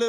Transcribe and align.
Hej 0.00 0.08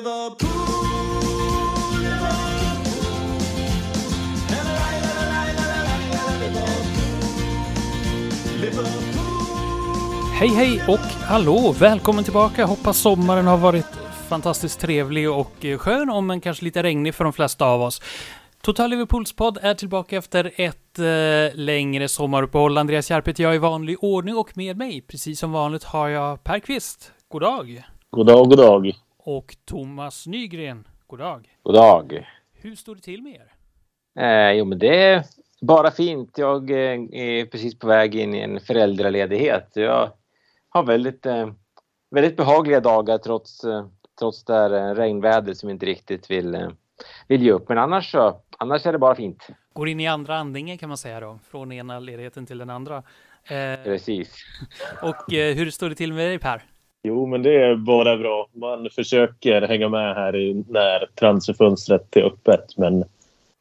hej 10.50 10.84
och 10.88 11.00
hallå! 11.00 11.76
Välkommen 11.80 12.24
tillbaka! 12.24 12.66
Hoppas 12.66 12.98
sommaren 12.98 13.48
har 13.48 13.58
varit 13.58 13.86
fantastiskt 14.30 14.80
trevlig 14.80 15.32
och 15.32 15.66
eh, 15.66 15.78
skön, 15.78 16.10
om 16.10 16.32
än 16.32 16.42
kanske 16.42 16.66
lite 16.66 16.84
regnig 16.84 17.16
för 17.16 17.24
de 17.24 17.34
flesta 17.34 17.66
av 17.66 17.82
oss. 17.82 18.02
Total 18.62 18.90
Liverpools 18.90 19.34
podd 19.34 19.58
är 19.62 19.74
tillbaka 19.74 20.18
efter 20.18 20.52
ett 20.56 21.00
eh, 21.00 21.60
längre 21.60 22.08
sommaruppehåll. 22.08 22.78
Andreas 22.78 23.12
Järp 23.12 23.28
heter 23.28 23.44
jag 23.44 23.56
i 23.56 23.58
vanlig 23.58 24.04
ordning 24.04 24.36
och 24.36 24.58
med 24.58 24.78
mig, 24.78 25.02
precis 25.02 25.40
som 25.40 25.52
vanligt, 25.52 25.84
har 25.84 26.08
jag 26.08 26.44
Per 26.44 26.60
Kvist. 26.60 27.12
God 27.30 27.42
dag! 27.42 27.84
God 28.12 28.28
dag, 28.28 28.50
god 28.50 28.58
dag. 28.58 28.94
Och 29.24 29.56
Thomas 29.66 30.28
Nygren. 30.28 30.88
God 31.08 31.20
dag! 31.20 31.58
God 31.64 31.76
dag. 31.76 32.28
Hur 32.54 32.76
står 32.76 32.96
det 32.96 33.02
till 33.02 33.22
med 33.22 33.34
er? 33.34 33.54
Eh, 34.24 34.58
jo, 34.58 34.66
men 34.66 34.80
det 34.80 35.04
är 35.04 35.24
bara 35.62 35.92
fint. 35.92 36.38
Jag 36.38 36.72
eh, 36.72 37.00
är 37.12 37.46
precis 37.46 37.80
på 37.80 37.88
väg 37.88 38.16
in 38.16 38.36
i 38.36 38.40
en 38.40 38.60
föräldraledighet. 38.60 39.72
Jag 39.74 40.12
har 40.70 40.84
väldigt, 40.84 41.26
eh, 41.26 41.52
väldigt 42.12 42.38
behagliga 42.38 42.80
dagar 42.80 43.18
trots, 43.18 43.64
eh, 43.64 43.86
trots 44.20 44.46
det 44.46 44.54
här 44.54 44.72
eh, 44.72 44.96
regnvädret 44.96 45.58
som 45.58 45.70
inte 45.70 45.86
riktigt 45.86 46.32
vill, 46.32 46.68
vill 47.28 47.44
ge 47.44 47.52
upp. 47.52 47.70
Men 47.70 47.78
annars 47.78 48.12
så, 48.12 48.42
annars 48.58 48.86
är 48.86 48.92
det 48.92 49.00
bara 49.00 49.16
fint. 49.16 49.48
Går 49.74 49.90
in 49.90 50.00
i 50.00 50.08
andra 50.08 50.38
andningen 50.38 50.78
kan 50.78 50.90
man 50.90 50.98
säga 50.98 51.20
då, 51.20 51.40
från 51.50 51.72
ena 51.72 52.00
ledigheten 52.00 52.46
till 52.46 52.58
den 52.58 52.70
andra. 52.70 53.04
Precis. 53.84 54.36
och 55.02 55.16
hur 55.28 55.70
står 55.70 55.90
det 55.90 55.96
till 55.96 56.14
med 56.14 56.28
dig 56.28 56.40
Per? 56.40 56.71
Jo, 57.04 57.26
men 57.26 57.44
det 57.44 57.64
är 57.64 57.76
bara 57.76 58.18
bra. 58.18 58.48
Man 58.54 58.90
försöker 58.96 59.62
hänga 59.62 59.90
med 59.90 60.16
här 60.16 60.36
i, 60.36 60.64
när 60.70 61.06
transferfönstret 61.20 62.16
är 62.16 62.24
öppet, 62.24 62.78
men 62.78 63.04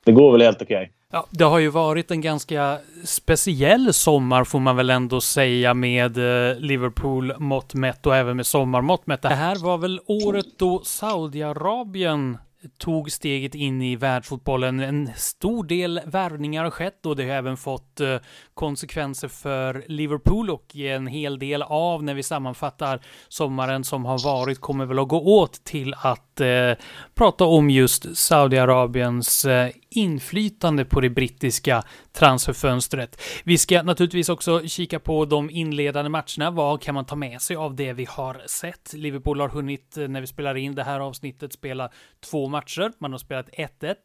det 0.05 0.13
går 0.13 0.33
väl 0.33 0.43
helt 0.43 0.63
okej. 0.63 0.91
Ja, 1.13 1.27
det 1.31 1.45
har 1.45 1.59
ju 1.59 1.69
varit 1.69 2.11
en 2.11 2.21
ganska 2.21 2.79
speciell 3.05 3.93
sommar 3.93 4.45
får 4.45 4.61
man 4.61 4.77
väl 4.77 4.91
ändå 4.91 5.21
säga 5.21 5.75
med 5.75 6.19
eh, 6.19 6.59
Liverpool 6.59 7.33
mått 7.39 7.75
mätt 7.75 8.07
och 8.07 8.17
även 8.17 8.37
med 8.37 8.47
sommarmått 8.47 9.07
mätt. 9.07 9.23
Det 9.23 9.29
här 9.29 9.57
var 9.57 9.79
väl 9.79 10.01
året 10.07 10.47
då 10.59 10.81
Saudiarabien 10.85 12.39
tog 12.79 13.13
steget 13.13 13.55
in 13.55 13.83
i 13.83 13.97
världsfotbollen. 13.97 14.81
En 14.81 15.11
stor 15.17 15.65
del 15.65 16.01
värvningar 16.07 16.65
har 16.65 16.71
skett 16.71 17.07
och 17.07 17.17
det 17.17 17.29
har 17.29 17.35
även 17.35 17.57
fått 17.57 18.01
eh, 18.01 18.17
konsekvenser 18.55 19.29
för 19.29 19.85
Liverpool 19.89 20.51
och 20.51 20.77
en 20.77 21.07
hel 21.07 21.39
del 21.39 21.63
av 21.63 22.05
när 22.05 22.15
vi 22.15 22.23
sammanfattar 22.23 23.01
sommaren 23.29 23.85
som 23.85 24.05
har 24.05 24.25
varit 24.25 24.61
kommer 24.61 24.87
väl 24.87 24.99
att 24.99 25.09
gå 25.09 25.41
åt 25.41 25.65
till 25.65 25.95
att 25.95 26.41
eh, 26.41 26.73
prata 27.15 27.45
om 27.45 27.71
just 27.71 28.17
Saudiarabiens 28.17 29.45
eh, 29.45 29.71
inflytande 29.91 30.85
på 30.85 31.01
det 31.01 31.11
brittiska 31.11 31.83
transferfönstret. 32.13 33.23
Vi 33.45 33.59
ska 33.59 33.83
naturligtvis 33.83 34.29
också 34.29 34.67
kika 34.67 35.01
på 35.01 35.25
de 35.25 35.51
inledande 35.51 36.09
matcherna. 36.09 36.51
Vad 36.51 36.83
kan 36.83 36.95
man 36.95 37.05
ta 37.05 37.17
med 37.17 37.43
sig 37.43 37.57
av 37.57 37.75
det 37.75 37.93
vi 37.93 38.05
har 38.05 38.43
sett? 38.47 38.93
Liverpool 38.93 39.41
har 39.41 39.49
hunnit, 39.49 39.97
eh, 39.97 40.09
när 40.09 40.21
vi 40.21 40.27
spelar 40.27 40.57
in 40.57 40.75
det 40.75 40.85
här 40.85 41.01
avsnittet, 41.01 41.53
spela 41.53 41.91
två 42.31 42.49
matcher. 42.49 42.93
Man 42.99 43.13
har 43.13 43.19
spelat 43.19 43.49
1-1 43.53 43.97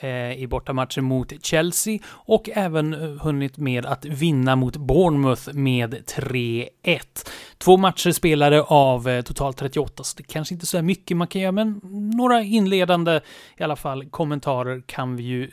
Eh, 0.00 0.42
i 0.42 0.46
bortamatchen 0.46 1.04
mot 1.04 1.44
Chelsea 1.44 1.98
och 2.06 2.50
även 2.54 2.94
eh, 2.94 3.22
hunnit 3.22 3.56
med 3.56 3.86
att 3.86 4.04
vinna 4.04 4.56
mot 4.56 4.76
Bournemouth 4.76 5.52
med 5.52 5.94
3-1. 5.94 6.72
Två 7.58 7.76
matcher 7.76 8.10
spelade 8.10 8.62
av 8.62 9.08
eh, 9.08 9.22
totalt 9.22 9.56
38, 9.56 10.04
så 10.04 10.16
det 10.16 10.22
kanske 10.22 10.54
inte 10.54 10.64
är 10.64 10.66
så 10.66 10.76
här 10.76 10.82
mycket 10.82 11.16
man 11.16 11.26
kan 11.26 11.40
göra, 11.40 11.52
men 11.52 11.80
några 12.16 12.42
inledande 12.42 13.20
i 13.56 13.62
alla 13.62 13.76
fall 13.76 14.04
kommentarer 14.04 14.82
kan 14.86 15.16
vi 15.16 15.22
ju 15.22 15.50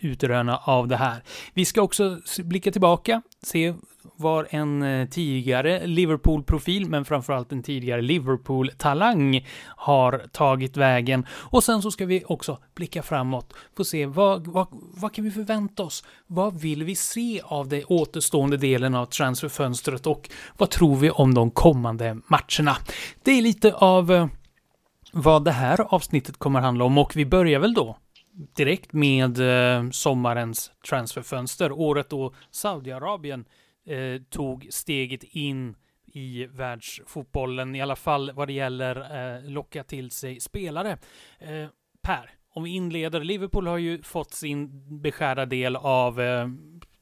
utröna 0.00 0.56
av 0.56 0.88
det 0.88 0.96
här. 0.96 1.22
Vi 1.54 1.64
ska 1.64 1.82
också 1.82 2.18
blicka 2.38 2.72
tillbaka, 2.72 3.22
se 3.42 3.74
var 4.16 4.46
en 4.50 4.82
eh, 4.82 5.08
tidigare 5.08 5.86
Liverpool-profil, 5.86 6.88
men 6.88 7.04
framförallt 7.04 7.52
en 7.52 7.62
tidigare 7.62 8.02
Liverpool-talang 8.02 9.46
har 9.66 10.22
tagit 10.32 10.76
vägen. 10.76 11.26
Och 11.30 11.64
sen 11.64 11.82
så 11.82 11.90
ska 11.90 12.06
vi 12.06 12.24
också 12.26 12.58
blicka 12.74 13.02
framåt, 13.02 13.54
få 13.76 13.84
se 13.84 14.06
vad, 14.06 14.46
vad, 14.46 14.66
vad 14.72 15.14
kan 15.14 15.24
vi 15.24 15.30
förvänta 15.30 15.82
oss? 15.82 16.04
Vad 16.26 16.60
vill 16.60 16.84
vi 16.84 16.94
se 16.94 17.40
av 17.44 17.68
det 17.68 17.84
återstående 17.84 18.56
delen 18.56 18.94
av 18.94 19.06
transferfönstret 19.06 20.06
och 20.06 20.30
vad 20.56 20.70
tror 20.70 20.96
vi 20.96 21.10
om 21.10 21.34
de 21.34 21.50
kommande 21.50 22.18
matcherna? 22.26 22.76
Det 23.22 23.30
är 23.30 23.42
lite 23.42 23.74
av 23.74 24.12
eh, 24.12 24.26
vad 25.12 25.44
det 25.44 25.52
här 25.52 25.94
avsnittet 25.94 26.38
kommer 26.38 26.60
handla 26.60 26.84
om 26.84 26.98
och 26.98 27.16
vi 27.16 27.26
börjar 27.26 27.60
väl 27.60 27.74
då 27.74 27.96
direkt 28.56 28.92
med 28.92 29.38
eh, 29.38 29.90
sommarens 29.90 30.70
transferfönster, 30.88 31.72
året 31.72 32.10
då 32.10 32.34
Saudiarabien 32.50 33.44
eh, 33.90 34.20
tog 34.30 34.66
steget 34.70 35.24
in 35.24 35.76
i 36.12 36.46
världsfotbollen, 36.46 37.76
i 37.76 37.80
alla 37.80 37.96
fall 37.96 38.32
vad 38.34 38.48
det 38.48 38.52
gäller 38.52 38.96
eh, 39.36 39.50
locka 39.50 39.84
till 39.84 40.10
sig 40.10 40.40
spelare. 40.40 40.98
Eh, 41.38 41.66
per, 42.02 42.30
om 42.54 42.62
vi 42.62 42.70
inleder, 42.70 43.20
Liverpool 43.20 43.66
har 43.66 43.78
ju 43.78 44.02
fått 44.02 44.34
sin 44.34 44.70
beskärda 45.00 45.46
del 45.46 45.76
av 45.76 46.20
eh, 46.20 46.48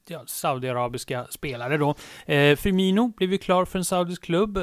ja, 0.07 0.23
saudiarabiska 0.25 1.27
spelare 1.29 1.77
då. 1.77 1.95
Eh, 2.25 2.55
Firmino 2.55 3.13
blev 3.17 3.31
ju 3.31 3.37
klar 3.37 3.65
för 3.65 3.79
en 3.79 3.85
saudisk 3.85 4.23
klubb, 4.23 4.57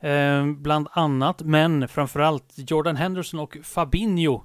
eh, 0.00 0.46
bland 0.46 0.88
annat, 0.92 1.42
men 1.42 1.88
framförallt 1.88 2.54
Jordan 2.56 2.96
Henderson 2.96 3.40
och 3.40 3.56
Fabinho 3.62 4.44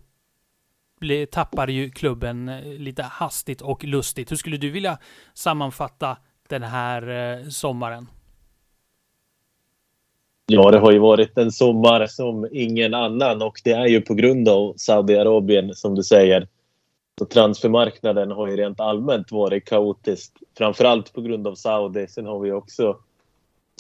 tappade 1.31 1.72
ju 1.72 1.91
klubben 1.91 2.50
eh, 2.50 2.63
lite 2.63 3.03
hastigt 3.03 3.62
och 3.62 3.84
lustigt. 3.84 4.31
Hur 4.31 4.35
skulle 4.35 4.57
du 4.57 4.69
vilja 4.69 4.97
sammanfatta 5.34 6.17
den 6.50 6.63
här 6.63 7.09
eh, 7.09 7.47
sommaren? 7.50 8.07
Ja, 10.47 10.72
det 10.72 10.79
har 10.79 10.91
ju 10.91 11.00
varit 11.00 11.38
en 11.38 11.51
sommar 11.51 12.07
som 12.07 12.47
ingen 12.51 12.94
annan 12.94 13.41
och 13.41 13.61
det 13.63 13.72
är 13.72 13.85
ju 13.85 14.01
på 14.01 14.13
grund 14.13 14.50
av 14.50 14.73
Saudiarabien 14.78 15.75
som 15.75 15.95
du 15.95 16.03
säger. 16.03 16.47
Så 17.19 17.25
transfermarknaden 17.25 18.31
har 18.31 18.47
ju 18.47 18.57
rent 18.57 18.79
allmänt 18.79 19.31
varit 19.31 19.66
kaotisk. 19.66 20.34
Framförallt 20.57 21.13
på 21.13 21.22
grund 21.22 21.47
av 21.47 21.55
Saudi. 21.55 22.07
Sen 22.07 22.25
har 22.25 22.39
vi 22.39 22.51
också 22.51 22.97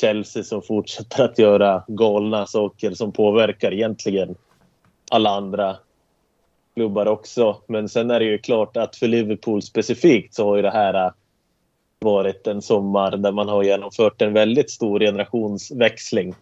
Chelsea 0.01 0.43
som 0.43 0.61
fortsätter 0.61 1.23
att 1.23 1.39
göra 1.39 1.83
galna 1.87 2.45
saker 2.45 2.91
som 2.91 3.11
påverkar 3.11 3.73
egentligen 3.73 4.35
alla 5.11 5.29
andra 5.29 5.77
klubbar 6.75 7.05
också. 7.05 7.61
Men 7.67 7.89
sen 7.89 8.11
är 8.11 8.19
det 8.19 8.25
ju 8.25 8.37
klart 8.37 8.77
att 8.77 8.95
för 8.95 9.07
Liverpool 9.07 9.61
specifikt 9.61 10.33
så 10.33 10.45
har 10.49 10.55
ju 10.55 10.61
det 10.61 10.71
här 10.71 10.93
eh, 11.05 11.11
varit 12.05 12.47
en 12.47 12.61
sommar 12.61 13.17
där 13.17 13.31
man 13.31 13.49
har 13.49 13.63
genomfört 13.63 14.21
en 14.21 14.33
väldigt 14.33 14.69
stor 14.69 14.99
generationsväxling. 14.99 16.35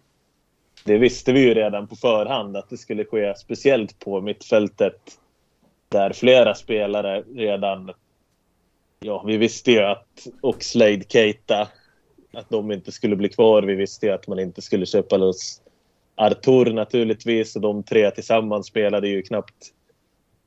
Det 0.85 0.97
visste 0.97 1.33
vi 1.33 1.39
ju 1.39 1.53
redan 1.53 1.87
på 1.87 1.95
förhand 1.95 2.57
att 2.57 2.69
det 2.69 2.77
skulle 2.77 3.05
ske, 3.05 3.35
speciellt 3.35 3.99
på 3.99 4.21
mittfältet 4.21 4.99
där 5.89 6.13
flera 6.13 6.55
spelare 6.55 7.23
redan... 7.35 7.91
Ja, 8.99 9.23
vi 9.27 9.37
visste 9.37 9.71
ju 9.71 9.79
att 9.79 10.27
Oxlade, 10.41 11.03
Keita, 11.09 11.67
att 12.33 12.49
de 12.49 12.71
inte 12.71 12.91
skulle 12.91 13.15
bli 13.15 13.29
kvar. 13.29 13.63
Vi 13.63 13.75
visste 13.75 14.05
ju 14.05 14.11
att 14.11 14.27
man 14.27 14.39
inte 14.39 14.61
skulle 14.61 14.85
köpa 14.85 15.17
loss 15.17 15.61
Artur 16.15 16.73
naturligtvis 16.73 17.55
och 17.55 17.61
de 17.61 17.83
tre 17.83 18.11
tillsammans 18.11 18.67
spelade 18.67 19.07
ju 19.07 19.21
knappt 19.21 19.73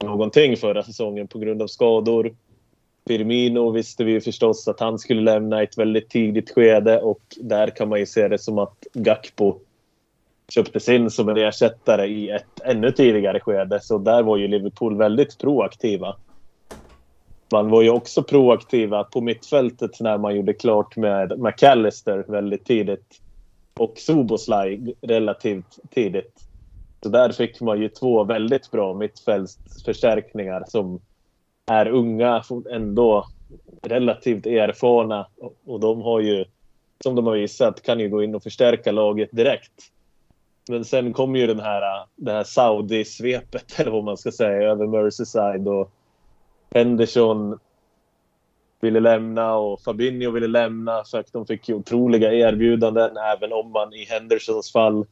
någonting 0.05 0.57
förra 0.57 0.83
säsongen 0.83 1.29
på 1.29 1.39
grund 1.39 1.63
av 1.63 1.67
skador. 1.67 2.35
Firmino 3.09 3.71
visste 3.71 4.05
vi 4.05 4.13
ju 4.13 4.21
förstås 4.21 4.69
att 4.69 4.81
han 4.81 4.99
skulle 4.99 5.23
lämna 5.23 5.61
i 5.61 5.65
ett 5.65 5.79
väldigt 5.79 6.11
tidigt 6.11 6.51
skede 6.51 7.01
och 7.01 7.23
där 7.41 7.77
kan 7.77 7.89
man 7.89 7.99
ju 7.99 8.07
se 8.07 8.29
det 8.29 8.39
som 8.39 8.59
att 8.59 8.77
Gakpo 8.95 9.59
köptes 10.53 10.89
in 10.89 11.11
som 11.11 11.29
en 11.29 11.37
ersättare 11.37 12.07
i 12.07 12.31
ett 12.31 12.61
ännu 12.65 12.91
tidigare 12.91 13.41
skede. 13.41 13.81
Så 13.83 13.99
där 13.99 14.23
var 14.23 14.37
ju 14.37 14.49
Liverpool 14.49 14.97
väldigt 14.97 15.39
proaktiva. 15.39 16.17
Man 17.53 17.71
var 17.71 17.83
ju 17.83 17.91
också 17.91 18.23
proaktiva 18.23 19.05
på 19.05 19.21
mittfältet 19.21 20.01
när 20.01 20.19
man 20.19 20.37
gjorde 20.37 20.53
klart 20.53 20.97
med 20.97 21.39
McAllister 21.39 22.25
väldigt 22.29 22.65
tidigt. 22.65 23.21
Och 23.79 23.93
Soboslaj 23.97 24.95
relativt 25.03 25.79
tidigt. 25.91 26.41
Så 27.03 27.09
där 27.09 27.33
fick 27.33 27.61
man 27.61 27.81
ju 27.81 27.89
två 27.89 28.25
väldigt 28.25 28.71
bra 28.71 28.95
mittfältsförstärkningar 28.95 30.65
som 30.69 31.01
är 31.67 31.89
unga, 31.89 32.43
ändå 32.71 33.27
relativt 33.83 34.47
erfarna. 34.47 35.27
Och 35.67 35.81
de 35.81 36.03
har 36.03 36.21
ju, 36.21 36.45
som 37.01 37.15
de 37.15 37.27
har 37.27 37.35
visat, 37.35 37.83
kan 37.83 38.01
ju 38.01 38.09
gå 38.09 38.23
in 38.23 38.35
och 38.35 38.43
förstärka 38.43 38.93
laget 38.93 39.29
direkt. 39.33 39.73
Men 40.69 40.85
sen 40.85 41.13
kom 41.13 41.37
ju 41.37 41.47
den 41.47 41.61
här, 41.61 42.07
det 42.17 42.33
här 42.33 42.45
Saudi-svepet, 42.45 43.65
eller 43.81 43.91
vad 43.91 44.05
man 44.05 44.17
ska 44.17 44.33
säga, 44.33 44.71
över 44.71 44.87
Merseyside. 44.87 45.69
Och 45.69 45.91
Henderson 46.71 47.59
ville 48.81 49.01
lämna 49.01 49.55
och 49.55 49.81
Fabinho 49.81 50.31
ville 50.31 50.47
lämna 50.47 51.05
för 51.05 51.19
att 51.19 51.33
de 51.33 51.47
fick 51.47 51.69
ju 51.69 51.75
otroliga 51.75 52.33
erbjudanden, 52.33 53.17
även 53.17 53.53
om 53.53 53.73
man 53.73 53.93
i 53.95 54.05
Hendersons 54.05 54.73
fall 54.73 55.07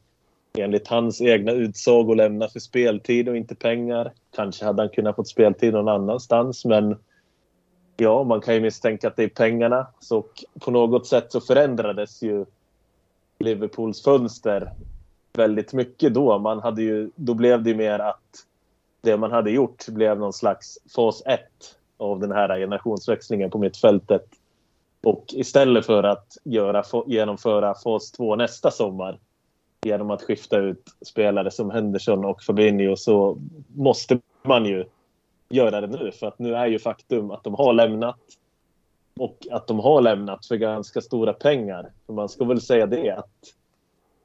enligt 0.57 0.87
hans 0.87 1.21
egna 1.21 1.51
utsago 1.51 2.13
lämna 2.13 2.47
för 2.47 2.59
speltid 2.59 3.29
och 3.29 3.37
inte 3.37 3.55
pengar. 3.55 4.11
Kanske 4.35 4.65
hade 4.65 4.81
han 4.81 4.89
kunnat 4.89 5.15
fått 5.15 5.27
speltid 5.27 5.73
någon 5.73 5.87
annanstans 5.87 6.65
men 6.65 6.97
ja, 7.97 8.23
man 8.23 8.41
kan 8.41 8.53
ju 8.53 8.61
misstänka 8.61 9.07
att 9.07 9.15
det 9.15 9.23
är 9.23 9.27
pengarna. 9.27 9.87
Så 9.99 10.25
på 10.59 10.71
något 10.71 11.07
sätt 11.07 11.31
så 11.31 11.41
förändrades 11.41 12.21
ju 12.21 12.45
Liverpools 13.39 14.03
fönster 14.03 14.71
väldigt 15.33 15.73
mycket 15.73 16.13
då. 16.13 16.39
Man 16.39 16.59
hade 16.59 16.81
ju, 16.81 17.09
då 17.15 17.33
blev 17.33 17.63
det 17.63 17.69
ju 17.69 17.75
mer 17.75 17.99
att 17.99 18.45
det 19.01 19.17
man 19.17 19.31
hade 19.31 19.51
gjort 19.51 19.87
blev 19.87 20.19
någon 20.19 20.33
slags 20.33 20.77
fas 20.95 21.23
1 21.25 21.39
av 21.97 22.19
den 22.19 22.31
här 22.31 22.59
generationsväxlingen 22.59 23.49
på 23.49 23.57
mittfältet. 23.57 24.25
Och 25.03 25.25
istället 25.27 25.85
för 25.85 26.03
att 26.03 26.37
göra, 26.43 26.83
genomföra 27.07 27.75
fas 27.83 28.11
2 28.11 28.35
nästa 28.35 28.71
sommar 28.71 29.19
genom 29.85 30.11
att 30.11 30.21
skifta 30.21 30.57
ut 30.57 30.83
spelare 31.01 31.51
som 31.51 31.71
Henderson 31.71 32.25
och 32.25 32.43
Fabinho 32.43 32.95
så 32.95 33.37
måste 33.75 34.19
man 34.43 34.65
ju 34.65 34.85
göra 35.49 35.81
det 35.81 35.87
nu. 35.87 36.11
För 36.11 36.27
att 36.27 36.39
nu 36.39 36.55
är 36.55 36.67
ju 36.67 36.79
faktum 36.79 37.31
att 37.31 37.43
de 37.43 37.53
har 37.53 37.73
lämnat 37.73 38.19
och 39.19 39.47
att 39.51 39.67
de 39.67 39.79
har 39.79 40.01
lämnat 40.01 40.45
för 40.45 40.55
ganska 40.55 41.01
stora 41.01 41.33
pengar. 41.33 41.91
För 42.05 42.13
man 42.13 42.29
ska 42.29 42.45
väl 42.45 42.61
säga 42.61 42.85
det 42.85 43.11
att 43.11 43.53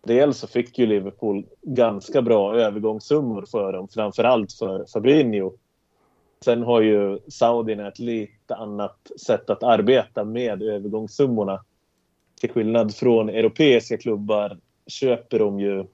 dels 0.04 0.38
så 0.38 0.46
fick 0.46 0.78
ju 0.78 0.86
Liverpool 0.86 1.46
ganska 1.62 2.22
bra 2.22 2.56
övergångssummor 2.56 3.44
för 3.50 3.72
dem, 3.72 3.88
framförallt 3.88 4.52
för 4.52 4.84
Fabinho. 4.92 5.52
Sen 6.44 6.62
har 6.62 6.80
ju 6.80 7.18
Saudierna 7.28 7.88
ett 7.88 7.98
lite 7.98 8.54
annat 8.54 9.10
sätt 9.26 9.50
att 9.50 9.62
arbeta 9.62 10.24
med 10.24 10.62
övergångssummorna. 10.62 11.64
Till 12.40 12.50
skillnad 12.50 12.94
från 12.94 13.28
europeiska 13.28 13.96
klubbar 13.96 14.58
köper 14.90 15.38
de 15.38 15.60
ju 15.60 15.84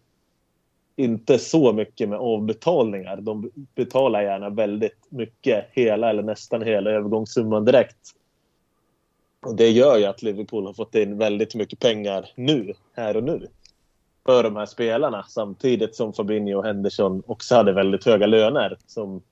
inte 0.96 1.38
så 1.38 1.72
mycket 1.72 2.08
med 2.08 2.18
avbetalningar. 2.18 3.16
De 3.16 3.50
betalar 3.74 4.22
gärna 4.22 4.50
väldigt 4.50 5.06
mycket, 5.08 5.66
hela 5.72 6.10
eller 6.10 6.22
nästan 6.22 6.62
hela 6.62 6.90
övergångssumman 6.90 7.64
direkt. 7.64 7.98
Och 9.40 9.56
det 9.56 9.70
gör 9.70 9.96
ju 9.98 10.04
att 10.04 10.22
Liverpool 10.22 10.66
har 10.66 10.72
fått 10.72 10.94
in 10.94 11.18
väldigt 11.18 11.54
mycket 11.54 11.78
pengar 11.78 12.30
nu, 12.34 12.74
här 12.92 13.16
och 13.16 13.24
nu. 13.24 13.46
För 14.26 14.42
de 14.42 14.56
här 14.56 14.66
spelarna 14.66 15.24
samtidigt 15.28 15.94
som 15.94 16.12
Fabinho 16.12 16.58
och 16.58 16.64
Henderson 16.64 17.22
också 17.26 17.54
hade 17.54 17.72
väldigt 17.72 18.04
höga 18.04 18.26
löner 18.26 18.78
som 18.86 19.22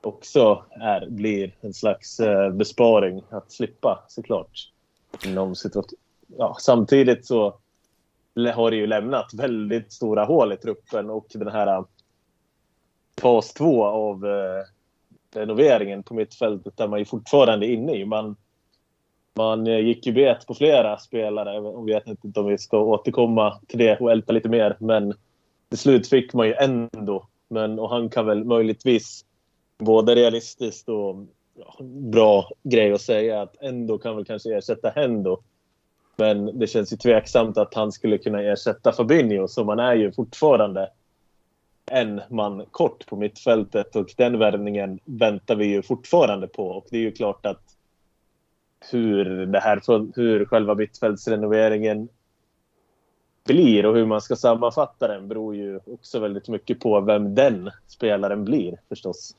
också 0.00 0.64
är, 0.70 1.06
blir 1.10 1.54
en 1.60 1.74
slags 1.74 2.20
eh, 2.20 2.50
besparing 2.50 3.22
att 3.30 3.52
slippa 3.52 4.04
såklart. 4.08 4.70
Inom 5.26 5.54
ja, 6.36 6.56
samtidigt 6.60 7.26
så 7.26 7.54
har 8.36 8.70
det 8.70 8.76
ju 8.76 8.86
lämnat 8.86 9.34
väldigt 9.34 9.92
stora 9.92 10.24
hål 10.24 10.52
i 10.52 10.56
truppen 10.56 11.10
och 11.10 11.26
den 11.34 11.48
här 11.48 11.66
äh, 11.66 11.84
fas 13.20 13.54
två 13.54 13.84
av 13.84 14.26
eh, 14.26 14.64
renoveringen 15.34 16.02
på 16.02 16.14
mittfältet 16.14 16.76
där 16.76 16.88
man 16.88 16.98
ju 16.98 17.04
fortfarande 17.04 17.66
är 17.66 17.70
inne 17.70 17.94
i. 17.96 18.04
Man, 18.04 18.36
man 19.34 19.66
äh, 19.66 19.78
gick 19.78 20.06
ju 20.06 20.12
bet 20.12 20.46
på 20.46 20.54
flera 20.54 20.98
spelare. 20.98 21.54
Jag 21.54 21.86
vet 21.86 22.06
inte 22.06 22.40
om 22.40 22.46
vi 22.46 22.58
ska 22.58 22.78
återkomma 22.78 23.60
till 23.68 23.78
det 23.78 24.00
och 24.00 24.10
älta 24.10 24.32
lite 24.32 24.48
mer. 24.48 24.76
Men 24.80 25.14
till 25.68 25.78
slut 25.78 26.08
fick 26.08 26.32
man 26.32 26.46
ju 26.46 26.54
ändå. 26.54 27.28
Men, 27.48 27.78
och 27.78 27.90
han 27.90 28.10
kan 28.10 28.26
väl 28.26 28.44
möjligtvis 28.44 29.24
både 29.78 30.14
realistiskt 30.14 30.88
och 30.88 31.16
ja, 31.54 31.84
bra 31.84 32.50
grej 32.62 32.92
att 32.92 33.00
säga 33.00 33.42
att 33.42 33.56
ändå 33.62 33.98
kan 33.98 34.16
väl 34.16 34.24
kanske 34.24 34.56
ersätta 34.56 34.90
Hendo. 34.90 35.42
Men 36.16 36.58
det 36.58 36.66
känns 36.66 36.92
ju 36.92 36.96
tveksamt 36.96 37.58
att 37.58 37.74
han 37.74 37.92
skulle 37.92 38.18
kunna 38.18 38.42
ersätta 38.42 38.92
Fabinho, 38.92 39.48
så 39.48 39.64
man 39.64 39.78
är 39.78 39.94
ju 39.94 40.12
fortfarande 40.12 40.90
en 41.90 42.20
man 42.28 42.66
kort 42.70 43.06
på 43.06 43.16
mittfältet 43.16 43.96
och 43.96 44.14
den 44.16 44.38
värvningen 44.38 44.98
väntar 45.04 45.56
vi 45.56 45.66
ju 45.66 45.82
fortfarande 45.82 46.46
på. 46.46 46.68
Och 46.68 46.86
det 46.90 46.96
är 46.96 47.00
ju 47.00 47.12
klart 47.12 47.46
att 47.46 47.62
hur, 48.90 49.46
det 49.46 49.60
här, 49.60 49.80
hur 50.16 50.44
själva 50.44 50.74
mittfältsrenoveringen 50.74 52.08
blir 53.44 53.86
och 53.86 53.96
hur 53.96 54.06
man 54.06 54.20
ska 54.20 54.36
sammanfatta 54.36 55.08
den 55.08 55.28
beror 55.28 55.56
ju 55.56 55.80
också 55.86 56.18
väldigt 56.18 56.48
mycket 56.48 56.80
på 56.80 57.00
vem 57.00 57.34
den 57.34 57.70
spelaren 57.86 58.44
blir 58.44 58.80
förstås. 58.88 59.36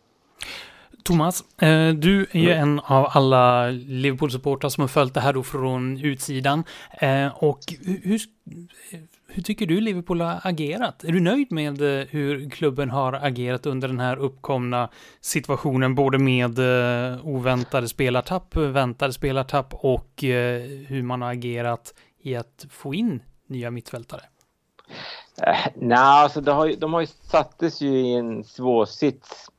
Thomas, 1.03 1.43
eh, 1.61 1.89
du 1.89 2.27
är 2.31 2.39
ju 2.39 2.51
en 2.51 2.79
av 2.79 3.07
alla 3.11 3.69
Liverpool-supportrar 3.71 4.69
som 4.69 4.81
har 4.81 4.87
följt 4.87 5.13
det 5.13 5.19
här 5.19 5.33
då 5.33 5.43
från 5.43 5.97
utsidan. 5.97 6.63
Eh, 6.91 7.27
och 7.43 7.59
hur, 8.03 8.21
hur 9.27 9.43
tycker 9.43 9.65
du 9.65 9.81
Liverpool 9.81 10.21
har 10.21 10.39
agerat? 10.43 11.03
Är 11.03 11.11
du 11.11 11.19
nöjd 11.19 11.51
med 11.51 11.81
eh, 11.81 12.07
hur 12.09 12.49
klubben 12.49 12.89
har 12.89 13.13
agerat 13.13 13.65
under 13.65 13.87
den 13.87 13.99
här 13.99 14.17
uppkomna 14.17 14.89
situationen, 15.21 15.95
både 15.95 16.19
med 16.19 16.59
oväntade 17.23 17.87
spelartapp, 17.87 18.55
väntade 18.55 19.13
spelartapp 19.13 19.73
och 19.73 20.09
hur 20.87 21.03
man 21.03 21.21
har 21.21 21.31
agerat 21.31 21.93
i 22.21 22.35
att 22.35 22.65
få 22.69 22.93
in 22.93 23.23
nya 23.47 23.71
mittfältare? 23.71 24.21
Nej, 25.75 25.97
alltså 25.97 26.41
de 26.41 26.55
har 26.57 26.65
ju, 26.65 26.75
de 26.75 26.93
har 26.93 27.01
ju 27.01 27.07
sattes 27.07 27.81
ju 27.81 27.87
i 27.87 28.13
en 28.13 28.43
svår 28.43 28.85
sits 28.85 29.49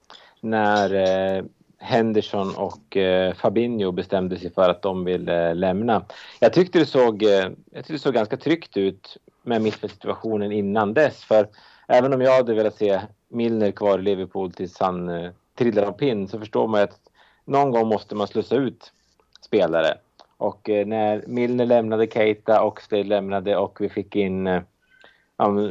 när 0.45 0.95
eh, 0.95 1.45
Henderson 1.79 2.55
och 2.57 2.97
eh, 2.97 3.35
Fabinho 3.35 3.93
bestämde 3.93 4.39
sig 4.39 4.53
för 4.53 4.69
att 4.69 4.83
de 4.83 5.05
ville 5.05 5.49
eh, 5.49 5.55
lämna. 5.55 6.05
Jag 6.41 6.53
tyckte 6.53 6.79
det 6.79 6.87
såg, 6.87 7.23
eh, 7.23 7.29
jag 7.31 7.55
tyckte 7.75 7.93
det 7.93 7.99
såg 7.99 8.15
ganska 8.15 8.37
tryggt 8.37 8.77
ut 8.77 9.17
med 9.43 9.63
mittfältssituationen 9.63 10.53
innan 10.53 10.95
dess. 10.95 11.25
För 11.25 11.49
även 11.89 12.15
om 12.15 12.21
jag 12.21 12.37
hade 12.37 12.55
velat 12.55 12.77
se 12.77 13.01
Milner 13.29 13.71
kvar 13.71 13.99
i 13.99 14.03
Liverpool 14.03 14.53
tills 14.53 14.81
han 14.81 15.09
eh, 15.09 15.31
trillar 15.59 15.83
av 15.83 15.93
pinn 15.93 16.29
så 16.29 16.39
förstår 16.39 16.69
man 16.69 16.83
att 16.83 17.01
någon 17.45 17.71
gång 17.71 17.89
måste 17.89 18.15
man 18.15 18.29
slussa 18.29 18.57
ut 18.57 18.93
spelare. 19.41 19.95
Och 20.37 20.71
eh, 20.71 20.87
när 20.87 21.25
Milner 21.27 21.67
lämnade, 21.67 22.07
Keita 22.07 22.63
och 22.63 22.81
lämnade 22.93 23.57
och 23.57 23.81
vi 23.81 23.89
fick 23.89 24.17
in 24.17 24.47
eh, 24.47 24.63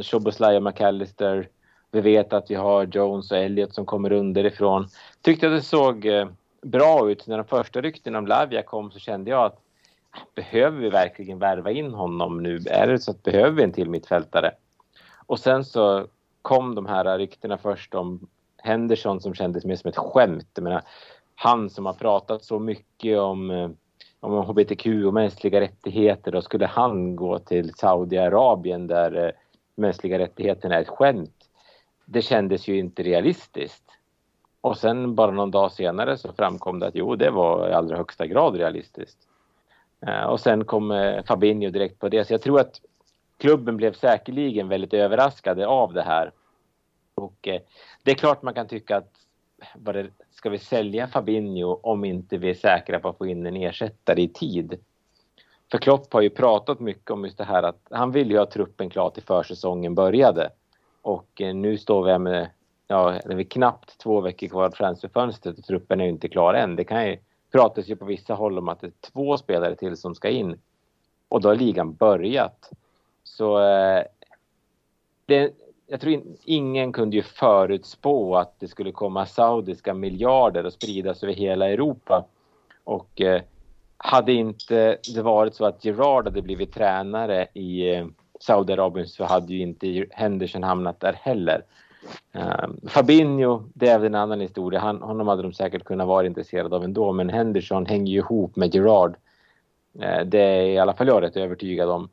Shoboslaj 0.04 0.58
och 0.58 0.64
McAllister 0.64 1.48
vi 1.94 2.02
vet 2.02 2.34
att 2.34 2.52
vi 2.52 2.56
har 2.56 2.84
Jones 2.86 3.32
och 3.32 3.38
Elliot 3.38 3.74
som 3.74 3.86
kommer 3.86 4.12
underifrån. 4.12 4.88
Tyckte 5.22 5.48
att 5.48 5.54
det 5.54 5.62
såg 5.62 6.06
eh, 6.06 6.28
bra 6.62 7.12
ut. 7.12 7.28
När 7.28 7.38
de 7.38 7.48
första 7.48 7.82
ryktena 7.82 8.18
om 8.18 8.28
Lavia 8.28 8.62
kom 8.62 8.92
så 8.92 9.00
kände 9.00 9.30
jag 9.30 9.46
att 9.46 9.60
ah, 10.12 10.20
behöver 10.36 10.80
vi 10.80 10.90
verkligen 10.90 11.40
värva 11.40 11.72
in 11.72 11.94
honom 11.94 12.44
nu? 12.44 12.60
Är 12.66 12.88
det 12.88 13.00
så 13.00 13.12
att 13.12 13.24
behöver 13.24 13.52
vi 13.52 13.64
en 13.64 13.72
till 13.72 13.90
mittfältare? 13.90 14.52
Och 15.26 15.40
sen 15.40 15.66
så 15.66 16.08
kom 16.42 16.76
de 16.76 16.86
här 16.86 17.18
ryktena 17.18 17.58
först 17.58 17.96
om 17.96 18.28
Henderson 18.58 19.22
som 19.22 19.34
kändes 19.34 19.66
mer 19.66 19.76
som 19.76 19.90
ett 19.90 19.98
skämt. 19.98 20.50
Jag 20.54 20.64
menar, 20.64 20.82
han 21.36 21.70
som 21.70 21.86
har 21.86 21.94
pratat 21.94 22.44
så 22.44 22.60
mycket 22.60 23.20
om, 23.20 23.52
eh, 23.52 23.70
om 24.20 24.34
hbtq 24.34 24.86
och 25.06 25.14
mänskliga 25.14 25.62
rättigheter. 25.62 26.32
Då 26.32 26.42
skulle 26.42 26.66
han 26.66 27.16
gå 27.16 27.40
till 27.40 27.74
Saudiarabien 27.74 28.88
där 28.88 29.26
eh, 29.26 29.32
mänskliga 29.76 30.20
rättigheterna 30.20 30.76
är 30.76 30.82
ett 30.82 30.88
skämt 30.88 31.43
det 32.06 32.22
kändes 32.22 32.68
ju 32.68 32.78
inte 32.78 33.04
realistiskt. 33.04 33.84
Och 34.62 34.78
sen 34.78 35.16
bara 35.16 35.32
någon 35.32 35.52
dag 35.52 35.72
senare 35.72 36.18
så 36.18 36.34
framkom 36.34 36.80
det 36.80 36.88
att 36.88 36.96
jo, 36.96 37.16
det 37.16 37.30
var 37.30 37.70
i 37.70 37.74
allra 37.74 37.98
högsta 37.98 38.28
grad 38.28 38.56
realistiskt. 38.56 39.18
Eh, 40.08 40.24
och 40.24 40.40
sen 40.40 40.66
kom 40.66 40.92
eh, 40.92 41.24
Fabinho 41.24 41.70
direkt 41.70 42.00
på 42.00 42.10
det. 42.10 42.28
Så 42.28 42.34
jag 42.34 42.42
tror 42.42 42.60
att 42.60 42.82
klubben 43.38 43.78
blev 43.78 43.94
säkerligen 43.94 44.68
väldigt 44.68 44.94
överraskade 44.94 45.68
av 45.68 45.94
det 45.94 46.02
här. 46.02 46.32
Och 47.16 47.48
eh, 47.48 47.62
det 48.04 48.12
är 48.12 48.16
klart 48.16 48.42
man 48.42 48.54
kan 48.54 48.68
tycka 48.68 48.98
att 48.98 49.12
det, 49.76 50.08
ska 50.32 50.50
vi 50.50 50.60
sälja 50.60 51.08
Fabinho 51.08 51.80
om 51.84 52.06
inte 52.06 52.38
vi 52.38 52.50
är 52.50 52.54
säkra 52.54 53.00
på 53.00 53.10
att 53.10 53.18
få 53.18 53.28
in 53.28 53.46
en 53.46 53.56
ersättare 53.56 54.22
i 54.22 54.28
tid? 54.28 54.78
För 55.72 55.78
Klopp 55.78 56.14
har 56.14 56.22
ju 56.22 56.30
pratat 56.30 56.80
mycket 56.80 57.12
om 57.12 57.26
just 57.26 57.38
det 57.38 57.44
här 57.44 57.64
att 57.64 57.88
han 57.90 58.12
vill 58.12 58.32
ju 58.32 58.38
ha 58.38 58.46
truppen 58.46 58.90
klar 58.90 59.10
till 59.10 59.24
försäsongen 59.24 59.96
började. 59.96 60.50
Och 61.04 61.42
eh, 61.42 61.56
nu 61.56 61.78
står 61.78 62.04
vi 62.04 62.12
här 62.12 62.20
med, 62.20 62.50
ja, 62.88 63.20
det 63.26 63.34
är 63.34 63.44
knappt 63.44 63.98
två 63.98 64.22
veckor 64.22 64.48
kvar 64.48 64.64
framför 64.64 64.78
transferfönstret 64.78 65.58
och 65.58 65.64
truppen 65.64 66.02
är 66.02 66.04
ju 66.04 66.10
inte 66.10 66.30
klar 66.30 66.54
än. 66.54 66.76
Det 66.76 66.84
kan 66.84 67.08
ju 67.08 67.18
pratas 67.52 67.88
ju 67.88 67.96
på 67.96 68.06
vissa 68.06 68.34
håll 68.34 68.58
om 68.58 68.70
att 68.70 68.82
det 68.82 68.88
är 68.88 69.12
två 69.12 69.38
spelare 69.38 69.76
till 69.76 69.98
som 69.98 70.16
ska 70.16 70.30
in. 70.30 70.60
Och 71.30 71.42
då 71.42 71.50
har 71.50 71.56
ligan 71.56 71.94
börjat. 71.94 72.72
Så 73.24 73.60
eh, 73.60 74.04
det, 75.26 75.54
jag 75.88 76.02
tror 76.02 76.22
ingen 76.46 76.92
kunde 76.92 77.16
ju 77.16 77.24
förutspå 77.24 78.36
att 78.36 78.60
det 78.60 78.68
skulle 78.68 78.92
komma 78.92 79.26
saudiska 79.26 79.94
miljarder 79.94 80.66
och 80.66 80.74
spridas 80.74 81.24
över 81.24 81.34
hela 81.34 81.70
Europa. 81.70 82.26
Och 82.84 83.22
eh, 83.22 83.42
hade 83.98 84.34
inte 84.34 84.98
det 85.16 85.22
varit 85.22 85.56
så 85.56 85.66
att 85.66 85.86
Gerard 85.86 86.26
hade 86.26 86.42
blivit 86.42 86.74
tränare 86.74 87.48
i 87.54 87.96
eh, 87.96 88.06
Saudiarabien 88.44 89.08
så 89.08 89.24
hade 89.24 89.54
ju 89.54 89.62
inte 89.62 90.06
Henderson 90.12 90.64
hamnat 90.64 91.00
där 91.00 91.14
heller. 91.14 91.66
Um, 92.32 92.80
Fabinho, 92.88 93.64
det 93.74 93.88
är 93.88 94.06
en 94.06 94.16
annan 94.16 94.42
historia. 94.42 94.80
Han, 94.80 95.02
honom 95.02 95.28
hade 95.28 95.42
de 95.42 95.54
säkert 95.54 95.84
kunnat 95.84 96.08
vara 96.08 96.26
intresserade 96.26 96.76
av 96.76 96.84
ändå, 96.84 97.12
men 97.12 97.30
Henderson 97.30 97.86
hänger 97.86 98.12
ju 98.12 98.18
ihop 98.18 98.56
med 98.56 98.76
Gerard. 98.76 99.16
Uh, 99.96 100.26
det 100.26 100.40
är 100.40 100.66
i 100.66 100.78
alla 100.78 100.94
fall 100.94 101.08
jag 101.08 101.24
rätt 101.24 101.38
övertygad 101.38 101.90
om. 101.90 102.10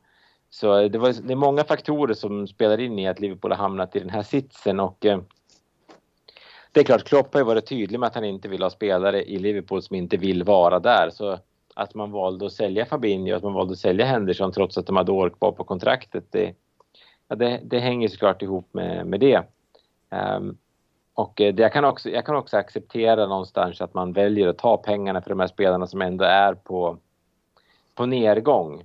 Så 0.50 0.88
det, 0.88 0.98
var, 0.98 1.14
det 1.22 1.32
är 1.32 1.36
många 1.36 1.64
faktorer 1.64 2.14
som 2.14 2.46
spelar 2.46 2.80
in 2.80 2.98
i 2.98 3.08
att 3.08 3.20
Liverpool 3.20 3.52
har 3.52 3.58
hamnat 3.58 3.96
i 3.96 4.00
den 4.00 4.10
här 4.10 4.22
sitsen 4.22 4.80
och 4.80 5.04
uh, 5.04 5.18
det 6.72 6.80
är 6.80 6.84
klart, 6.84 7.04
Klopp 7.04 7.34
har 7.34 7.40
ju 7.40 7.46
varit 7.46 7.66
tydlig 7.66 8.00
med 8.00 8.06
att 8.06 8.14
han 8.14 8.24
inte 8.24 8.48
vill 8.48 8.62
ha 8.62 8.70
spelare 8.70 9.24
i 9.24 9.38
Liverpool 9.38 9.82
som 9.82 9.96
inte 9.96 10.16
vill 10.16 10.44
vara 10.44 10.78
där. 10.78 11.10
Så 11.10 11.38
att 11.80 11.94
man 11.94 12.10
valde 12.10 12.46
att 12.46 12.52
sälja 12.52 12.86
Fabinho, 12.86 13.36
att 13.36 13.42
man 13.42 13.52
valde 13.52 13.72
att 13.72 13.78
sälja 13.78 14.06
Henderson 14.06 14.52
trots 14.52 14.78
att 14.78 14.86
de 14.86 14.96
hade 14.96 15.12
år 15.12 15.30
kvar 15.30 15.52
på 15.52 15.64
kontraktet, 15.64 16.24
det, 16.30 16.54
ja, 17.28 17.36
det, 17.36 17.60
det 17.64 17.78
hänger 17.78 18.08
såklart 18.08 18.42
ihop 18.42 18.74
med, 18.74 19.06
med 19.06 19.20
det. 19.20 19.42
Um, 20.10 20.58
och 21.14 21.40
eh, 21.40 21.54
det, 21.54 21.62
jag, 21.62 21.72
kan 21.72 21.84
också, 21.84 22.10
jag 22.10 22.26
kan 22.26 22.36
också 22.36 22.56
acceptera 22.56 23.26
någonstans 23.26 23.80
att 23.80 23.94
man 23.94 24.12
väljer 24.12 24.48
att 24.48 24.58
ta 24.58 24.76
pengarna 24.76 25.22
för 25.22 25.30
de 25.30 25.40
här 25.40 25.46
spelarna 25.46 25.86
som 25.86 26.02
ändå 26.02 26.24
är 26.24 26.54
på, 26.54 26.98
på 27.94 28.06
nedgång. 28.06 28.84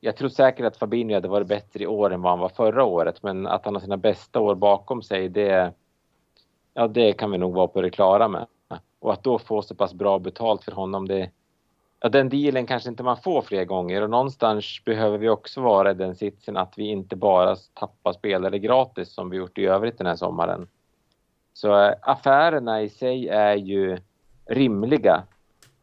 Jag 0.00 0.16
tror 0.16 0.28
säkert 0.28 0.66
att 0.66 0.76
Fabinho 0.76 1.14
hade 1.14 1.28
varit 1.28 1.48
bättre 1.48 1.84
i 1.84 1.86
år 1.86 2.12
än 2.12 2.22
vad 2.22 2.32
han 2.32 2.38
var 2.38 2.48
förra 2.48 2.84
året, 2.84 3.22
men 3.22 3.46
att 3.46 3.64
han 3.64 3.74
har 3.74 3.80
sina 3.80 3.96
bästa 3.96 4.40
år 4.40 4.54
bakom 4.54 5.02
sig, 5.02 5.28
det, 5.28 5.72
ja, 6.74 6.88
det 6.88 7.12
kan 7.12 7.30
vi 7.30 7.38
nog 7.38 7.54
vara 7.54 7.68
på 7.68 7.82
det 7.82 7.90
klara 7.90 8.28
med. 8.28 8.46
Och 9.00 9.12
att 9.12 9.24
då 9.24 9.38
få 9.38 9.62
så 9.62 9.74
pass 9.74 9.94
bra 9.94 10.18
betalt 10.18 10.64
för 10.64 10.72
honom, 10.72 11.08
det, 11.08 11.30
ja, 12.02 12.08
den 12.08 12.28
dealen 12.28 12.66
kanske 12.66 12.88
inte 12.88 13.02
man 13.02 13.16
får 13.16 13.42
fler 13.42 13.64
gånger 13.64 14.02
och 14.02 14.10
någonstans 14.10 14.82
behöver 14.84 15.18
vi 15.18 15.28
också 15.28 15.60
vara 15.60 15.90
i 15.90 15.94
den 15.94 16.14
sitsen 16.14 16.56
att 16.56 16.74
vi 16.76 16.84
inte 16.84 17.16
bara 17.16 17.56
tappar 17.74 18.12
spelare 18.12 18.58
gratis 18.58 19.14
som 19.14 19.30
vi 19.30 19.36
gjort 19.36 19.58
i 19.58 19.66
övrigt 19.66 19.98
den 19.98 20.06
här 20.06 20.16
sommaren. 20.16 20.68
Så 21.52 21.80
eh, 21.80 21.94
affärerna 22.02 22.82
i 22.82 22.88
sig 22.88 23.28
är 23.28 23.54
ju 23.54 23.98
rimliga. 24.46 25.22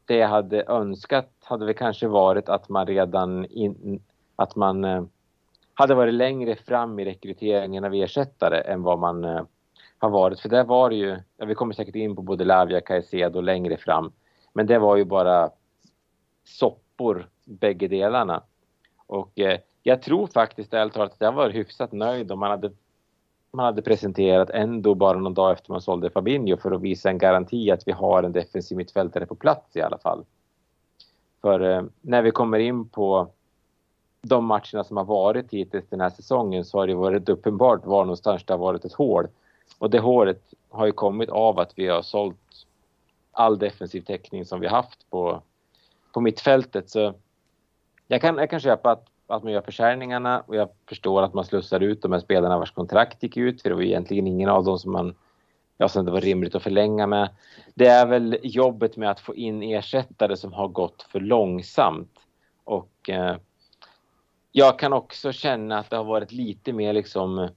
Det 0.06 0.16
jag 0.16 0.28
hade 0.28 0.64
önskat 0.68 1.30
hade 1.44 1.66
väl 1.66 1.76
kanske 1.76 2.08
varit 2.08 2.50
att 2.50 2.70
man 2.70 2.88
redan 2.88 3.46
in, 3.46 4.04
att 4.36 4.56
man 4.56 4.84
eh, 4.84 5.04
hade 5.74 5.96
varit 5.96 6.14
längre 6.14 6.56
fram 6.56 7.00
i 7.00 7.06
rekryteringen 7.06 7.84
av 7.84 7.94
ersättare 7.94 8.62
än 8.62 8.84
vad 8.84 9.00
man 9.00 9.24
eh, 9.24 9.42
har 9.98 10.10
varit. 10.10 10.40
För 10.40 10.50
där 10.50 10.64
var 10.64 10.90
det 10.90 10.96
ju, 10.96 11.18
ja, 11.38 11.46
vi 11.46 11.56
kommer 11.56 11.74
säkert 11.74 11.96
in 11.96 12.16
på 12.16 12.22
både 12.22 12.46
Lavia, 12.46 12.82
Caicedo 12.82 13.42
längre 13.42 13.78
fram. 13.78 14.12
Men 14.54 14.68
det 14.68 14.80
var 14.80 14.96
ju 14.96 15.06
bara 15.06 15.50
soppor 16.50 17.30
bägge 17.46 17.88
delarna. 17.88 18.44
Och 19.08 19.40
eh, 19.40 19.60
jag 19.84 20.02
tror 20.02 20.28
faktiskt 20.28 20.74
ärligt 20.74 20.94
talat 20.94 21.12
att 21.12 21.22
jag 21.22 21.32
var 21.32 21.50
hyfsat 21.50 21.92
nöjd 21.92 22.32
om 22.32 22.40
man 22.40 22.52
hade, 22.52 22.72
man 23.52 23.66
hade 23.66 23.82
presenterat 23.82 24.50
ändå 24.50 24.96
bara 24.96 25.20
någon 25.20 25.34
dag 25.34 25.52
efter 25.52 25.72
man 25.72 25.82
sålde 25.82 26.10
Fabinho 26.10 26.58
för 26.58 26.72
att 26.72 26.82
visa 26.82 27.10
en 27.10 27.18
garanti 27.18 27.72
att 27.72 27.88
vi 27.88 27.92
har 27.92 28.24
en 28.24 28.32
defensiv 28.32 28.78
mittfältare 28.78 29.26
på 29.26 29.36
plats 29.36 29.76
i 29.76 29.82
alla 29.82 29.98
fall. 29.98 30.26
För 31.42 31.60
eh, 31.60 31.84
när 32.02 32.22
vi 32.22 32.32
kommer 32.32 32.60
in 32.60 32.90
på 32.90 33.28
de 34.22 34.46
matcherna 34.46 34.84
som 34.84 34.98
har 34.98 35.06
varit 35.06 35.54
hittills 35.54 35.86
den 35.90 36.02
här 36.02 36.10
säsongen 36.10 36.66
så 36.66 36.78
har 36.78 36.88
det 36.88 36.96
varit 36.96 37.30
uppenbart 37.30 37.86
var 37.86 38.06
någonstans 38.06 38.44
det 38.44 38.54
har 38.54 38.58
varit 38.58 38.86
ett 38.86 38.94
hål. 38.94 39.28
Och 39.78 39.90
det 39.90 40.00
hålet 40.00 40.54
har 40.70 40.86
ju 40.86 40.92
kommit 40.92 41.30
av 41.30 41.60
att 41.60 41.72
vi 41.76 41.88
har 41.88 42.02
sålt 42.02 42.38
all 43.32 43.60
defensiv 43.60 44.02
täckning 44.02 44.46
som 44.46 44.60
vi 44.60 44.68
haft 44.68 45.10
på, 45.10 45.42
på 46.14 46.22
mittfältet. 46.22 46.90
Så 46.90 47.14
jag 48.08 48.22
kan, 48.22 48.38
jag 48.38 48.50
kan 48.50 48.60
köpa 48.60 48.92
att, 48.92 49.06
att 49.28 49.44
man 49.44 49.54
gör 49.54 49.62
försäljningarna 49.62 50.44
och 50.48 50.56
jag 50.56 50.70
förstår 50.90 51.22
att 51.22 51.34
man 51.34 51.46
slussar 51.46 51.80
ut 51.80 52.02
de 52.02 52.12
här 52.12 52.20
spelarna 52.20 52.60
vars 52.60 52.72
kontrakt 52.72 53.24
gick 53.24 53.38
ut. 53.38 53.62
För 53.62 53.70
det 53.70 53.76
var 53.76 53.82
egentligen 53.82 54.28
ingen 54.28 54.50
av 54.50 54.64
dem 54.64 54.80
som 54.80 54.92
man 54.92 55.16
ja, 55.78 55.90
som 55.90 56.06
det 56.06 56.12
var 56.12 56.22
rimligt 56.22 56.56
att 56.56 56.64
förlänga 56.64 57.08
med. 57.08 57.30
Det 57.74 57.88
är 57.88 58.06
väl 58.06 58.38
jobbet 58.44 58.98
med 58.98 59.12
att 59.12 59.20
få 59.20 59.36
in 59.36 59.64
ersättare 59.64 60.38
som 60.38 60.54
har 60.54 60.68
gått 60.68 61.02
för 61.02 61.20
långsamt. 61.20 62.20
Och 62.64 63.10
eh, 63.10 63.36
jag 64.52 64.80
kan 64.80 64.94
också 64.94 65.32
känna 65.32 65.80
att 65.80 65.90
det 65.90 65.98
har 65.98 66.04
varit 66.04 66.32
lite 66.32 66.74
mer 66.74 66.94
liksom 66.94 67.50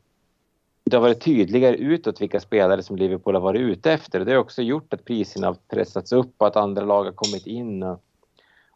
det 0.85 0.97
har 0.97 1.03
varit 1.03 1.21
tydligare 1.21 1.77
utåt 1.77 2.21
vilka 2.21 2.41
spelare 2.41 2.83
som 2.83 2.97
Liverpool 2.97 3.35
har 3.35 3.41
varit 3.41 3.61
ute 3.61 3.93
efter. 3.93 4.25
Det 4.25 4.33
har 4.33 4.39
också 4.39 4.63
gjort 4.63 4.95
att 4.95 5.05
priserna 5.05 5.47
har 5.47 5.57
pressats 5.69 6.13
upp 6.13 6.35
och 6.39 6.47
att 6.47 6.57
andra 6.57 6.85
lag 6.85 7.05
har 7.05 7.13
kommit 7.13 7.47
in. 7.47 7.83
Och, 7.83 8.03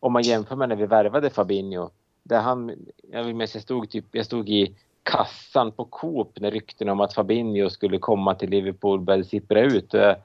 om 0.06 0.12
man 0.12 0.22
jämför 0.22 0.56
med 0.56 0.68
när 0.68 0.76
vi 0.76 0.86
värvade 0.86 1.30
Fabinho. 1.30 1.90
Där 2.22 2.40
han, 2.40 2.72
jag 3.10 3.25
vill 3.25 3.40
jag 3.40 3.48
stod, 3.48 3.90
typ, 3.90 4.04
jag 4.10 4.26
stod 4.26 4.48
i 4.48 4.75
kassan 5.02 5.72
på 5.72 5.84
Coop 5.84 6.40
när 6.40 6.50
ryktena 6.50 6.92
om 6.92 7.00
att 7.00 7.14
Fabinho 7.14 7.70
skulle 7.70 7.98
komma 7.98 8.34
till 8.34 8.50
Liverpool 8.50 9.00
började 9.00 9.25
sippra 9.25 9.60
ut. 9.60 9.92
Jag, 9.92 10.16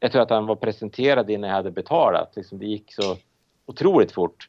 jag 0.00 0.12
tror 0.12 0.22
att 0.22 0.30
han 0.30 0.46
var 0.46 0.56
presenterad 0.56 1.30
innan 1.30 1.50
jag 1.50 1.56
hade 1.56 1.70
betalat. 1.70 2.36
Liksom 2.36 2.58
det 2.58 2.66
gick 2.66 2.92
så 2.92 3.16
otroligt 3.66 4.12
fort. 4.12 4.48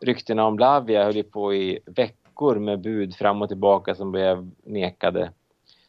Ryktena 0.00 0.46
om 0.46 0.58
Lavia 0.58 1.04
höll 1.04 1.22
på 1.22 1.54
i 1.54 1.78
veckor 1.86 2.58
med 2.58 2.80
bud 2.80 3.14
fram 3.14 3.42
och 3.42 3.48
tillbaka 3.48 3.94
som 3.94 4.12
blev 4.12 4.50
nekade. 4.64 5.30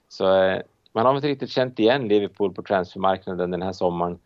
Så 0.09 0.43
eh, 0.43 0.61
man 0.91 1.05
har 1.05 1.15
inte 1.15 1.27
riktigt 1.27 1.49
känt 1.49 1.79
igen 1.79 2.07
Liverpool 2.07 2.53
på 2.53 2.61
transfermarknaden 2.61 3.51
den 3.51 3.61
här 3.61 3.73
sommaren. 3.73 4.19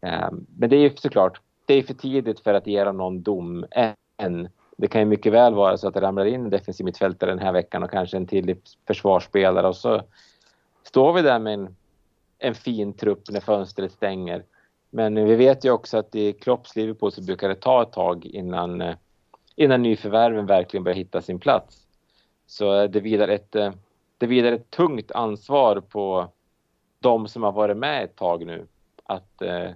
Eh, 0.00 0.30
men 0.58 0.70
det 0.70 0.76
är 0.76 0.80
ju 0.80 0.96
såklart, 0.96 1.40
det 1.66 1.74
är 1.74 1.82
för 1.82 1.94
tidigt 1.94 2.40
för 2.40 2.54
att 2.54 2.66
ge 2.66 2.84
dem 2.84 2.96
någon 2.96 3.22
dom 3.22 3.64
än. 4.16 4.48
Det 4.76 4.88
kan 4.88 5.00
ju 5.00 5.04
mycket 5.04 5.32
väl 5.32 5.54
vara 5.54 5.76
så 5.76 5.88
att 5.88 5.94
det 5.94 6.00
ramlar 6.00 6.24
in 6.24 6.44
en 6.44 6.50
defensiv 6.50 6.84
mittfältare 6.84 7.30
den 7.30 7.38
här 7.38 7.52
veckan 7.52 7.82
och 7.82 7.90
kanske 7.90 8.16
en 8.16 8.26
till 8.26 8.56
försvarsspelare 8.86 9.68
och 9.68 9.76
så 9.76 10.02
står 10.82 11.12
vi 11.12 11.22
där 11.22 11.38
med 11.38 11.54
en, 11.54 11.76
en 12.38 12.54
fin 12.54 12.92
trupp 12.92 13.22
när 13.30 13.40
fönstret 13.40 13.92
stänger. 13.92 14.44
Men 14.90 15.24
vi 15.24 15.36
vet 15.36 15.64
ju 15.64 15.70
också 15.70 15.98
att 15.98 16.14
i 16.14 16.32
Klopps 16.32 16.76
Liverpool 16.76 17.12
så 17.12 17.22
brukar 17.22 17.48
det 17.48 17.54
ta 17.54 17.82
ett 17.82 17.92
tag 17.92 18.26
innan, 18.26 18.80
eh, 18.80 18.94
innan 19.56 19.82
nyförvärven 19.82 20.46
verkligen 20.46 20.84
börjar 20.84 20.96
hitta 20.96 21.22
sin 21.22 21.38
plats. 21.38 21.86
Så 22.46 22.86
det 22.86 23.00
vilar 23.00 23.28
ett 23.28 23.54
eh, 23.54 23.72
det 24.20 24.26
vilar 24.26 24.52
ett 24.52 24.70
tungt 24.70 25.12
ansvar 25.12 25.80
på 25.80 26.28
de 26.98 27.28
som 27.28 27.42
har 27.42 27.52
varit 27.52 27.76
med 27.76 28.04
ett 28.04 28.16
tag 28.16 28.46
nu 28.46 28.66
att 29.04 29.42
eh, 29.42 29.70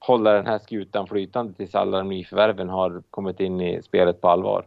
hålla 0.00 0.32
den 0.32 0.46
här 0.46 0.58
skutan 0.58 1.06
flytande 1.06 1.52
tills 1.52 1.74
alla 1.74 1.98
de 1.98 2.08
nyförvärven 2.08 2.68
har 2.68 3.02
kommit 3.10 3.40
in 3.40 3.60
i 3.60 3.82
spelet 3.82 4.20
på 4.20 4.28
allvar. 4.28 4.64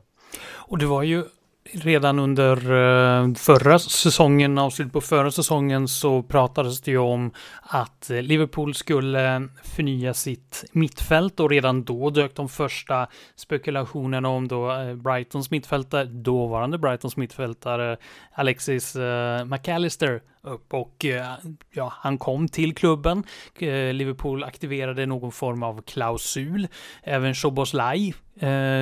Och 0.53 0.77
det 0.77 0.85
var 0.85 1.03
ju 1.03 1.23
redan 1.71 2.19
under 2.19 2.55
eh, 2.57 3.33
förra 3.33 3.79
säsongen, 3.79 4.57
avslut 4.57 4.93
på 4.93 5.01
förra 5.01 5.31
säsongen, 5.31 5.87
så 5.87 6.23
pratades 6.23 6.81
det 6.81 6.91
ju 6.91 6.97
om 6.97 7.31
att 7.61 8.09
eh, 8.09 8.21
Liverpool 8.21 8.75
skulle 8.75 9.47
förnya 9.63 10.13
sitt 10.13 10.65
mittfält 10.71 11.39
och 11.39 11.49
redan 11.49 11.83
då 11.83 12.09
dök 12.09 12.35
de 12.35 12.49
första 12.49 13.07
spekulationerna 13.35 14.29
om 14.29 14.47
då 14.47 14.71
eh, 14.71 14.95
Brightons 14.95 15.51
mittfältare, 15.51 16.05
dåvarande 16.05 16.77
Brightons 16.77 17.17
mittfältare 17.17 17.97
Alexis 18.33 18.95
McAllister 19.45 20.21
upp 20.41 20.73
och 20.73 21.05
ja, 21.73 21.93
han 21.95 22.17
kom 22.17 22.47
till 22.47 22.75
klubben. 22.75 23.23
Liverpool 23.93 24.43
aktiverade 24.43 25.05
någon 25.05 25.31
form 25.31 25.63
av 25.63 25.81
klausul. 25.81 26.67
Även 27.03 27.35
Soboslaj 27.35 28.13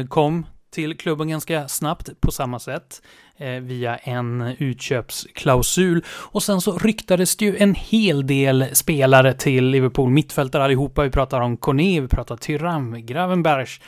kom 0.09 0.45
till 0.71 0.97
klubben 0.97 1.29
ganska 1.29 1.67
snabbt 1.67 2.21
på 2.21 2.31
samma 2.31 2.59
sätt 2.59 3.01
eh, 3.37 3.49
via 3.49 3.97
en 3.97 4.55
utköpsklausul. 4.59 6.05
Och 6.09 6.43
sen 6.43 6.61
så 6.61 6.77
ryktades 6.77 7.35
det 7.35 7.45
ju 7.45 7.57
en 7.57 7.75
hel 7.75 8.27
del 8.27 8.65
spelare 8.73 9.33
till 9.33 9.65
Liverpool, 9.65 10.09
mittfältare 10.09 10.63
allihopa. 10.63 11.03
Vi 11.03 11.09
pratar 11.09 11.41
om 11.41 11.57
Kone, 11.57 12.01
vi 12.01 12.07
pratar 12.07 12.37
Tyram, 12.37 13.05
Gravenbergs, 13.05 13.79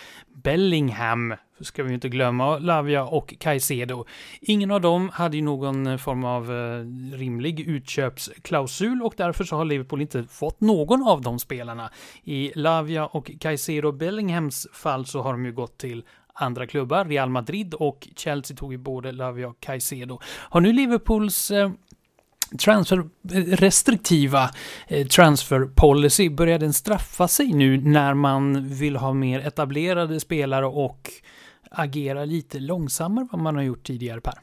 Bellingham, 0.43 1.33
ska 1.61 1.83
vi 1.83 1.89
ju 1.89 1.95
inte 1.95 2.09
glömma, 2.09 2.57
Lavia 2.57 3.03
och 3.03 3.33
Caicedo. 3.39 4.05
Ingen 4.41 4.71
av 4.71 4.81
dem 4.81 5.09
hade 5.13 5.37
ju 5.37 5.43
någon 5.43 5.99
form 5.99 6.23
av 6.23 6.51
eh, 6.51 7.17
rimlig 7.17 7.59
utköpsklausul 7.59 9.01
och 9.01 9.13
därför 9.17 9.43
så 9.43 9.55
har 9.55 9.65
Liverpool 9.65 10.01
inte 10.01 10.23
fått 10.23 10.61
någon 10.61 11.07
av 11.07 11.21
de 11.21 11.39
spelarna. 11.39 11.89
I 12.23 12.51
Lavia 12.55 13.05
och 13.05 13.31
Caicedo 13.39 13.91
Bellinghams 13.91 14.67
fall 14.73 15.05
så 15.05 15.21
har 15.21 15.31
de 15.31 15.45
ju 15.45 15.51
gått 15.51 15.77
till 15.77 16.03
andra 16.33 16.67
klubbar. 16.67 17.05
Real 17.05 17.29
Madrid 17.29 17.73
och 17.73 18.07
Chelsea 18.15 18.57
tog 18.57 18.71
ju 18.71 18.77
både 18.77 19.11
Lavia 19.11 19.47
och 19.47 19.59
Caicedo. 19.59 20.19
Har 20.25 20.61
nu 20.61 20.73
Liverpools 20.73 21.51
eh, 21.51 21.71
transfer, 22.65 22.97
eh, 23.33 23.43
restriktiva 23.43 24.49
eh, 24.87 25.07
transferpolicy, 25.07 26.29
börjar 26.29 26.59
den 26.59 26.73
straffa 26.73 27.27
sig 27.27 27.53
nu 27.53 27.81
när 27.81 28.13
man 28.13 28.69
vill 28.69 28.95
ha 28.95 29.13
mer 29.13 29.47
etablerade 29.47 30.19
spelare 30.19 30.65
och 30.65 31.11
agera 31.71 32.25
lite 32.25 32.59
långsammare 32.59 33.27
vad 33.31 33.41
man 33.41 33.55
har 33.55 33.63
gjort 33.63 33.83
tidigare 33.83 34.21
Per? 34.21 34.39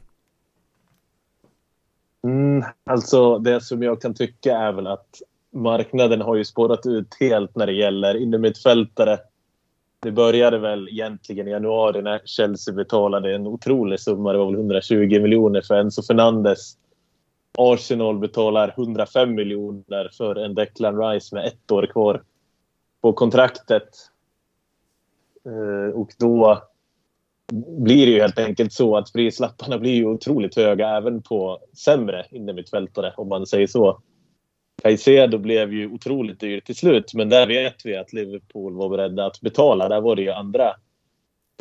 Mm, 2.25 2.65
alltså 2.91 3.39
det 3.39 3.61
som 3.61 3.83
jag 3.83 4.03
kan 4.03 4.15
tycka 4.15 4.57
är 4.57 4.73
väl 4.73 4.87
att 4.87 5.23
marknaden 5.53 6.21
har 6.21 6.37
ju 6.37 6.45
spårat 6.45 6.87
ut 6.87 7.17
helt 7.21 7.57
när 7.57 7.67
det 7.67 7.73
gäller 7.73 8.15
innermittfältare 8.17 9.19
det 10.03 10.13
började 10.13 10.59
väl 10.59 10.89
egentligen 10.89 11.49
i 11.49 11.51
januari 11.51 12.03
när 12.03 12.21
Chelsea 12.25 12.75
betalade 12.75 13.35
en 13.35 13.47
otrolig 13.47 14.01
summa. 14.01 14.33
Det 14.33 14.39
var 14.39 14.47
väl 14.47 14.55
120 14.55 15.21
miljoner 15.21 15.61
för 15.61 15.75
Enzo 15.75 16.03
Fernandes. 16.03 16.77
Arsenal 17.59 18.19
betalar 18.19 18.75
105 18.77 19.35
miljoner 19.35 20.11
för 20.17 20.37
en 20.37 20.55
Declan 20.55 20.99
Rice 20.99 21.35
med 21.35 21.47
ett 21.47 21.71
år 21.71 21.87
kvar 21.87 22.23
på 23.01 23.13
kontraktet. 23.13 23.89
Eh, 25.45 25.95
och 25.95 26.11
då 26.19 26.63
blir 27.67 28.07
det 28.07 28.13
ju 28.13 28.21
helt 28.21 28.39
enkelt 28.39 28.73
så 28.73 28.97
att 28.97 29.13
prislapparna 29.13 29.79
blir 29.79 29.95
ju 29.95 30.07
otroligt 30.07 30.57
höga 30.57 30.89
även 30.89 31.23
på 31.23 31.59
sämre 31.77 32.27
innermittfältare 32.31 33.15
om 33.17 33.29
man 33.29 33.47
säger 33.47 33.67
så. 33.67 34.01
Caicedo 34.83 35.39
blev 35.39 35.73
ju 35.73 35.91
otroligt 35.91 36.41
dyr 36.41 36.61
till 36.61 36.77
slut 36.77 37.15
men 37.15 37.29
där 37.29 37.47
vet 37.47 37.87
vi 37.87 37.97
att 37.97 38.13
Liverpool 38.13 38.77
var 38.77 38.89
beredda 38.89 39.27
att 39.27 39.41
betala. 39.41 39.89
Där 39.89 40.01
var 40.01 40.17
det 40.17 40.23
ju 40.23 40.31
andra 40.31 40.75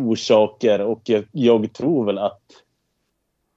orsaker 0.01 0.81
och 0.81 1.01
jag, 1.05 1.25
jag 1.31 1.73
tror 1.73 2.05
väl 2.05 2.17
att 2.17 2.41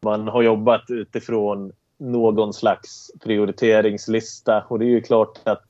man 0.03 0.29
har 0.29 0.43
jobbat 0.43 0.85
utifrån 0.89 1.73
någon 1.99 2.53
slags 2.53 3.11
prioriteringslista 3.25 4.65
och 4.69 4.79
det 4.79 4.85
är 4.85 4.91
ju 4.91 5.01
klart 5.01 5.39
att 5.45 5.65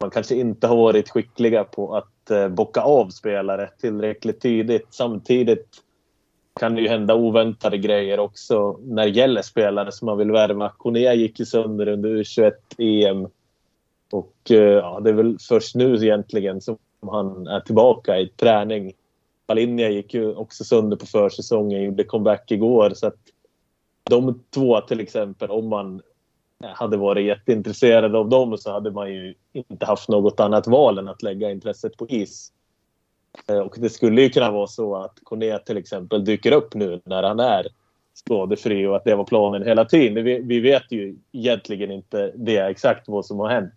man 0.00 0.10
kanske 0.10 0.34
inte 0.34 0.66
har 0.66 0.76
varit 0.76 1.10
skickliga 1.10 1.64
på 1.64 1.96
att 1.96 2.30
eh, 2.30 2.48
bocka 2.48 2.80
av 2.80 3.08
spelare 3.08 3.70
tillräckligt 3.80 4.40
tidigt. 4.40 4.86
Samtidigt 4.90 5.83
kan 6.60 6.74
det 6.74 6.80
ju 6.80 6.88
hända 6.88 7.14
oväntade 7.14 7.78
grejer 7.78 8.20
också 8.20 8.78
när 8.82 9.04
det 9.04 9.10
gäller 9.10 9.42
spelare 9.42 9.92
som 9.92 10.06
man 10.06 10.18
vill 10.18 10.30
värva. 10.30 10.72
Kone 10.78 11.14
gick 11.14 11.40
ju 11.40 11.46
sönder 11.46 11.88
under 11.88 12.08
U21-EM 12.10 13.28
och 14.12 14.50
eh, 14.50 14.56
ja, 14.56 15.00
det 15.00 15.10
är 15.10 15.14
väl 15.14 15.36
först 15.48 15.74
nu 15.74 15.94
egentligen 15.94 16.60
som 16.60 16.78
han 17.00 17.46
är 17.46 17.60
tillbaka 17.60 18.18
i 18.18 18.28
träning. 18.28 18.92
Palinja 19.46 19.90
gick 19.90 20.14
ju 20.14 20.34
också 20.34 20.64
sönder 20.64 20.96
på 20.96 21.06
försäsongen, 21.06 21.82
gjorde 21.82 22.04
comeback 22.04 22.50
igår 22.50 22.92
så 22.94 23.06
att 23.06 23.18
de 24.10 24.40
två 24.54 24.80
till 24.80 25.00
exempel, 25.00 25.50
om 25.50 25.68
man 25.68 26.02
hade 26.62 26.96
varit 26.96 27.26
jätteintresserad 27.26 28.16
av 28.16 28.28
dem 28.28 28.58
så 28.58 28.72
hade 28.72 28.90
man 28.90 29.12
ju 29.12 29.34
inte 29.52 29.86
haft 29.86 30.08
något 30.08 30.40
annat 30.40 30.66
val 30.66 30.98
än 30.98 31.08
att 31.08 31.22
lägga 31.22 31.50
intresset 31.50 31.96
på 31.96 32.08
is. 32.08 32.52
Eh, 33.46 33.58
och 33.58 33.76
det 33.78 33.90
skulle 33.90 34.22
ju 34.22 34.30
kunna 34.30 34.50
vara 34.50 34.66
så 34.66 34.96
att 34.96 35.18
Kone 35.22 35.58
till 35.58 35.76
exempel 35.76 36.24
dyker 36.24 36.52
upp 36.52 36.74
nu 36.74 37.00
när 37.04 37.22
han 37.22 37.40
är 37.40 37.66
skadefri 38.14 38.86
och 38.86 38.96
att 38.96 39.04
det 39.04 39.14
var 39.14 39.24
planen 39.24 39.62
hela 39.62 39.84
tiden. 39.84 40.24
Vi, 40.24 40.38
vi 40.38 40.60
vet 40.60 40.92
ju 40.92 41.16
egentligen 41.32 41.90
inte 41.90 42.32
det 42.34 42.58
exakt 42.58 43.08
vad 43.08 43.26
som 43.26 43.38
har 43.38 43.48
hänt 43.48 43.74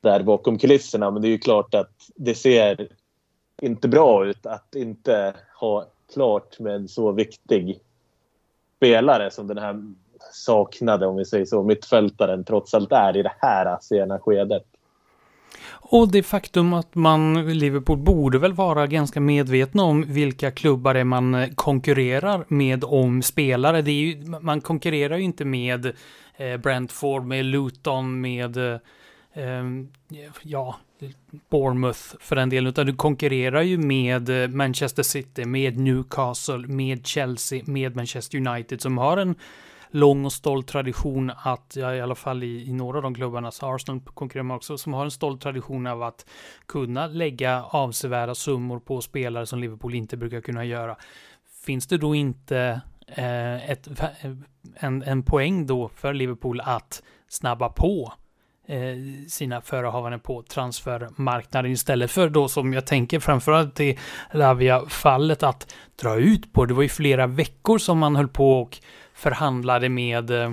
där 0.00 0.22
bakom 0.22 0.58
kulisserna 0.58 1.10
men 1.10 1.22
det 1.22 1.28
är 1.28 1.30
ju 1.30 1.38
klart 1.38 1.74
att 1.74 1.92
det 2.16 2.34
ser 2.34 2.88
inte 3.62 3.88
bra 3.88 4.26
ut 4.26 4.46
att 4.46 4.74
inte 4.74 5.34
ha 5.60 5.86
klart 6.14 6.58
med 6.58 6.74
en 6.74 6.88
så 6.88 7.12
viktig 7.12 7.80
spelare 8.76 9.30
som 9.30 9.46
den 9.46 9.58
här 9.58 9.82
saknade, 10.32 11.06
om 11.06 11.16
vi 11.16 11.24
säger 11.24 11.44
så, 11.44 11.62
mittfältaren 11.62 12.44
trots 12.44 12.74
allt 12.74 12.92
är 12.92 13.16
i 13.16 13.22
det 13.22 13.32
här 13.38 13.78
sena 13.80 14.18
skedet. 14.18 14.66
Och 15.82 16.12
det 16.12 16.22
faktum 16.22 16.72
att 16.72 16.94
man, 16.94 17.48
Liverpool, 17.58 17.98
borde 17.98 18.38
väl 18.38 18.52
vara 18.52 18.86
ganska 18.86 19.20
medvetna 19.20 19.82
om 19.82 20.04
vilka 20.08 20.50
klubbar 20.50 20.94
det 20.94 21.00
är 21.00 21.04
man 21.04 21.34
eh, 21.34 21.48
konkurrerar 21.54 22.44
med 22.48 22.84
om 22.84 23.22
spelare. 23.22 23.82
Det 23.82 23.90
är 23.90 23.94
ju, 23.94 24.26
man 24.26 24.60
konkurrerar 24.60 25.16
ju 25.16 25.22
inte 25.22 25.44
med 25.44 25.86
eh, 26.36 26.56
Brentford, 26.56 27.24
med 27.24 27.44
Luton, 27.44 28.20
med 28.20 28.56
eh, 28.56 28.78
ehm, 29.34 29.88
ja, 30.42 30.76
Bournemouth 31.50 32.00
för 32.20 32.36
den 32.36 32.48
delen, 32.48 32.66
utan 32.66 32.86
du 32.86 32.94
konkurrerar 32.94 33.62
ju 33.62 33.78
med 33.78 34.42
eh, 34.42 34.48
Manchester 34.48 35.02
City, 35.02 35.44
med 35.44 35.78
Newcastle, 35.78 36.58
med 36.58 37.06
Chelsea, 37.06 37.62
med 37.66 37.96
Manchester 37.96 38.38
United 38.38 38.80
som 38.80 38.98
har 38.98 39.16
en 39.16 39.34
lång 39.90 40.24
och 40.24 40.32
stolt 40.32 40.68
tradition 40.68 41.32
att, 41.36 41.76
ja, 41.76 41.94
i 41.94 42.00
alla 42.00 42.14
fall 42.14 42.42
i, 42.42 42.68
i 42.68 42.72
några 42.72 42.96
av 42.96 43.02
de 43.02 43.14
klubbarna, 43.14 43.50
så 43.50 43.74
Arsenal 43.74 44.00
konkurrerar 44.00 44.44
man 44.44 44.56
också, 44.56 44.78
som 44.78 44.94
har 44.94 45.04
en 45.04 45.10
stolt 45.10 45.42
tradition 45.42 45.86
av 45.86 46.02
att 46.02 46.26
kunna 46.66 47.06
lägga 47.06 47.62
avsevärda 47.62 48.34
summor 48.34 48.78
på 48.78 49.00
spelare 49.00 49.46
som 49.46 49.58
Liverpool 49.58 49.94
inte 49.94 50.16
brukar 50.16 50.40
kunna 50.40 50.64
göra. 50.64 50.96
Finns 51.66 51.86
det 51.86 51.98
då 51.98 52.14
inte 52.14 52.80
eh, 53.06 53.70
ett, 53.70 54.00
eh, 54.00 54.30
en, 54.74 55.02
en 55.02 55.22
poäng 55.22 55.66
då 55.66 55.88
för 55.88 56.14
Liverpool 56.14 56.60
att 56.60 57.02
snabba 57.28 57.68
på 57.68 58.12
eh, 58.66 58.96
sina 59.28 59.60
förehavanden 59.60 60.20
på 60.20 60.42
transfermarknaden 60.42 61.70
istället 61.70 62.10
för 62.10 62.28
då 62.28 62.48
som 62.48 62.72
jag 62.72 62.86
tänker 62.86 63.20
framförallt 63.20 63.80
i 63.80 63.98
Lavia-fallet 64.32 65.42
att 65.42 65.74
dra 66.02 66.16
ut 66.16 66.52
på. 66.52 66.66
Det 66.66 66.74
var 66.74 66.82
ju 66.82 66.88
flera 66.88 67.26
veckor 67.26 67.78
som 67.78 67.98
man 67.98 68.16
höll 68.16 68.28
på 68.28 68.60
och 68.60 68.78
förhandlade 69.20 69.88
med, 69.88 70.30
eh, 70.30 70.52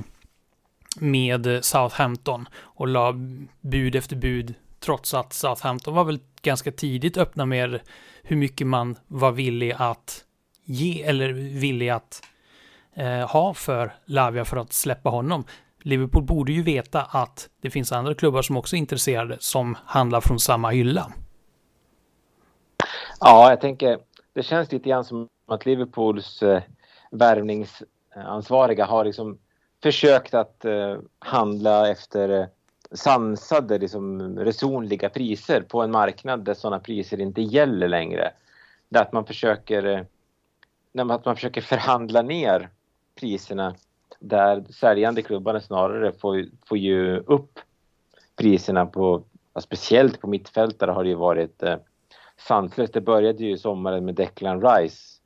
med 0.99 1.65
Southampton 1.65 2.47
och 2.55 2.87
la 2.87 3.13
bud 3.61 3.95
efter 3.95 4.15
bud 4.15 4.53
trots 4.79 5.13
att 5.13 5.33
Southampton 5.33 5.93
var 5.93 6.03
väl 6.03 6.19
ganska 6.41 6.71
tidigt 6.71 7.17
öppna 7.17 7.45
med 7.45 7.79
hur 8.23 8.35
mycket 8.35 8.67
man 8.67 8.95
var 9.07 9.31
villig 9.31 9.73
att 9.77 10.23
ge 10.63 11.03
eller 11.03 11.33
villig 11.33 11.89
att 11.89 12.21
eh, 12.93 13.29
ha 13.29 13.53
för 13.53 13.93
Lavia 14.05 14.45
för 14.45 14.57
att 14.57 14.73
släppa 14.73 15.09
honom. 15.09 15.43
Liverpool 15.81 16.23
borde 16.23 16.51
ju 16.51 16.63
veta 16.63 17.01
att 17.01 17.49
det 17.61 17.69
finns 17.69 17.91
andra 17.91 18.15
klubbar 18.15 18.41
som 18.41 18.57
också 18.57 18.75
är 18.75 18.77
intresserade 18.77 19.37
som 19.39 19.77
handlar 19.85 20.21
från 20.21 20.39
samma 20.39 20.69
hylla. 20.69 21.11
Ja, 23.19 23.49
jag 23.49 23.61
tänker 23.61 23.99
det 24.33 24.43
känns 24.43 24.71
lite 24.71 24.89
grann 24.89 25.05
som 25.05 25.27
att 25.47 25.65
Liverpools 25.65 26.43
eh, 26.43 26.61
värvnings 27.11 27.83
Eh, 28.17 28.25
ansvariga 28.25 28.85
har 28.85 29.05
liksom 29.05 29.37
försökt 29.83 30.33
att 30.33 30.65
eh, 30.65 30.97
handla 31.19 31.89
efter 31.89 32.29
eh, 32.29 32.45
sansade, 32.91 33.77
liksom, 33.77 34.39
resonliga 34.39 35.09
priser 35.09 35.61
på 35.61 35.81
en 35.81 35.91
marknad 35.91 36.45
där 36.45 36.53
sådana 36.53 36.79
priser 36.79 37.19
inte 37.19 37.41
gäller 37.41 37.87
längre. 37.87 38.31
Där 38.89 39.01
att 39.01 39.13
man 39.13 39.25
försöker, 39.25 40.05
att 40.93 41.25
man 41.25 41.35
försöker 41.35 41.61
förhandla 41.61 42.21
ner 42.21 42.69
priserna 43.19 43.75
där 44.19 44.63
säljande 44.69 45.21
klubbarna 45.21 45.61
snarare 45.61 46.11
får, 46.11 46.45
får 46.65 46.77
ju 46.77 47.17
upp 47.17 47.59
priserna 48.35 48.85
på, 48.85 49.23
speciellt 49.59 50.21
på 50.21 50.27
mittfältare 50.27 50.91
har 50.91 51.03
det 51.03 51.09
ju 51.09 51.15
varit 51.15 51.63
eh, 51.63 51.75
sanslöst. 52.37 52.93
Det 52.93 53.01
började 53.01 53.43
ju 53.43 53.57
sommaren 53.57 54.05
med 54.05 54.15
Declan 54.15 54.61
Rice 54.61 55.16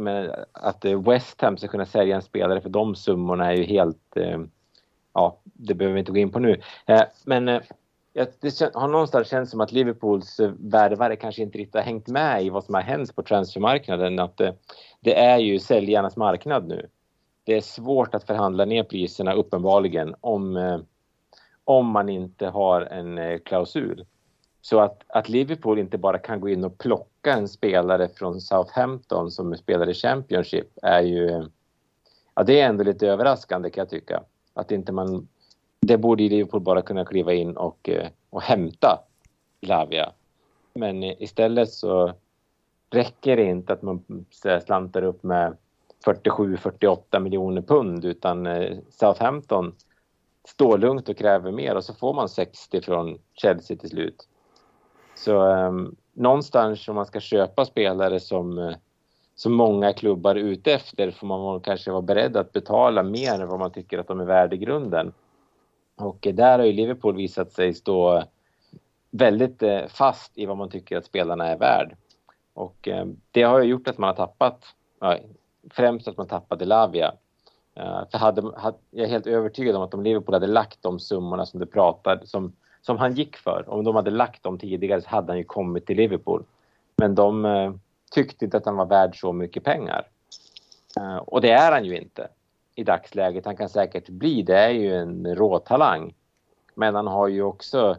menar, 0.00 0.44
att 0.52 0.84
eh, 0.84 1.02
West 1.02 1.40
Ham 1.40 1.56
ska 1.56 1.68
kunna 1.68 1.86
sälja 1.86 2.16
en 2.16 2.22
spelare 2.22 2.60
för 2.60 2.68
de 2.68 2.94
summorna 2.94 3.52
är 3.52 3.56
ju 3.56 3.64
helt... 3.64 4.16
Eh, 4.16 4.40
ja, 5.14 5.40
det 5.44 5.74
behöver 5.74 5.94
vi 5.94 6.00
inte 6.00 6.12
gå 6.12 6.18
in 6.18 6.32
på 6.32 6.38
nu. 6.38 6.60
Eh, 6.86 7.02
men 7.24 7.48
eh, 7.48 7.60
det 8.12 8.74
har 8.74 8.88
någonstans 8.88 9.28
känts 9.28 9.50
som 9.50 9.60
att 9.60 9.72
Liverpools 9.72 10.40
eh, 10.40 10.52
värvare 10.58 11.16
kanske 11.16 11.42
inte 11.42 11.58
riktigt 11.58 11.74
har 11.74 11.82
hängt 11.82 12.08
med 12.08 12.44
i 12.44 12.50
vad 12.50 12.64
som 12.64 12.74
har 12.74 12.82
hänt 12.82 13.16
på 13.16 13.22
transfermarknaden. 13.22 14.18
Att 14.18 14.40
eh, 14.40 14.52
det 15.00 15.18
är 15.18 15.38
ju 15.38 15.58
säljarnas 15.58 16.16
marknad 16.16 16.68
nu. 16.68 16.88
Det 17.44 17.56
är 17.56 17.60
svårt 17.60 18.14
att 18.14 18.26
förhandla 18.26 18.64
ner 18.64 18.84
priserna 18.84 19.32
uppenbarligen 19.32 20.14
om, 20.20 20.56
eh, 20.56 20.78
om 21.64 21.86
man 21.86 22.08
inte 22.08 22.46
har 22.46 22.80
en 22.80 23.40
klausul. 23.40 24.06
Så 24.62 24.80
att, 24.80 25.02
att 25.08 25.28
Liverpool 25.28 25.78
inte 25.78 25.98
bara 25.98 26.18
kan 26.18 26.40
gå 26.40 26.48
in 26.48 26.64
och 26.64 26.78
plocka 26.78 27.32
en 27.32 27.48
spelare 27.48 28.08
från 28.08 28.40
Southampton 28.40 29.30
som 29.30 29.56
spelar 29.56 29.88
i 29.88 29.94
Championship 29.94 30.68
är 30.82 31.00
ju... 31.00 31.48
Ja, 32.34 32.42
det 32.42 32.60
är 32.60 32.68
ändå 32.68 32.84
lite 32.84 33.08
överraskande 33.08 33.70
kan 33.70 33.82
jag 33.82 33.90
tycka. 33.90 34.22
Att 34.54 34.72
inte 34.72 34.92
man... 34.92 35.28
Det 35.80 35.98
borde 35.98 36.22
Liverpool 36.22 36.60
bara 36.60 36.82
kunna 36.82 37.04
kliva 37.04 37.32
in 37.32 37.56
och, 37.56 37.88
eh, 37.88 38.08
och 38.30 38.42
hämta 38.42 39.04
Lavia. 39.60 40.12
Men 40.74 41.02
istället 41.02 41.70
så 41.70 42.12
räcker 42.90 43.36
det 43.36 43.44
inte 43.44 43.72
att 43.72 43.82
man 43.82 44.04
slantar 44.64 45.02
upp 45.02 45.22
med 45.22 45.56
47-48 46.04 47.20
miljoner 47.20 47.62
pund 47.62 48.04
utan 48.04 48.46
eh, 48.46 48.76
Southampton 48.90 49.74
står 50.44 50.78
lugnt 50.78 51.08
och 51.08 51.16
kräver 51.16 51.52
mer 51.52 51.76
och 51.76 51.84
så 51.84 51.94
får 51.94 52.14
man 52.14 52.28
60 52.28 52.80
från 52.80 53.18
Chelsea 53.34 53.76
till 53.76 53.90
slut. 53.90 54.28
Så 55.20 55.46
um, 55.46 55.96
någonstans 56.12 56.88
om 56.88 56.94
man 56.94 57.06
ska 57.06 57.20
köpa 57.20 57.64
spelare 57.64 58.20
som, 58.20 58.58
eh, 58.58 58.74
som 59.34 59.52
många 59.52 59.92
klubbar 59.92 60.34
är 60.34 60.40
ute 60.40 60.72
efter 60.72 61.10
får 61.10 61.26
man 61.26 61.60
kanske 61.60 61.90
vara 61.90 62.02
beredd 62.02 62.36
att 62.36 62.52
betala 62.52 63.02
mer 63.02 63.40
än 63.40 63.48
vad 63.48 63.58
man 63.58 63.72
tycker 63.72 63.98
att 63.98 64.08
de 64.08 64.20
är 64.20 64.24
värda 64.24 64.54
i 64.54 64.58
grunden. 64.58 65.12
Och 65.96 66.26
eh, 66.26 66.34
där 66.34 66.58
har 66.58 66.66
ju 66.66 66.72
Liverpool 66.72 67.16
visat 67.16 67.52
sig 67.52 67.74
stå 67.74 68.24
väldigt 69.10 69.62
eh, 69.62 69.86
fast 69.86 70.38
i 70.38 70.46
vad 70.46 70.56
man 70.56 70.70
tycker 70.70 70.96
att 70.96 71.04
spelarna 71.04 71.46
är 71.46 71.58
värd. 71.58 71.96
Och 72.54 72.88
det 73.30 73.42
har 73.42 73.60
ju 73.60 73.70
gjort 73.70 73.88
att 73.88 73.98
man 73.98 74.08
har 74.08 74.16
tappat, 74.16 74.64
främst 75.70 76.08
att 76.08 76.16
man 76.16 76.26
tappade 76.26 76.64
Lavia. 76.64 77.12
För 78.10 78.18
hade, 78.18 78.42
hade, 78.56 78.76
jag 78.90 79.06
är 79.06 79.10
helt 79.10 79.26
övertygad 79.26 79.76
om 79.76 79.82
att 79.82 79.94
om 79.94 80.02
Liverpool 80.02 80.34
hade 80.34 80.46
lagt 80.46 80.82
de 80.82 80.98
summorna 80.98 81.46
som 81.46 81.60
det 81.60 81.66
pratade, 81.66 82.26
som 82.26 82.52
som 82.82 82.98
han 82.98 83.14
gick 83.14 83.36
för. 83.36 83.64
Om 83.68 83.84
de 83.84 83.96
hade 83.96 84.10
lagt 84.10 84.42
dem 84.42 84.58
tidigare 84.58 85.02
så 85.02 85.08
hade 85.08 85.32
han 85.32 85.38
ju 85.38 85.44
kommit 85.44 85.86
till 85.86 85.96
Liverpool. 85.96 86.44
Men 86.96 87.14
de 87.14 87.44
eh, 87.44 87.72
tyckte 88.10 88.44
inte 88.44 88.56
att 88.56 88.66
han 88.66 88.76
var 88.76 88.86
värd 88.86 89.20
så 89.20 89.32
mycket 89.32 89.64
pengar. 89.64 90.06
Eh, 90.96 91.16
och 91.16 91.40
det 91.40 91.50
är 91.50 91.72
han 91.72 91.84
ju 91.84 91.96
inte 91.96 92.28
i 92.74 92.84
dagsläget. 92.84 93.44
Han 93.44 93.56
kan 93.56 93.68
säkert 93.68 94.08
bli, 94.08 94.42
det 94.42 94.58
är 94.58 94.70
ju 94.70 94.96
en 94.96 95.34
råtalang. 95.34 96.14
Men 96.74 96.94
han 96.94 97.06
har 97.06 97.28
ju 97.28 97.42
också, 97.42 97.96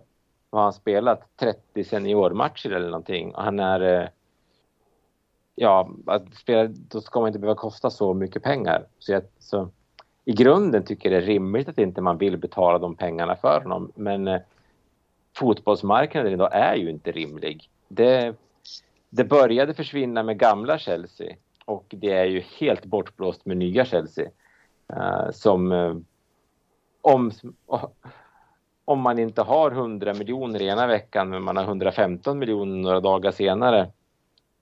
vad 0.49 0.63
han 0.63 0.73
spelat, 0.73 1.37
30 1.37 1.83
seniormatcher 1.83 2.71
eller 2.71 2.89
någonting. 2.89 3.35
Och 3.35 3.43
han 3.43 3.59
är, 3.59 4.01
eh, 4.01 4.07
ja, 5.55 5.89
att 6.05 6.35
spela, 6.35 6.67
då 6.67 7.01
ska 7.01 7.19
man 7.19 7.27
inte 7.27 7.39
behöva 7.39 7.59
kosta 7.59 7.89
så 7.89 8.13
mycket 8.13 8.43
pengar. 8.43 8.85
Så, 8.99 9.11
jag, 9.11 9.23
så 9.39 9.69
i 10.25 10.33
grunden 10.33 10.83
tycker 10.83 11.11
jag 11.11 11.21
det 11.21 11.25
är 11.25 11.27
rimligt 11.27 11.69
att 11.69 11.77
inte 11.77 12.01
man 12.01 12.17
vill 12.17 12.37
betala 12.37 12.79
de 12.79 12.95
pengarna 12.95 13.35
för 13.35 13.61
honom. 13.61 13.91
Men 13.95 14.27
eh, 14.27 14.41
fotbollsmarknaden 15.35 16.33
idag 16.33 16.49
är 16.51 16.75
ju 16.75 16.89
inte 16.89 17.11
rimlig. 17.11 17.69
Det, 17.87 18.35
det 19.09 19.23
började 19.23 19.73
försvinna 19.73 20.23
med 20.23 20.39
gamla 20.39 20.77
Chelsea 20.77 21.35
och 21.65 21.85
det 21.89 22.11
är 22.11 22.25
ju 22.25 22.43
helt 22.59 22.85
bortblåst 22.85 23.45
med 23.45 23.57
nya 23.57 23.85
Chelsea. 23.85 24.29
Uh, 24.93 25.31
som 25.31 25.71
uh, 25.71 25.97
om, 27.01 27.31
uh, 27.73 27.85
om 28.85 28.99
man 28.99 29.19
inte 29.19 29.41
har 29.41 29.71
100 29.71 30.13
miljoner 30.13 30.61
ena 30.61 30.87
veckan 30.87 31.29
men 31.29 31.43
man 31.43 31.57
har 31.57 31.63
115 31.63 32.39
miljoner 32.39 32.81
några 32.81 32.99
dagar 32.99 33.31
senare 33.31 33.91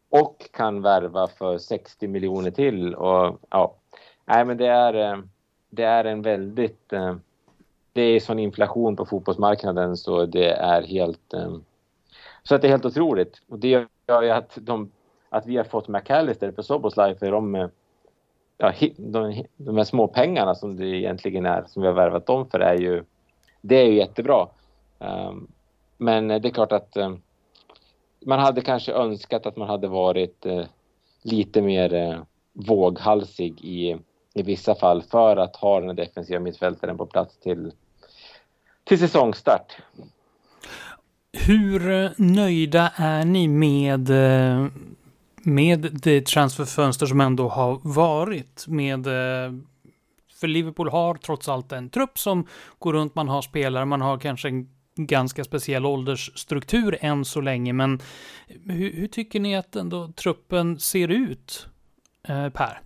och 0.10 0.50
kan 0.54 0.82
värva 0.82 1.28
för 1.28 1.58
60 1.58 2.08
miljoner 2.08 2.52
till 2.52 2.96
och 2.96 3.40
ja, 3.50 3.76
nej 4.26 4.46
men 4.46 4.58
det 4.58 4.68
är, 4.68 4.94
eh, 4.94 5.20
det 5.70 5.84
är 5.84 6.06
en 6.06 6.22
väldigt 6.22 6.94
det 8.00 8.16
är 8.16 8.20
sån 8.20 8.40
inflation 8.40 8.96
på 8.96 9.06
fotbollsmarknaden 9.06 9.98
så 9.98 10.26
det 10.26 10.52
är 10.52 10.82
helt 10.82 11.34
ehm, 11.34 11.64
så 12.44 12.56
att 12.56 12.62
det 12.62 12.68
är 12.68 12.72
helt 12.72 12.86
otroligt 12.86 13.42
och 13.50 13.60
det 13.60 13.88
gör 14.08 14.22
ju 14.22 14.30
att 14.30 14.58
de 14.62 14.92
att 15.30 15.46
vi 15.46 15.58
har 15.58 15.64
fått 15.64 15.88
McAllister 15.88 16.52
på 16.52 16.64
Soboslaj 16.64 17.16
för 17.16 17.32
de, 17.32 17.70
ja, 18.58 18.74
de, 18.98 19.44
de 19.58 19.78
här 19.78 19.84
små 19.84 20.08
pengarna 20.08 20.56
som 20.56 20.76
det 20.76 20.86
egentligen 20.86 21.46
är 21.46 21.64
som 21.68 21.82
vi 21.82 21.88
har 21.88 21.96
värvat 21.96 22.26
dem 22.26 22.50
för 22.50 22.60
är 22.60 22.76
ju 22.76 23.04
det 23.62 23.76
är 23.76 23.86
ju 23.86 23.96
jättebra. 23.96 24.48
Um, 25.00 25.48
men 25.98 26.28
det 26.28 26.46
är 26.46 26.50
klart 26.50 26.72
att 26.72 26.98
um, 26.98 27.22
man 28.26 28.40
hade 28.40 28.62
kanske 28.62 28.94
önskat 28.94 29.46
att 29.46 29.58
man 29.58 29.70
hade 29.70 29.88
varit 29.88 30.46
uh, 30.46 30.64
lite 31.24 31.62
mer 31.62 31.94
uh, 31.94 32.22
våghalsig 32.54 33.62
i, 33.62 33.98
i 34.34 34.44
vissa 34.44 34.76
fall 34.76 35.02
för 35.02 35.38
att 35.38 35.56
ha 35.56 35.80
den 35.80 35.96
defensiva 35.96 36.40
mittfältaren 36.40 36.98
på 36.98 37.06
plats 37.06 37.40
till, 37.40 37.72
till 38.90 39.00
säsongstart. 39.00 39.78
Hur 41.32 42.14
nöjda 42.22 42.92
är 42.96 43.26
ni 43.26 43.48
med 43.48 44.10
med 45.44 45.90
det 46.02 46.26
transferfönster 46.26 47.06
som 47.06 47.22
ändå 47.22 47.50
har 47.50 47.80
varit 47.84 48.68
med 48.68 49.08
eh, 49.08 49.54
för 50.40 50.48
Liverpool 50.48 50.90
har 50.90 51.16
trots 51.16 51.50
allt 51.50 51.72
en 51.72 51.90
trupp 51.90 52.20
som 52.20 52.48
går 52.80 52.94
runt, 52.94 53.16
man 53.16 53.30
har 53.30 53.42
spelare, 53.42 53.86
man 53.86 54.02
har 54.02 54.18
kanske 54.18 54.48
en 54.48 54.70
ganska 54.96 55.44
speciell 55.44 55.86
åldersstruktur 55.86 56.98
än 57.02 57.26
så 57.26 57.42
länge, 57.42 57.74
men 57.74 58.02
hur, 58.48 58.94
hur 58.94 59.08
tycker 59.08 59.40
ni 59.40 59.56
att 59.56 59.76
ändå 59.76 60.08
truppen 60.08 60.80
ser 60.80 61.08
ut, 61.08 61.68
eh, 62.28 62.50
Per? 62.50 62.82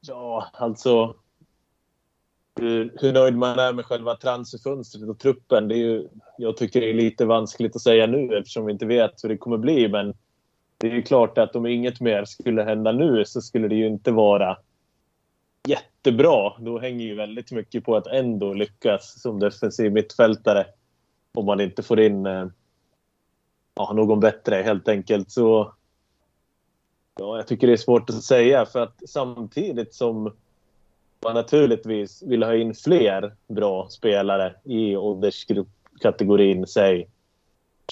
Ja, 0.00 0.50
alltså 0.52 1.14
hur, 2.58 2.92
hur 3.00 3.12
nöjd 3.12 3.36
man 3.36 3.58
är 3.58 3.72
med 3.72 3.84
själva 3.84 4.16
transferfönstret 4.16 5.08
och 5.08 5.18
truppen. 5.18 5.68
Det 5.68 5.74
är 5.74 5.78
ju, 5.78 6.08
jag 6.38 6.56
tycker 6.56 6.80
det 6.80 6.90
är 6.90 6.94
lite 6.94 7.26
vanskligt 7.26 7.76
att 7.76 7.82
säga 7.82 8.06
nu 8.06 8.36
eftersom 8.36 8.66
vi 8.66 8.72
inte 8.72 8.86
vet 8.86 9.24
hur 9.24 9.28
det 9.28 9.36
kommer 9.36 9.58
bli. 9.58 9.88
Men 9.88 10.14
det 10.78 10.86
är 10.86 10.94
ju 10.94 11.02
klart 11.02 11.38
att 11.38 11.56
om 11.56 11.66
inget 11.66 12.00
mer 12.00 12.24
skulle 12.24 12.62
hända 12.62 12.92
nu 12.92 13.24
så 13.24 13.40
skulle 13.40 13.68
det 13.68 13.74
ju 13.74 13.86
inte 13.86 14.10
vara 14.10 14.56
jättebra. 15.68 16.52
Då 16.58 16.78
hänger 16.78 17.04
ju 17.04 17.14
väldigt 17.14 17.52
mycket 17.52 17.84
på 17.84 17.96
att 17.96 18.06
ändå 18.06 18.54
lyckas 18.54 19.22
som 19.22 19.40
defensiv 19.40 19.92
mittfältare. 19.92 20.66
Om 21.34 21.46
man 21.46 21.60
inte 21.60 21.82
får 21.82 22.00
in 22.00 22.26
eh, 22.26 22.46
ja, 23.74 23.92
någon 23.92 24.20
bättre 24.20 24.54
helt 24.56 24.88
enkelt. 24.88 25.30
Så 25.30 25.72
ja, 27.18 27.36
jag 27.36 27.46
tycker 27.46 27.66
det 27.66 27.72
är 27.72 27.76
svårt 27.76 28.10
att 28.10 28.22
säga 28.22 28.66
för 28.66 28.82
att 28.82 29.02
samtidigt 29.06 29.94
som 29.94 30.32
man 31.24 31.34
naturligtvis 31.34 32.22
vill 32.22 32.42
ha 32.42 32.54
in 32.54 32.74
fler 32.74 33.34
bra 33.48 33.88
spelare 33.88 34.54
i 34.64 34.96
ålderskategorin, 34.96 36.66
säg 36.66 37.08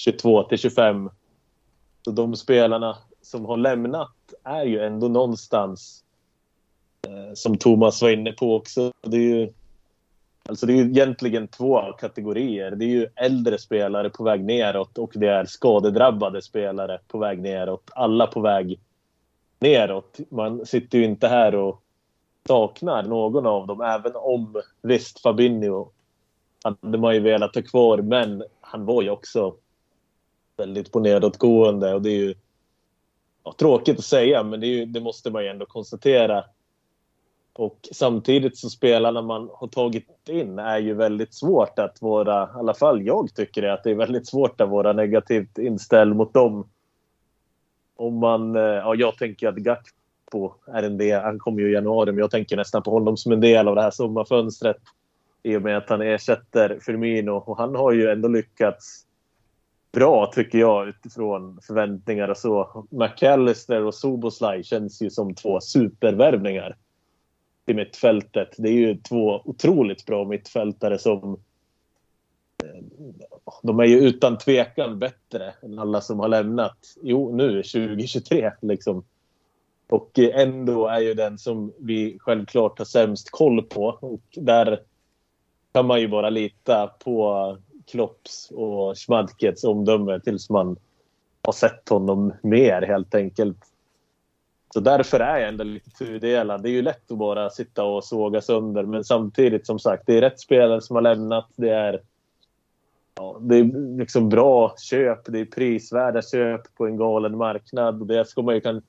22 0.01 0.43
till 0.43 0.57
25. 0.57 1.09
Så 2.05 2.11
de 2.11 2.35
spelarna 2.35 2.97
som 3.21 3.45
har 3.45 3.57
lämnat 3.57 4.13
är 4.43 4.65
ju 4.65 4.79
ändå 4.79 5.07
någonstans, 5.07 6.03
eh, 7.07 7.33
som 7.33 7.57
Thomas 7.57 8.01
var 8.01 8.09
inne 8.09 8.31
på 8.31 8.55
också, 8.55 8.91
det 9.01 9.17
är 9.17 9.21
ju 9.21 9.53
Alltså 10.49 10.65
det 10.65 10.73
är 10.73 10.75
ju 10.75 10.89
egentligen 10.89 11.47
två 11.47 11.81
kategorier. 11.99 12.71
Det 12.71 12.85
är 12.85 12.89
ju 12.89 13.07
äldre 13.15 13.57
spelare 13.57 14.09
på 14.09 14.23
väg 14.23 14.45
neråt 14.45 14.97
och 14.97 15.11
det 15.15 15.27
är 15.27 15.45
skadedrabbade 15.45 16.41
spelare 16.41 16.99
på 17.07 17.17
väg 17.17 17.41
neråt. 17.41 17.89
Alla 17.95 18.27
på 18.27 18.41
väg 18.41 18.79
neråt. 19.59 20.17
Man 20.29 20.65
sitter 20.65 20.97
ju 20.97 21.03
inte 21.03 21.27
här 21.27 21.55
och 21.55 21.81
saknar 22.47 23.03
någon 23.03 23.45
av 23.45 23.67
dem. 23.67 23.81
Även 23.81 24.11
om 24.15 24.61
visst 24.81 25.21
Fabinho 25.21 25.89
hade 26.63 26.97
man 26.97 27.13
ju 27.13 27.19
velat 27.19 27.55
ha 27.55 27.61
kvar 27.61 27.97
men 27.97 28.43
han 28.61 28.85
var 28.85 29.01
ju 29.01 29.09
också 29.09 29.55
väldigt 30.57 30.91
på 30.91 30.99
nedåtgående 30.99 31.93
och 31.93 32.01
det 32.01 32.09
är 32.09 32.17
ju 32.17 32.35
ja, 33.43 33.53
tråkigt 33.57 33.99
att 33.99 34.05
säga 34.05 34.43
men 34.43 34.59
det, 34.59 34.67
ju, 34.67 34.85
det, 34.85 35.01
måste 35.01 35.31
man 35.31 35.43
ju 35.43 35.49
ändå 35.49 35.65
konstatera. 35.65 36.43
Och 37.53 37.89
samtidigt 37.91 38.57
så 38.57 38.69
spelarna 38.69 39.21
man 39.21 39.49
har 39.53 39.67
tagit 39.67 40.29
in 40.29 40.59
är 40.59 40.77
ju 40.77 40.93
väldigt 40.93 41.33
svårt 41.33 41.79
att 41.79 42.01
vara, 42.01 42.43
i 42.43 42.59
alla 42.59 42.73
fall 42.73 43.05
jag 43.05 43.35
tycker 43.35 43.61
det, 43.61 43.73
att 43.73 43.83
det 43.83 43.91
är 43.91 43.95
väldigt 43.95 44.27
svårt 44.27 44.61
att 44.61 44.69
vara 44.69 44.93
negativt 44.93 45.57
inställd 45.57 46.15
mot 46.15 46.33
dem. 46.33 46.69
Om 47.95 48.17
man, 48.17 48.55
eh, 48.55 48.61
ja 48.61 48.95
jag 48.95 49.17
tänker 49.17 49.47
att 49.47 49.55
Gakpo 49.55 50.06
på 50.31 50.55
RND. 50.67 51.01
Han 51.01 51.39
kommer 51.39 51.61
ju 51.61 51.69
i 51.69 51.73
januari, 51.73 52.11
men 52.11 52.19
jag 52.19 52.31
tänker 52.31 52.57
nästan 52.57 52.83
på 52.83 52.91
honom 52.91 53.17
som 53.17 53.31
en 53.31 53.41
del 53.41 53.67
av 53.67 53.75
det 53.75 53.81
här 53.81 53.91
sommarfönstret. 53.91 54.77
I 55.43 55.55
och 55.55 55.61
med 55.61 55.77
att 55.77 55.89
han 55.89 56.01
ersätter 56.01 56.79
Firmino. 56.81 57.31
Och 57.31 57.57
han 57.57 57.75
har 57.75 57.91
ju 57.91 58.09
ändå 58.09 58.27
lyckats 58.27 59.05
bra, 59.91 60.31
tycker 60.35 60.57
jag, 60.57 60.87
utifrån 60.87 61.59
förväntningar 61.61 62.27
och 62.27 62.37
så. 62.37 62.85
McAllister 62.89 63.83
och 63.83 63.95
Soboslaj 63.95 64.63
känns 64.63 65.01
ju 65.01 65.09
som 65.09 65.35
två 65.35 65.61
supervärvningar 65.61 66.75
i 67.65 67.73
mittfältet. 67.73 68.49
Det 68.57 68.69
är 68.69 68.73
ju 68.73 68.95
två 68.95 69.41
otroligt 69.45 70.05
bra 70.05 70.25
mittfältare 70.25 70.97
som 70.97 71.39
eh, 72.63 72.83
de 73.63 73.79
är 73.79 73.85
ju 73.85 73.99
utan 73.99 74.37
tvekan 74.37 74.99
bättre 74.99 75.53
än 75.63 75.79
alla 75.79 76.01
som 76.01 76.19
har 76.19 76.27
lämnat. 76.27 76.77
Jo, 77.01 77.35
nu 77.35 77.63
2023 77.63 78.51
liksom. 78.61 79.03
Och 79.89 80.19
ändå 80.19 80.87
är 80.87 80.99
ju 80.99 81.13
den 81.13 81.37
som 81.37 81.73
vi 81.77 82.17
självklart 82.19 82.77
har 82.77 82.85
sämst 82.85 83.31
koll 83.31 83.63
på. 83.63 83.97
Och 84.01 84.21
där 84.35 84.81
kan 85.73 85.85
man 85.87 86.01
ju 86.01 86.07
bara 86.07 86.29
lita 86.29 86.87
på 86.87 87.57
Klopps 87.85 88.51
och 88.51 88.97
Schmadkets 88.97 89.63
omdöme 89.63 90.19
tills 90.19 90.49
man 90.49 90.77
har 91.41 91.53
sett 91.53 91.89
honom 91.89 92.33
mer 92.41 92.81
helt 92.81 93.15
enkelt. 93.15 93.57
Så 94.73 94.79
därför 94.79 95.19
är 95.19 95.39
jag 95.39 95.49
ändå 95.49 95.63
lite 95.63 95.89
tudelad. 95.89 96.63
Det 96.63 96.69
är 96.69 96.71
ju 96.71 96.81
lätt 96.81 97.11
att 97.11 97.17
bara 97.17 97.49
sitta 97.49 97.83
och 97.83 98.03
såga 98.03 98.41
sönder 98.41 98.83
men 98.83 99.03
samtidigt 99.03 99.65
som 99.65 99.79
sagt, 99.79 100.03
det 100.05 100.17
är 100.17 100.21
rätt 100.21 100.39
spelare 100.39 100.81
som 100.81 100.95
har 100.95 101.03
lämnat. 101.03 101.47
Det 101.55 101.69
är, 101.69 102.01
ja, 103.15 103.37
det 103.41 103.55
är 103.55 103.97
liksom 103.97 104.29
bra 104.29 104.75
köp, 104.77 105.19
det 105.25 105.39
är 105.39 105.45
prisvärda 105.45 106.21
köp 106.21 106.75
på 106.75 106.85
en 106.85 106.97
galen 106.97 107.37
marknad. 107.37 108.07
Det 108.07 108.25
ska 108.25 108.41
man 108.41 108.55
ju 108.55 108.61
kan 108.61 108.81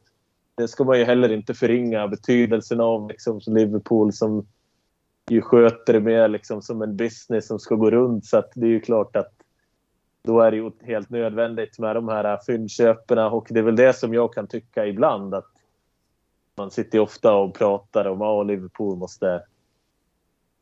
det 0.59 0.69
ska 0.69 0.85
man 0.85 0.99
ju 0.99 1.05
heller 1.05 1.33
inte 1.33 1.55
förringa 1.55 2.09
betydelsen 2.09 2.81
av 2.81 3.09
liksom, 3.09 3.41
som 3.41 3.57
Liverpool 3.57 4.13
som 4.13 4.47
ju 5.31 5.43
sköter 5.43 5.93
det 5.93 6.01
mer 6.01 6.29
liksom, 6.29 6.63
som 6.63 6.83
en 6.83 6.97
business 6.97 7.47
som 7.47 7.59
ska 7.59 7.75
gå 7.75 7.91
runt. 7.91 8.27
Så 8.27 8.39
att 8.39 8.51
det 8.55 8.67
är 8.67 8.71
ju 8.71 8.81
klart 8.81 9.17
att 9.17 9.33
då 10.23 10.41
är 10.41 10.51
det 10.51 10.57
ju 10.57 10.71
helt 10.83 11.11
nödvändigt 11.11 11.79
med 11.79 11.97
de 11.97 12.09
här 12.09 12.39
fyndköpen. 12.47 13.19
Och 13.19 13.47
det 13.51 13.59
är 13.59 13.63
väl 13.63 13.77
det 13.77 13.93
som 13.93 14.15
jag 14.15 14.35
kan 14.35 14.47
tycka 14.47 14.87
ibland 14.87 15.35
att 15.35 15.53
man 16.57 16.71
sitter 16.71 17.01
ofta 17.01 17.35
och 17.35 17.55
pratar 17.55 18.05
om 18.05 18.23
att 18.23 18.47
Liverpool 18.47 18.97
måste, 18.97 19.43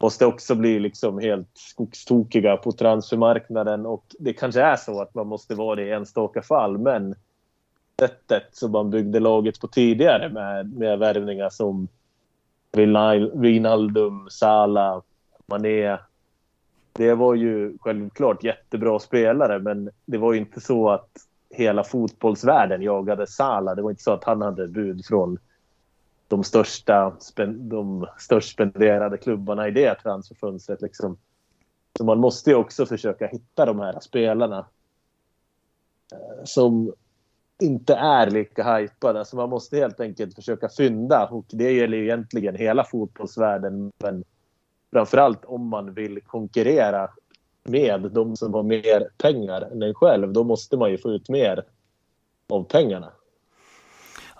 måste 0.03 0.27
också 0.27 0.55
bli 0.55 0.79
liksom 0.79 1.19
helt 1.19 1.51
skogstokiga 1.55 2.57
på 2.57 2.73
transfermarknaden. 2.73 3.87
Och 3.87 4.05
det 4.19 4.33
kanske 4.33 4.61
är 4.61 4.77
så 4.77 5.01
att 5.01 5.15
man 5.15 5.27
måste 5.27 5.55
vara 5.55 5.77
det 5.77 5.85
i 5.85 5.93
enstaka 5.93 6.43
fall. 6.43 6.79
Men 6.79 7.15
sättet 8.01 8.45
som 8.53 8.73
man 8.73 8.91
byggde 8.91 9.21
laget 9.21 9.61
på 9.61 9.69
tidigare 9.69 10.29
med, 10.29 10.73
med 10.73 10.99
värvningar 10.99 11.51
som 11.51 11.89
Wijnaldum, 13.35 14.29
Salah, 14.31 15.03
Mané. 15.47 15.99
Det 16.93 17.15
var 17.15 17.35
ju 17.35 17.79
självklart 17.81 18.45
jättebra 18.45 18.99
spelare 18.99 19.59
men 19.59 19.91
det 20.05 20.19
var 20.19 20.33
ju 20.33 20.39
inte 20.39 20.61
så 20.61 20.91
att 20.91 21.09
hela 21.51 21.85
fotbollsvärlden 21.85 22.83
jagade 22.83 23.27
Salah. 23.27 23.77
Det 23.77 23.83
var 23.83 23.91
inte 23.91 24.03
så 24.03 24.13
att 24.13 24.25
han 24.25 24.43
hade 24.43 24.69
bud 24.69 25.07
från 25.07 25.39
de 26.29 26.45
största 26.45 27.17
de 27.55 28.07
störst 28.19 28.53
spenderade 28.53 29.19
klubbarna 29.19 29.69
i 29.69 29.71
det 29.71 29.95
transferfönstret. 29.95 30.83
Liksom. 30.83 31.17
Så 31.99 32.05
man 32.05 32.19
måste 32.19 32.51
ju 32.51 32.57
också 32.57 32.87
försöka 32.87 33.27
hitta 33.27 33.67
de 33.67 33.81
här 33.81 34.01
spelarna 34.01 34.67
eh, 36.13 36.45
som 36.45 36.93
inte 37.63 37.95
är 37.95 38.31
lika 38.31 38.65
hajpad. 38.65 39.17
Alltså 39.17 39.37
man 39.37 39.51
måste 39.51 39.77
helt 39.77 40.01
enkelt 40.01 40.35
försöka 40.35 40.69
fynda 40.69 41.27
och 41.27 41.45
det 41.49 41.73
gäller 41.73 41.97
ju 41.97 42.05
egentligen 42.05 42.57
hela 42.57 42.85
fotbollsvärlden. 42.85 43.93
Men 43.99 44.25
framförallt 44.93 45.45
om 45.45 45.69
man 45.69 45.95
vill 45.95 46.21
konkurrera 46.21 47.09
med 47.65 48.01
de 48.01 48.37
som 48.37 48.55
har 48.55 48.63
mer 48.63 49.09
pengar 49.19 49.63
än 49.73 49.83
en 49.83 49.95
själv. 49.95 50.33
Då 50.33 50.45
måste 50.45 50.77
man 50.77 50.91
ju 50.91 50.99
få 50.99 51.11
ut 51.11 51.29
mer 51.29 51.65
av 52.49 52.65
pengarna. 52.65 53.13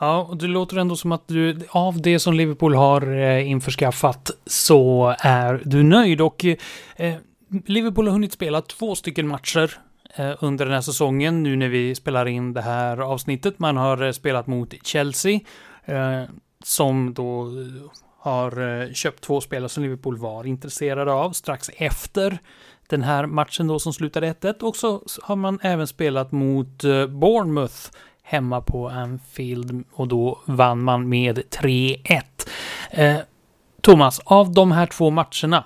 Ja, 0.01 0.27
och 0.31 0.37
det 0.37 0.47
låter 0.47 0.77
ändå 0.77 0.97
som 0.97 1.13
att 1.13 1.29
du 1.29 1.59
av 1.69 2.03
det 2.03 2.19
som 2.19 2.35
Liverpool 2.35 2.75
har 2.75 3.17
eh, 3.17 3.51
införskaffat 3.51 4.31
så 4.47 5.15
är 5.19 5.63
du 5.65 5.83
nöjd 5.83 6.21
och 6.21 6.45
eh, 6.97 7.17
Liverpool 7.67 8.07
har 8.07 8.13
hunnit 8.13 8.33
spela 8.33 8.63
två 8.63 8.95
stycken 8.95 9.29
matcher 9.29 9.79
Eh, 10.19 10.35
under 10.41 10.65
den 10.65 10.75
här 10.75 10.81
säsongen 10.81 11.43
nu 11.43 11.57
när 11.57 11.69
vi 11.69 11.95
spelar 11.95 12.27
in 12.29 12.53
det 12.53 12.63
här 12.63 12.99
avsnittet. 12.99 13.59
Man 13.59 13.77
har 13.77 14.03
eh, 14.03 14.13
spelat 14.13 14.47
mot 14.47 14.75
Chelsea 14.83 15.41
eh, 15.85 16.23
som 16.65 17.15
då 17.15 17.53
har 18.19 18.95
köpt 18.95 19.21
två 19.21 19.41
spelare 19.41 19.69
som 19.69 19.83
Liverpool 19.83 20.19
var 20.19 20.47
intresserade 20.47 21.13
av 21.13 21.33
strax 21.33 21.71
efter 21.77 22.39
den 22.89 23.03
här 23.03 23.27
matchen 23.27 23.67
då 23.67 23.79
som 23.79 23.93
slutade 23.93 24.33
1-1 24.33 24.63
och 24.63 24.77
så 24.77 25.03
har 25.23 25.37
man 25.37 25.59
även 25.63 25.87
spelat 25.87 26.33
mot 26.33 26.83
Bournemouth 27.09 27.91
hemma 28.23 28.61
på 28.61 28.89
Anfield 28.89 29.85
och 29.93 30.09
då 30.09 30.41
vann 30.45 30.83
man 30.83 31.09
med 31.09 31.39
3-1. 31.39 33.27
Thomas, 33.81 34.21
av 34.25 34.53
de 34.53 34.73
här 34.73 34.87
två 34.87 35.11
matcherna, 35.11 35.65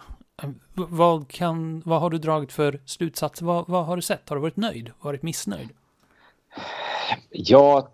vad, 0.89 1.29
kan, 1.29 1.83
vad 1.87 2.01
har 2.01 2.11
du 2.11 2.19
dragit 2.19 2.53
för 2.53 2.81
slutsatser? 2.87 3.47
Vad, 3.47 3.69
vad 3.69 3.87
har 3.87 3.97
du 3.97 4.03
sett? 4.03 4.29
Har 4.29 4.37
du 4.37 4.43
varit 4.43 4.57
nöjd? 4.57 4.93
Varit 5.01 5.23
missnöjd? 5.23 5.69
Ja, 7.31 7.89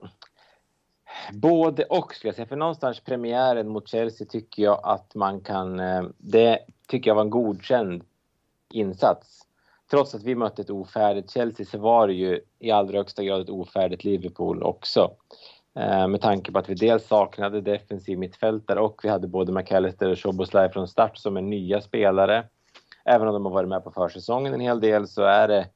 både 1.33 1.85
och 1.85 2.15
skulle 2.15 2.29
jag 2.29 2.37
säga. 2.37 2.47
För 2.47 2.57
någonstans 2.57 3.01
premiären 3.01 3.69
mot 3.69 3.89
Chelsea 3.89 4.27
tycker 4.27 4.63
jag 4.63 4.81
att 4.83 5.15
man 5.15 5.41
kan... 5.41 5.81
Eh, 5.81 6.05
det 6.19 6.59
tycker 6.89 7.11
jag 7.11 7.15
var 7.15 7.23
en 7.23 7.31
godkänd 7.31 8.05
insats 8.73 9.47
trots 9.91 10.15
att 10.15 10.23
vi 10.23 10.35
mötte 10.35 10.63
ett 10.63 10.71
ofärdigt 10.71 11.31
Chelsea 11.31 11.67
så 11.67 11.79
var 11.79 12.07
det 12.07 12.15
ju 12.15 12.41
i 12.59 12.71
allra 12.71 12.99
högsta 12.99 13.25
grad 13.25 13.41
ett 13.41 13.49
ofärdigt 13.49 14.05
Liverpool 14.05 14.63
också. 14.63 15.11
Eh, 15.79 16.09
med 16.09 16.21
tanke 16.21 16.53
på 16.53 16.59
att 16.59 16.69
vi 16.69 16.75
dels 16.75 17.07
saknade 17.07 17.61
defensiv 17.61 18.19
mittfältare 18.19 18.81
och 18.81 19.01
vi 19.03 19.09
hade 19.09 19.29
både 19.29 19.53
McAllister 19.53 20.11
och 20.11 20.19
Szoboszlai 20.19 20.69
från 20.69 20.89
start 20.89 21.19
som 21.19 21.37
är 21.37 21.43
nya 21.43 21.81
spelare. 21.81 22.45
Även 23.07 23.29
om 23.29 23.35
de 23.35 23.45
har 23.45 23.53
varit 23.53 23.69
med 23.69 23.85
på 23.85 23.91
försäsongen 23.91 24.55
en 24.55 24.61
hel 24.61 24.81
del 24.81 25.09
så 25.09 25.23
är 25.23 25.49
det, 25.49 25.69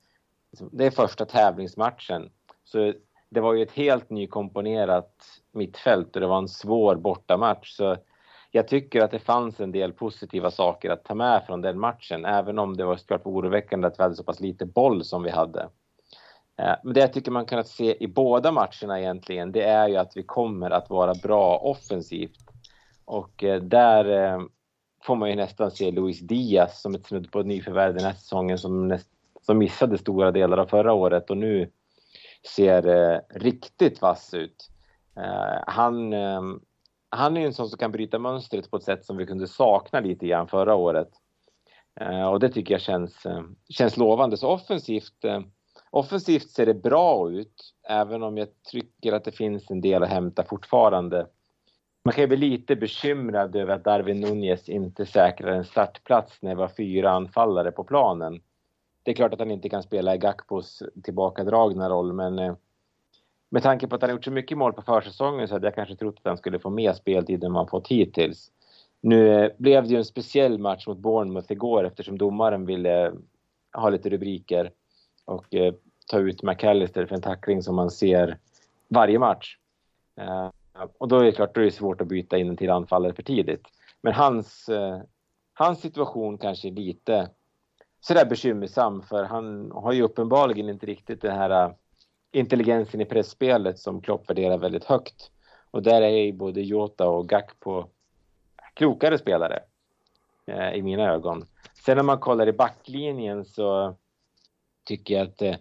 liksom, 0.53 0.71
det 0.73 0.87
är 0.87 0.90
första 0.90 1.25
tävlingsmatchen. 1.25 2.31
Så 2.64 2.93
det 3.29 3.40
var 3.40 3.55
ju 3.55 3.62
ett 3.62 3.73
helt 3.73 4.11
nykomponerat 4.11 5.12
mittfält 5.53 6.16
och 6.16 6.21
det 6.21 6.27
var 6.27 6.38
en 6.38 6.49
svår 6.49 6.97
bortamatch. 6.97 7.77
Så 7.77 7.97
jag 8.51 8.69
tycker 8.69 9.01
att 9.01 9.11
det 9.11 9.19
fanns 9.19 9.61
en 9.61 9.73
del 9.73 9.93
positiva 9.93 10.51
saker 10.51 10.90
att 10.90 11.05
ta 11.05 11.14
med 11.14 11.43
från 11.47 11.61
den 11.61 11.81
matchen, 11.81 12.25
även 12.25 12.59
om 12.59 12.77
det 12.77 12.85
var 12.85 12.97
såklart 12.97 13.27
oroväckande 13.27 13.87
att 13.87 13.99
vi 13.99 14.03
hade 14.03 14.14
så 14.14 14.25
pass 14.25 14.40
lite 14.40 14.66
boll 14.66 15.05
som 15.05 15.23
vi 15.23 15.31
hade. 15.31 15.69
Eh, 16.61 16.75
men 16.85 16.95
det 16.95 17.01
jag 17.01 17.12
tycker 17.12 17.31
man 17.31 17.47
kunnat 17.47 17.69
se 17.69 18.05
i 18.05 18.07
båda 18.07 18.53
matcherna 18.53 19.01
egentligen, 19.01 19.53
det 19.53 19.62
är 19.62 19.88
ju 19.88 19.97
att 19.97 20.16
vi 20.16 20.23
kommer 20.23 20.71
att 20.71 20.90
vara 20.90 21.14
bra 21.23 21.59
offensivt. 21.59 22.38
Och 23.05 23.45
eh, 23.45 23.62
där 23.62 24.05
eh, 24.05 24.40
får 25.02 25.16
man 25.16 25.30
ju 25.30 25.36
nästan 25.36 25.70
se 25.70 25.90
Luis 25.90 26.20
Diaz 26.20 26.80
som 26.80 26.94
ett 26.94 27.06
snudd 27.06 27.32
på 27.32 27.42
nyförvärv 27.42 27.94
den 27.94 28.04
här 28.04 28.12
säsongen 28.12 28.58
som, 28.58 28.88
näst, 28.88 29.08
som 29.42 29.58
missade 29.58 29.98
stora 29.98 30.30
delar 30.30 30.58
av 30.58 30.66
förra 30.66 30.92
året 30.92 31.30
och 31.30 31.36
nu 31.36 31.70
ser 32.56 32.86
eh, 32.86 33.20
riktigt 33.30 34.02
vass 34.02 34.34
ut. 34.34 34.70
Eh, 35.16 35.62
han 35.66 36.12
ehm, 36.12 36.60
han 37.10 37.36
är 37.36 37.40
ju 37.40 37.46
en 37.46 37.54
sån 37.54 37.68
som 37.68 37.78
kan 37.78 37.92
bryta 37.92 38.18
mönstret 38.18 38.70
på 38.70 38.76
ett 38.76 38.82
sätt 38.82 39.04
som 39.04 39.16
vi 39.16 39.26
kunde 39.26 39.46
sakna 39.46 40.00
lite 40.00 40.26
grann 40.26 40.48
förra 40.48 40.74
året. 40.74 41.08
Eh, 42.00 42.26
och 42.26 42.40
det 42.40 42.48
tycker 42.48 42.74
jag 42.74 42.80
känns, 42.80 43.26
eh, 43.26 43.42
känns 43.68 43.96
lovande. 43.96 44.36
Så 44.36 44.48
offensivt, 44.48 45.24
eh, 45.24 45.40
offensivt 45.90 46.50
ser 46.50 46.66
det 46.66 46.74
bra 46.74 47.30
ut, 47.30 47.74
även 47.88 48.22
om 48.22 48.38
jag 48.38 48.48
tycker 48.70 49.12
att 49.12 49.24
det 49.24 49.32
finns 49.32 49.70
en 49.70 49.80
del 49.80 50.02
att 50.02 50.08
hämta 50.08 50.44
fortfarande. 50.44 51.26
Man 52.02 52.14
kan 52.14 52.22
ju 52.22 52.28
bli 52.28 52.36
lite 52.36 52.76
bekymrad 52.76 53.56
över 53.56 53.74
att 53.74 53.84
Darwin 53.84 54.20
Nunez 54.20 54.68
inte 54.68 55.06
säkrar 55.06 55.52
en 55.52 55.64
startplats 55.64 56.42
när 56.42 56.50
det 56.50 56.56
var 56.56 56.68
fyra 56.68 57.10
anfallare 57.10 57.72
på 57.72 57.84
planen. 57.84 58.40
Det 59.02 59.10
är 59.10 59.14
klart 59.14 59.32
att 59.32 59.38
han 59.38 59.50
inte 59.50 59.68
kan 59.68 59.82
spela 59.82 60.14
i 60.14 60.18
Gakpos 60.18 60.82
tillbakadragna 61.02 61.90
roll, 61.90 62.12
men 62.12 62.38
eh, 62.38 62.54
med 63.50 63.62
tanke 63.62 63.86
på 63.86 63.94
att 63.94 64.02
han 64.02 64.10
gjort 64.10 64.24
så 64.24 64.30
mycket 64.30 64.58
mål 64.58 64.72
på 64.72 64.82
försäsongen 64.82 65.48
så 65.48 65.54
hade 65.54 65.66
jag 65.66 65.74
kanske 65.74 65.96
trott 65.96 66.16
att 66.18 66.28
han 66.28 66.36
skulle 66.36 66.58
få 66.58 66.70
mer 66.70 66.92
speltid 66.92 67.44
än 67.44 67.52
man 67.52 67.68
fått 67.68 67.88
hittills. 67.88 68.52
Nu 69.00 69.44
eh, 69.44 69.50
blev 69.58 69.82
det 69.82 69.88
ju 69.88 69.96
en 69.96 70.04
speciell 70.04 70.58
match 70.58 70.86
mot 70.86 70.98
Bournemouth 70.98 71.52
igår 71.52 71.86
eftersom 71.86 72.18
domaren 72.18 72.66
ville 72.66 73.06
eh, 73.06 73.12
ha 73.72 73.90
lite 73.90 74.10
rubriker 74.10 74.70
och 75.24 75.46
ta 76.06 76.18
ut 76.18 76.42
McAllister 76.42 77.06
för 77.06 77.14
en 77.14 77.22
tackling 77.22 77.62
som 77.62 77.76
man 77.76 77.90
ser 77.90 78.38
varje 78.88 79.18
match. 79.18 79.56
Och 80.99 81.09
då 81.09 81.19
är 81.19 81.25
det 81.25 81.33
klart, 81.33 81.55
då 81.55 81.61
är 81.61 81.64
det 81.64 81.71
svårt 81.71 82.01
att 82.01 82.07
byta 82.07 82.38
in 82.38 82.49
en 82.49 82.57
till 82.57 82.71
anfallare 82.71 83.12
för 83.12 83.23
tidigt. 83.23 83.66
Men 84.03 84.12
hans, 84.12 84.69
eh, 84.69 85.01
hans 85.55 85.81
situation 85.81 86.38
kanske 86.38 86.69
är 86.69 86.73
lite 86.73 87.31
sådär 88.01 88.25
bekymmersam 88.25 89.03
för 89.03 89.25
han 89.25 89.71
har 89.71 89.93
ju 89.93 90.03
uppenbarligen 90.03 90.69
inte 90.69 90.87
riktigt 90.87 91.23
den 91.23 91.37
här 91.37 91.51
eh, 91.51 91.73
intelligensen 92.33 93.01
i 93.01 93.05
pressspelet 93.05 93.79
som 93.79 94.01
Klopp 94.01 94.31
värderar 94.31 94.59
väldigt 94.59 94.85
högt. 94.85 95.31
Och 95.71 95.83
där 95.83 96.03
är 96.03 96.09
ju 96.09 96.33
både 96.33 96.61
Jota 96.61 97.09
och 97.09 97.29
Gakpo 97.29 97.85
klokare 98.75 99.19
spelare 99.19 99.62
eh, 100.47 100.73
i 100.73 100.83
mina 100.83 101.03
ögon. 101.03 101.47
Sen 101.85 101.97
när 101.97 102.05
man 102.05 102.19
kollar 102.19 102.49
i 102.49 102.53
backlinjen 102.53 103.45
så 103.45 103.97
tycker 104.85 105.14
jag 105.14 105.27
att 105.27 105.43
eh, 105.43 105.57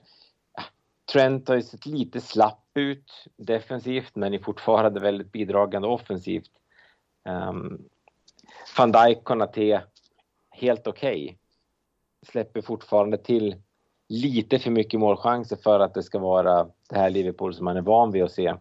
Trent 1.12 1.48
har 1.48 1.56
ju 1.56 1.62
sett 1.62 1.86
lite 1.86 2.22
slapp 2.22 2.65
ut 2.74 3.28
defensivt 3.38 4.15
men 4.15 4.34
är 4.34 4.39
fortfarande 4.39 5.00
väldigt 5.00 5.32
bidragande 5.32 5.88
offensivt. 5.88 6.52
Um, 7.30 7.89
Van 8.78 8.91
Dijk, 8.91 9.24
Konate, 9.24 9.84
helt 10.50 10.88
okej. 10.88 11.24
Okay. 11.24 11.36
Släpper 12.32 12.62
fortfarande 12.62 13.17
till 13.17 13.56
lite 14.10 14.60
för 14.60 14.72
mycket 14.72 15.00
målchanser 15.00 15.56
för 15.56 15.80
att 15.80 15.93
det 15.93 16.04
ska 16.04 16.19
vara 16.19 16.63
det 16.89 16.95
här 16.95 17.10
Liverpool 17.10 17.54
som 17.54 17.65
man 17.65 17.78
är 17.78 17.82
van 17.82 18.12
vid 18.12 18.24
att 18.24 18.32
se. 18.32 18.56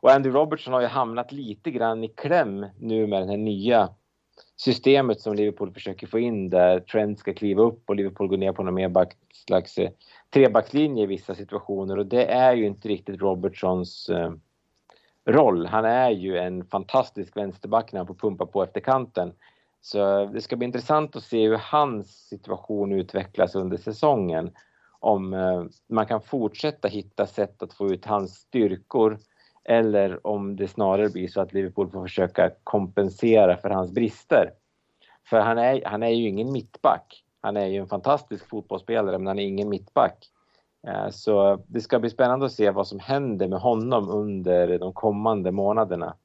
Och 0.00 0.10
Andy 0.10 0.28
Robertson 0.28 0.72
har 0.72 0.80
ju 0.80 0.86
hamnat 0.86 1.32
lite 1.32 1.70
grann 1.70 2.04
i 2.04 2.08
kläm 2.08 2.66
nu 2.78 3.06
med 3.06 3.22
den 3.22 3.28
här 3.28 3.36
nya 3.36 3.88
systemet 4.64 5.20
som 5.20 5.34
Liverpool 5.34 5.72
försöker 5.72 6.06
få 6.06 6.18
in 6.18 6.50
där 6.50 6.80
Trent 6.80 7.18
ska 7.18 7.34
kliva 7.34 7.62
upp 7.62 7.82
och 7.86 7.96
Liverpool 7.96 8.28
går 8.28 8.36
ner 8.36 8.52
på 8.52 8.62
någon 8.62 8.74
mer 8.74 8.88
back, 8.88 9.16
slags 9.32 9.78
eh, 9.78 9.90
trebackslinje 10.34 11.02
i 11.02 11.06
vissa 11.06 11.34
situationer 11.34 11.98
och 11.98 12.06
det 12.06 12.24
är 12.24 12.54
ju 12.54 12.66
inte 12.66 12.88
riktigt 12.88 13.20
Robertsons 13.20 14.08
eh, 14.08 14.32
roll. 15.26 15.66
Han 15.66 15.84
är 15.84 16.10
ju 16.10 16.38
en 16.38 16.64
fantastisk 16.64 17.36
vänsterback 17.36 17.92
när 17.92 18.00
han 18.00 18.06
får 18.06 18.14
pumpa 18.14 18.46
på 18.46 18.62
efter 18.62 18.80
kanten. 18.80 19.32
Så 19.80 20.26
det 20.26 20.40
ska 20.40 20.56
bli 20.56 20.66
intressant 20.66 21.16
att 21.16 21.22
se 21.22 21.48
hur 21.48 21.56
hans 21.56 22.28
situation 22.28 22.92
utvecklas 22.92 23.54
under 23.54 23.76
säsongen. 23.76 24.50
Om 25.00 25.34
eh, 25.34 25.64
man 25.88 26.06
kan 26.06 26.20
fortsätta 26.20 26.88
hitta 26.88 27.26
sätt 27.26 27.62
att 27.62 27.72
få 27.72 27.88
ut 27.88 28.04
hans 28.04 28.34
styrkor 28.34 29.18
eller 29.64 30.26
om 30.26 30.56
det 30.56 30.68
snarare 30.68 31.08
blir 31.08 31.28
så 31.28 31.40
att 31.40 31.52
Liverpool 31.52 31.90
får 31.90 32.02
försöka 32.02 32.50
kompensera 32.64 33.56
för 33.56 33.70
hans 33.70 33.92
brister. 33.92 34.50
För 35.30 35.40
han 35.40 35.58
är, 35.58 35.84
han 35.84 36.02
är 36.02 36.08
ju 36.08 36.28
ingen 36.28 36.52
mittback. 36.52 37.24
Han 37.40 37.56
är 37.56 37.66
ju 37.66 37.78
en 37.78 37.88
fantastisk 37.88 38.48
fotbollsspelare 38.48 39.18
men 39.18 39.26
han 39.26 39.38
är 39.38 39.46
ingen 39.46 39.68
mittback. 39.68 40.28
Eh, 40.86 41.08
så 41.10 41.62
det 41.66 41.80
ska 41.80 41.98
bli 41.98 42.10
spännande 42.10 42.46
att 42.46 42.52
se 42.52 42.70
vad 42.70 42.86
som 42.86 42.98
händer 42.98 43.48
med 43.48 43.58
honom 43.58 44.08
under 44.08 44.78
de 44.78 44.92
kommande 44.92 45.52
månaderna. 45.52 46.16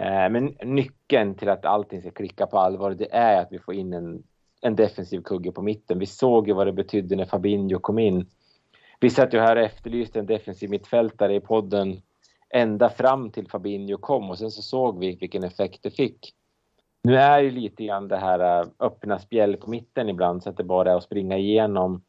Eh, 0.00 0.30
men 0.30 0.56
nyckeln 0.62 1.34
till 1.34 1.48
att 1.48 1.64
allting 1.64 2.00
ska 2.00 2.10
klicka 2.10 2.46
på 2.46 2.58
allvar, 2.58 2.90
det 2.90 3.14
är 3.14 3.40
att 3.40 3.52
vi 3.52 3.58
får 3.58 3.74
in 3.74 3.92
en, 3.92 4.22
en 4.60 4.76
defensiv 4.76 5.22
kugge 5.22 5.52
på 5.52 5.62
mitten. 5.62 5.98
Vi 5.98 6.06
såg 6.06 6.48
ju 6.48 6.54
vad 6.54 6.66
det 6.66 6.72
betydde 6.72 7.16
när 7.16 7.24
Fabinho 7.24 7.78
kom 7.78 7.98
in. 7.98 8.26
Vi 9.00 9.10
satt 9.10 9.34
ju 9.34 9.38
här 9.38 9.56
och 9.56 9.62
efterlyste 9.62 10.18
en 10.18 10.26
defensiv 10.26 10.70
mittfältare 10.70 11.34
i 11.34 11.40
podden 11.40 12.02
ända 12.50 12.88
fram 12.88 13.30
till 13.30 13.48
Fabinho 13.48 13.96
kom 13.96 14.30
och 14.30 14.38
sen 14.38 14.50
så 14.50 14.62
såg 14.62 14.98
vi 14.98 15.16
vilken 15.16 15.44
effekt 15.44 15.82
det 15.82 15.90
fick. 15.90 16.34
Nu 17.02 17.16
är 17.16 17.40
ju 17.40 17.50
lite 17.50 17.84
grann 17.84 18.08
det 18.08 18.16
här 18.16 18.60
äh, 18.60 18.68
öppna 18.78 19.18
spjäll 19.18 19.56
på 19.56 19.70
mitten 19.70 20.08
ibland 20.08 20.42
så 20.42 20.50
att 20.50 20.56
det 20.56 20.64
bara 20.64 20.92
är 20.92 20.96
att 20.96 21.04
springa 21.04 21.38
igenom. 21.38 22.02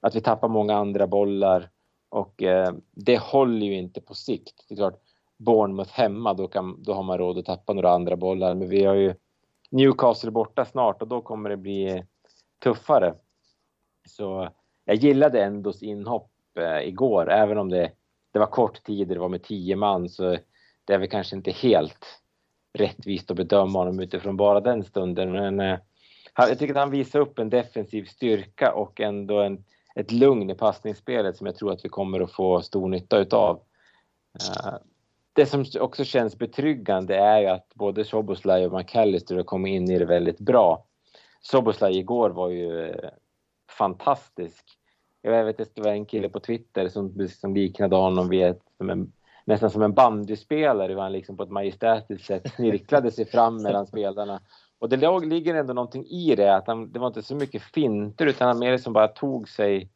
Att 0.00 0.14
vi 0.14 0.20
tappar 0.20 0.48
många 0.48 0.76
andra 0.76 1.06
bollar 1.06 1.70
och 2.08 2.42
eh, 2.42 2.72
det 2.90 3.18
håller 3.18 3.66
ju 3.66 3.74
inte 3.74 4.00
på 4.00 4.14
sikt. 4.14 4.64
Det 4.68 4.74
är 4.74 4.76
klart, 4.76 5.00
Bournemouth 5.38 5.92
hemma, 5.92 6.34
då, 6.34 6.48
kan, 6.48 6.82
då 6.82 6.92
har 6.92 7.02
man 7.02 7.18
råd 7.18 7.38
att 7.38 7.44
tappa 7.44 7.72
några 7.72 7.90
andra 7.90 8.16
bollar. 8.16 8.54
Men 8.54 8.68
vi 8.68 8.84
har 8.84 8.94
ju 8.94 9.14
Newcastle 9.70 10.30
borta 10.30 10.64
snart 10.64 11.02
och 11.02 11.08
då 11.08 11.20
kommer 11.20 11.50
det 11.50 11.56
bli 11.56 12.04
tuffare. 12.64 13.14
Så 14.08 14.48
jag 14.84 14.96
gillade 14.96 15.44
Endos 15.44 15.82
inhopp 15.82 16.30
eh, 16.58 16.88
igår, 16.88 17.30
även 17.30 17.58
om 17.58 17.68
det 17.68 17.92
det 18.32 18.38
var 18.38 18.46
kort 18.46 18.82
tid, 18.82 19.08
det 19.08 19.18
var 19.18 19.28
med 19.28 19.42
tio 19.42 19.76
man 19.76 20.08
så 20.08 20.38
det 20.84 20.94
är 20.94 20.98
väl 20.98 21.08
kanske 21.08 21.36
inte 21.36 21.50
helt 21.50 22.22
rättvist 22.78 23.30
att 23.30 23.36
bedöma 23.36 23.78
honom 23.78 24.00
utifrån 24.00 24.36
bara 24.36 24.60
den 24.60 24.84
stunden. 24.84 25.32
Men 25.32 25.60
eh, 25.60 25.78
jag 26.36 26.58
tycker 26.58 26.74
att 26.74 26.80
han 26.80 26.90
visar 26.90 27.20
upp 27.20 27.38
en 27.38 27.50
defensiv 27.50 28.04
styrka 28.04 28.72
och 28.72 29.00
ändå 29.00 29.40
en, 29.40 29.64
ett 29.94 30.12
lugn 30.12 30.50
i 30.50 30.54
passningsspelet 30.54 31.36
som 31.36 31.46
jag 31.46 31.56
tror 31.56 31.72
att 31.72 31.84
vi 31.84 31.88
kommer 31.88 32.20
att 32.20 32.32
få 32.32 32.62
stor 32.62 32.88
nytta 32.88 33.18
utav. 33.18 33.62
Eh, 34.40 34.74
det 35.32 35.46
som 35.46 35.64
också 35.80 36.04
känns 36.04 36.38
betryggande 36.38 37.16
är 37.16 37.40
ju 37.40 37.46
att 37.46 37.74
både 37.74 38.04
Soboslaj 38.04 38.66
och 38.66 38.72
McAllister 38.72 39.36
har 39.36 39.42
kommit 39.42 39.70
in 39.70 39.90
i 39.90 39.98
det 39.98 40.04
väldigt 40.04 40.40
bra. 40.40 40.86
Soboslaj 41.40 41.98
igår 41.98 42.30
var 42.30 42.48
ju 42.48 42.88
eh, 42.88 43.10
fantastisk. 43.78 44.78
Jag 45.22 45.44
vet 45.44 45.60
att 45.60 45.74
det 45.74 45.82
var 45.82 45.90
en 45.90 46.06
kille 46.06 46.28
på 46.28 46.40
Twitter 46.40 46.88
som, 46.88 47.28
som 47.28 47.54
liknade 47.54 47.96
honom 47.96 48.28
vid 48.28 48.42
ett, 48.42 48.62
som 48.76 48.90
en, 48.90 49.12
nästan 49.44 49.70
som 49.70 49.82
en 49.82 49.92
bandyspelare, 49.92 50.92
hur 50.92 51.00
han 51.00 51.12
liksom 51.12 51.36
på 51.36 51.42
ett 51.42 51.50
majestätiskt 51.50 52.26
sätt 52.26 52.54
snirklade 52.54 53.10
sig 53.10 53.26
fram 53.26 53.62
mellan 53.62 53.86
spelarna. 53.86 54.40
Och 54.78 54.88
det 54.88 54.96
låg, 54.96 55.26
ligger 55.26 55.54
ändå 55.54 55.72
någonting 55.72 56.06
i 56.06 56.34
det, 56.36 56.54
att 56.56 56.66
han, 56.66 56.92
det 56.92 56.98
var 56.98 57.06
inte 57.06 57.22
så 57.22 57.34
mycket 57.34 57.62
finter 57.62 58.26
utan 58.26 58.48
han 58.48 58.58
mer 58.58 58.72
liksom 58.72 58.92
bara 58.92 59.08
tog 59.08 59.48
sig, 59.48 59.90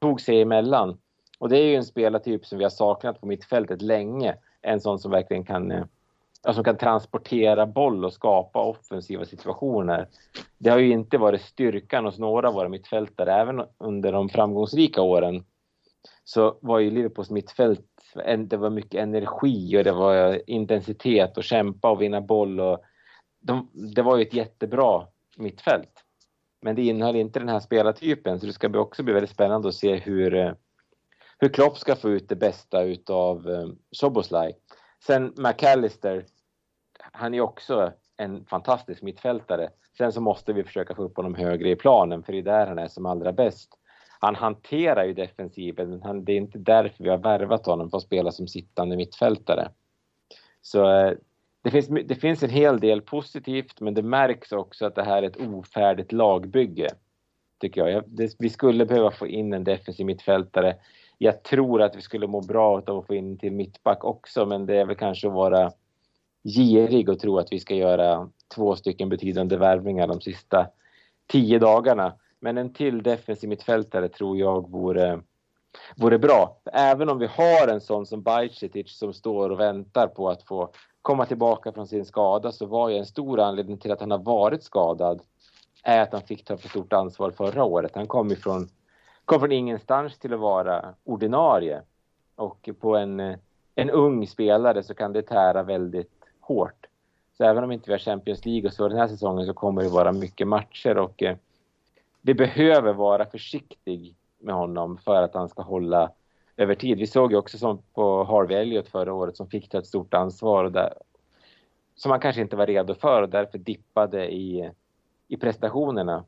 tog 0.00 0.20
sig 0.20 0.42
emellan. 0.42 0.98
Och 1.38 1.48
det 1.48 1.58
är 1.58 1.64
ju 1.64 1.74
en 1.74 1.84
spelartyp 1.84 2.46
som 2.46 2.58
vi 2.58 2.64
har 2.64 2.70
saknat 2.70 3.20
på 3.20 3.26
mittfältet 3.26 3.82
länge. 3.82 4.36
En 4.62 4.80
sån 4.80 4.98
som 4.98 5.10
verkligen 5.10 5.44
kan, 5.44 5.70
eh, 5.70 5.84
alltså 6.46 6.58
som 6.58 6.64
kan 6.64 6.76
transportera 6.76 7.66
boll 7.66 8.04
och 8.04 8.12
skapa 8.12 8.62
offensiva 8.62 9.24
situationer. 9.24 10.08
Det 10.58 10.70
har 10.70 10.78
ju 10.78 10.90
inte 10.90 11.18
varit 11.18 11.42
styrkan 11.42 12.04
hos 12.04 12.18
några 12.18 12.48
av 12.48 12.54
våra 12.54 12.68
mittfältare, 12.68 13.34
även 13.34 13.62
under 13.78 14.12
de 14.12 14.28
framgångsrika 14.28 15.02
åren. 15.02 15.44
Så 16.24 16.58
var 16.62 16.78
ju 16.78 16.90
Liverpools 16.90 17.30
mittfält, 17.30 17.86
det 18.46 18.56
var 18.56 18.70
mycket 18.70 19.00
energi 19.00 19.78
och 19.78 19.84
det 19.84 19.92
var 19.92 20.50
intensitet 20.50 21.36
och 21.36 21.44
kämpa 21.44 21.90
och 21.90 22.02
vinna 22.02 22.20
boll 22.20 22.60
och 22.60 22.80
de, 23.40 23.70
det 23.94 24.02
var 24.02 24.16
ju 24.16 24.22
ett 24.22 24.34
jättebra 24.34 25.06
mittfält. 25.36 26.04
Men 26.62 26.76
det 26.76 26.82
innehöll 26.82 27.16
inte 27.16 27.38
den 27.38 27.48
här 27.48 27.60
spelartypen 27.60 28.40
så 28.40 28.46
det 28.46 28.52
ska 28.52 28.78
också 28.78 29.02
bli 29.02 29.14
väldigt 29.14 29.30
spännande 29.30 29.68
att 29.68 29.74
se 29.74 29.96
hur, 29.96 30.54
hur 31.38 31.48
Klopp 31.48 31.78
ska 31.78 31.96
få 31.96 32.10
ut 32.10 32.28
det 32.28 32.36
bästa 32.36 32.82
utav 32.82 33.50
eh, 33.50 33.68
Soboslaj. 33.90 34.56
Sen 35.06 35.32
McAllister, 35.36 36.24
han 37.12 37.34
är 37.34 37.40
också 37.40 37.92
en 38.16 38.44
fantastisk 38.44 39.02
mittfältare. 39.02 39.70
Sen 39.98 40.12
så 40.12 40.20
måste 40.20 40.52
vi 40.52 40.64
försöka 40.64 40.94
få 40.94 41.02
upp 41.02 41.16
honom 41.16 41.34
högre 41.34 41.70
i 41.70 41.76
planen 41.76 42.22
för 42.22 42.32
det 42.32 42.38
är 42.38 42.42
där 42.42 42.66
han 42.66 42.78
är 42.78 42.88
som 42.88 43.06
allra 43.06 43.32
bäst. 43.32 43.78
Han 44.20 44.34
hanterar 44.34 45.04
ju 45.04 45.14
defensiven, 45.14 45.98
men 45.98 46.24
det 46.24 46.32
är 46.32 46.36
inte 46.36 46.58
därför 46.58 47.04
vi 47.04 47.10
har 47.10 47.18
värvat 47.18 47.66
honom 47.66 47.90
för 47.90 47.96
att 47.96 48.02
spela 48.02 48.32
som 48.32 48.48
sittande 48.48 48.96
mittfältare. 48.96 49.68
Så 50.62 50.90
eh, 50.90 51.12
det 51.62 51.70
finns, 51.70 51.88
det 51.88 52.14
finns 52.14 52.42
en 52.42 52.50
hel 52.50 52.80
del 52.80 53.02
positivt, 53.02 53.80
men 53.80 53.94
det 53.94 54.02
märks 54.02 54.52
också 54.52 54.86
att 54.86 54.94
det 54.94 55.04
här 55.04 55.22
är 55.22 55.26
ett 55.26 55.40
ofärdigt 55.40 56.12
lagbygge. 56.12 56.88
Tycker 57.60 57.86
jag. 57.86 58.04
Det, 58.06 58.34
vi 58.38 58.50
skulle 58.50 58.86
behöva 58.86 59.10
få 59.10 59.26
in 59.26 59.52
en 59.52 59.64
defensiv 59.64 60.06
mittfältare. 60.06 60.76
Jag 61.18 61.42
tror 61.42 61.82
att 61.82 61.96
vi 61.96 62.00
skulle 62.00 62.26
må 62.26 62.40
bra 62.40 62.82
av 62.86 62.98
att 62.98 63.06
få 63.06 63.14
in 63.14 63.38
till 63.38 63.52
mittback 63.52 64.04
också, 64.04 64.46
men 64.46 64.66
det 64.66 64.76
är 64.76 64.84
väl 64.84 64.96
kanske 64.96 65.26
att 65.26 65.34
vara 65.34 65.72
girig 66.46 67.08
och 67.08 67.18
tro 67.18 67.38
att 67.38 67.52
vi 67.52 67.60
ska 67.60 67.74
göra 67.74 68.28
två 68.54 68.76
stycken 68.76 69.08
betydande 69.08 69.56
värvningar 69.56 70.06
de 70.06 70.20
sista 70.20 70.66
tio 71.26 71.58
dagarna. 71.58 72.12
Men 72.40 72.58
en 72.58 72.72
till 72.72 73.02
defensiv 73.02 73.48
mittfältare 73.48 74.08
tror 74.08 74.38
jag 74.38 74.70
vore, 74.70 75.20
vore 75.96 76.18
bra. 76.18 76.60
Även 76.72 77.08
om 77.08 77.18
vi 77.18 77.26
har 77.26 77.68
en 77.68 77.80
sån 77.80 78.06
som 78.06 78.22
Bajcetic 78.22 78.98
som 78.98 79.12
står 79.12 79.50
och 79.50 79.60
väntar 79.60 80.06
på 80.06 80.28
att 80.28 80.42
få 80.42 80.70
komma 81.02 81.26
tillbaka 81.26 81.72
från 81.72 81.86
sin 81.86 82.04
skada 82.04 82.52
så 82.52 82.66
var 82.66 82.88
ju 82.88 82.96
en 82.96 83.06
stor 83.06 83.40
anledning 83.40 83.78
till 83.78 83.92
att 83.92 84.00
han 84.00 84.10
har 84.10 84.18
varit 84.18 84.62
skadad 84.62 85.20
är 85.82 86.02
att 86.02 86.12
han 86.12 86.22
fick 86.22 86.44
ta 86.44 86.56
för 86.56 86.68
stort 86.68 86.92
ansvar 86.92 87.30
förra 87.30 87.64
året. 87.64 87.92
Han 87.94 88.06
kom 88.06 88.32
ifrån, 88.32 88.68
kom 89.24 89.40
från 89.40 89.52
ingenstans 89.52 90.18
till 90.18 90.34
att 90.34 90.40
vara 90.40 90.94
ordinarie 91.04 91.82
och 92.36 92.68
på 92.80 92.96
en, 92.96 93.20
en 93.74 93.90
ung 93.90 94.26
spelare 94.26 94.82
så 94.82 94.94
kan 94.94 95.12
det 95.12 95.22
tära 95.22 95.62
väldigt 95.62 96.15
hårt. 96.46 96.86
Så 97.36 97.44
även 97.44 97.64
om 97.64 97.72
inte 97.72 97.86
vi 97.86 97.92
har 97.92 97.98
Champions 97.98 98.44
League 98.44 98.68
och 98.68 98.74
så 98.74 98.88
den 98.88 98.98
här 98.98 99.08
säsongen 99.08 99.46
så 99.46 99.54
kommer 99.54 99.82
det 99.82 99.88
vara 99.88 100.12
mycket 100.12 100.48
matcher 100.48 100.98
och 100.98 101.22
eh, 101.22 101.36
vi 102.22 102.34
behöver 102.34 102.92
vara 102.92 103.26
försiktig 103.26 104.14
med 104.38 104.54
honom 104.54 104.98
för 104.98 105.22
att 105.22 105.34
han 105.34 105.48
ska 105.48 105.62
hålla 105.62 106.10
över 106.56 106.74
tid. 106.74 106.98
Vi 106.98 107.06
såg 107.06 107.32
ju 107.32 107.38
också 107.38 107.58
som 107.58 107.82
på 107.94 108.24
Harvey 108.24 108.56
Elliot 108.56 108.88
förra 108.88 109.14
året 109.14 109.36
som 109.36 109.46
fick 109.46 109.68
ta 109.68 109.78
ett 109.78 109.86
stort 109.86 110.14
ansvar 110.14 110.64
och 110.64 110.72
där, 110.72 110.92
som 111.94 112.10
han 112.10 112.20
kanske 112.20 112.42
inte 112.42 112.56
var 112.56 112.66
redo 112.66 112.94
för 112.94 113.22
och 113.22 113.28
därför 113.28 113.58
dippade 113.58 114.32
i, 114.32 114.70
i 115.28 115.36
prestationerna. 115.36 116.24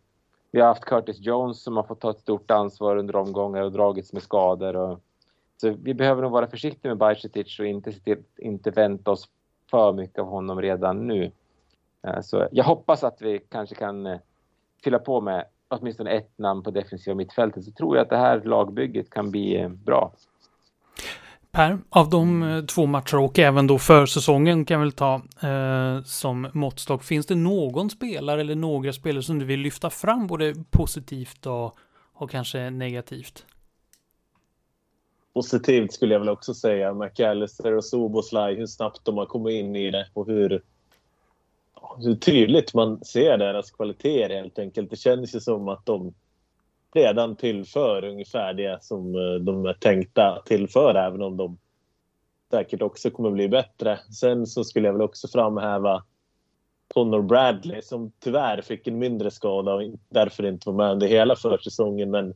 Vi 0.51 0.61
har 0.61 0.69
haft 0.69 0.85
Curtis 0.85 1.21
Jones 1.21 1.63
som 1.63 1.77
har 1.77 1.85
fått 1.85 2.01
ta 2.01 2.11
ett 2.11 2.21
stort 2.21 2.51
ansvar 2.51 2.97
under 2.97 3.17
omgångar 3.17 3.63
och 3.63 3.73
dragits 3.73 4.13
med 4.13 4.23
skador. 4.23 4.77
Och, 4.77 5.01
så 5.57 5.71
vi 5.83 5.95
behöver 5.95 6.23
nog 6.23 6.33
vara 6.33 6.47
försiktiga 6.47 6.91
med 6.91 6.99
Bajcetic 6.99 7.59
och 7.59 7.67
inte, 7.67 7.93
inte 8.37 8.71
vänta 8.71 9.11
oss 9.11 9.29
för 9.71 9.93
mycket 9.93 10.19
av 10.19 10.27
honom 10.27 10.63
redan 10.63 11.07
nu. 11.07 11.31
Eh, 12.07 12.21
så 12.21 12.49
jag 12.53 12.65
hoppas 12.65 13.05
att 13.05 13.23
vi 13.23 13.39
kanske 13.51 13.75
kan 13.75 14.07
eh, 14.07 14.19
fylla 14.85 14.99
på 14.99 15.21
med 15.21 15.45
åtminstone 15.69 16.11
ett 16.11 16.39
namn 16.39 16.63
på 16.63 16.71
defensiva 16.71 17.15
mittfältet 17.15 17.65
så 17.65 17.71
tror 17.71 17.97
jag 17.97 18.03
att 18.03 18.11
det 18.11 18.17
här 18.17 18.41
lagbygget 18.45 19.11
kan 19.11 19.31
bli 19.31 19.61
eh, 19.61 19.69
bra. 19.69 20.13
Per, 21.51 21.79
av 21.91 22.11
de 22.11 22.67
två 22.75 22.87
matcher 22.87 23.19
och 23.19 23.39
även 23.39 23.67
då 23.67 23.79
försäsongen 23.79 24.65
kan 24.65 24.75
jag 24.75 24.81
väl 24.81 24.93
ta 24.93 25.15
eh, 25.49 26.03
som 26.05 26.51
måttstock. 26.53 27.03
Finns 27.03 27.27
det 27.27 27.35
någon 27.35 27.91
spelare 27.91 28.41
eller 28.41 28.55
några 28.55 28.93
spelare 28.93 29.23
som 29.23 29.39
du 29.39 29.45
vill 29.45 29.61
lyfta 29.61 29.91
fram 29.91 30.27
både 30.27 30.55
positivt 30.71 31.47
och, 31.47 31.77
och 32.13 32.31
kanske 32.31 32.71
negativt? 32.71 33.47
Positivt 35.39 35.93
skulle 35.93 36.15
jag 36.15 36.21
väl 36.21 36.29
också 36.29 36.55
säga. 36.55 36.95
McAllister 36.95 37.77
och 37.77 37.85
Soboslaj, 37.85 38.55
hur 38.55 38.67
snabbt 38.67 39.05
de 39.05 39.19
har 39.19 39.27
kommit 39.27 39.55
in 39.55 39.77
i 39.77 39.91
det 39.91 40.07
och 40.15 40.27
hur, 40.27 40.63
hur 41.99 42.15
tydligt 42.15 42.75
man 42.75 43.05
ser 43.05 43.39
deras 43.39 43.71
kvaliteter 43.71 44.35
helt 44.35 44.59
enkelt. 44.59 44.91
Det 44.91 44.97
känns 44.97 45.35
ju 45.35 45.41
som 45.41 45.69
att 45.69 45.87
de 45.87 46.15
redan 46.95 47.37
tillför 47.37 48.05
ungefär 48.05 48.55
det 48.55 48.85
som 48.85 49.15
eh, 49.15 49.35
de 49.35 49.67
är 49.67 49.73
tänkta 49.73 50.43
tillföra, 50.47 51.07
även 51.07 51.23
om 51.23 51.37
de 51.37 51.59
säkert 52.51 52.83
också 52.83 53.11
kommer 53.11 53.31
bli 53.31 53.49
bättre. 53.49 53.99
Sen 54.21 54.47
så 54.47 54.65
skulle 54.65 54.89
jag 54.89 54.93
väl 54.93 55.03
också 55.03 55.29
framhäva 55.29 56.03
Connor 56.95 57.23
Bradley 57.23 57.83
som 57.83 58.13
tyvärr 58.21 58.63
fick 58.63 58.87
en 58.87 58.99
mindre 58.99 59.31
skada 59.31 59.75
och 59.75 59.83
därför 60.09 60.47
inte 60.47 60.71
var 60.71 60.77
med 60.77 60.93
under 60.93 61.07
hela 61.07 61.37
försäsongen. 61.37 62.11
Men 62.11 62.35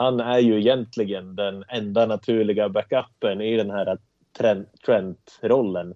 han 0.00 0.20
är 0.20 0.38
ju 0.38 0.58
egentligen 0.58 1.36
den 1.36 1.64
enda 1.68 2.06
naturliga 2.06 2.68
backupen 2.68 3.40
i 3.40 3.56
den 3.56 3.70
här 3.70 3.98
Trent-rollen 4.86 5.94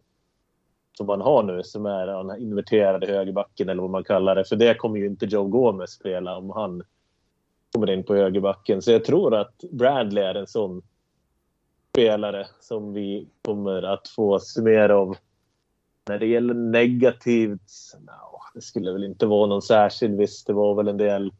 som 0.96 1.06
man 1.06 1.20
har 1.20 1.42
nu, 1.42 1.62
som 1.62 1.86
är 1.86 2.06
den 2.06 2.42
inverterade 2.42 3.06
högerbacken 3.06 3.68
eller 3.68 3.82
vad 3.82 3.90
man 3.90 4.04
kallar 4.04 4.34
det. 4.34 4.44
För 4.44 4.56
det 4.56 4.74
kommer 4.74 4.98
ju 4.98 5.06
inte 5.06 5.26
Joe 5.26 5.44
Gomez 5.44 5.90
spela 5.90 6.36
om 6.36 6.50
han 6.50 6.82
kommer 7.72 7.90
in 7.90 8.04
på 8.04 8.14
högerbacken. 8.14 8.82
Så 8.82 8.92
jag 8.92 9.04
tror 9.04 9.34
att 9.34 9.64
Bradley 9.70 10.24
är 10.24 10.34
en 10.34 10.46
sån 10.46 10.82
spelare 11.90 12.46
som 12.60 12.92
vi 12.92 13.28
kommer 13.42 13.82
att 13.82 14.08
få 14.08 14.38
se 14.40 14.62
mer 14.62 14.88
av. 14.88 15.16
När 16.08 16.18
det 16.18 16.26
gäller 16.26 16.54
negativt, 16.54 17.72
no, 18.00 18.40
det 18.54 18.60
skulle 18.60 18.92
väl 18.92 19.04
inte 19.04 19.26
vara 19.26 19.46
någon 19.46 19.62
särskild. 19.62 20.18
Visst, 20.18 20.46
det 20.46 20.52
var 20.52 20.74
väl 20.74 20.88
en 20.88 20.96
del 20.96 21.32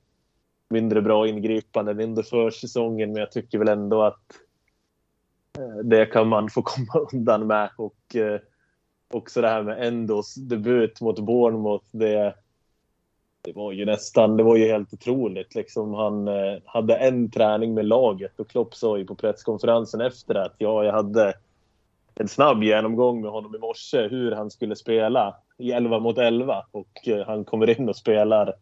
mindre 0.69 1.03
bra 1.03 1.29
ingripanden 1.29 2.01
under 2.01 2.23
försäsongen, 2.23 3.13
men 3.13 3.21
jag 3.21 3.33
tycker 3.33 3.59
väl 3.59 3.69
ändå 3.69 4.03
att 4.03 4.23
eh, 5.59 5.85
det 5.85 6.07
kan 6.07 6.29
man 6.29 6.51
få 6.51 6.63
komma 6.65 7.07
undan 7.13 7.47
med. 7.47 7.71
Och 7.77 8.17
eh, 8.17 8.41
också 9.15 9.41
det 9.41 9.49
här 9.49 9.63
med 9.63 9.87
Endos 9.87 10.35
debut 10.35 11.01
mot 11.01 11.21
Bournemouth. 11.21 11.87
Det, 11.91 12.35
det 13.43 13.53
var 13.53 13.73
ju 13.73 13.85
nästan, 13.85 14.37
det 14.37 14.43
var 14.43 14.57
ju 14.57 14.73
helt 14.73 14.93
otroligt. 14.93 15.55
Liksom 15.55 15.95
han 15.95 16.29
eh, 16.29 16.59
hade 16.65 16.97
en 16.97 17.31
träning 17.31 17.75
med 17.75 17.85
laget 17.85 18.41
och 18.41 18.51
Klopp 18.51 18.75
sa 18.75 18.99
ju 18.99 19.05
på 19.05 19.15
presskonferensen 19.15 20.01
efter 20.01 20.35
att 20.35 20.55
ja, 20.59 20.85
jag 20.85 20.93
hade 20.93 21.35
en 22.15 22.29
snabb 22.29 22.63
genomgång 22.63 23.21
med 23.21 23.31
honom 23.31 23.55
i 23.55 23.59
morse 23.59 24.09
hur 24.09 24.33
han 24.33 24.51
skulle 24.51 24.77
spela 24.77 25.37
i 25.59 25.73
11 25.73 25.99
mot 25.99 26.19
11 26.19 26.67
och 26.71 27.09
eh, 27.09 27.27
han 27.27 27.45
kommer 27.45 27.81
in 27.81 27.89
och 27.89 27.97
spelar 27.97 28.55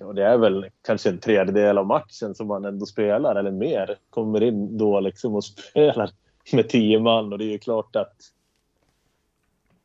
och 0.00 0.14
det 0.14 0.24
är 0.24 0.38
väl 0.38 0.66
kanske 0.82 1.08
en 1.08 1.20
tredjedel 1.20 1.78
av 1.78 1.86
matchen 1.86 2.34
som 2.34 2.50
han 2.50 2.64
ändå 2.64 2.86
spelar, 2.86 3.36
eller 3.36 3.50
mer. 3.50 3.98
Kommer 4.10 4.42
in 4.42 4.78
då 4.78 5.00
liksom 5.00 5.34
och 5.34 5.44
spelar 5.70 6.10
med 6.52 6.68
tio 6.68 7.00
man 7.00 7.32
och 7.32 7.38
det 7.38 7.44
är 7.44 7.52
ju 7.52 7.58
klart 7.58 7.96
att 7.96 8.14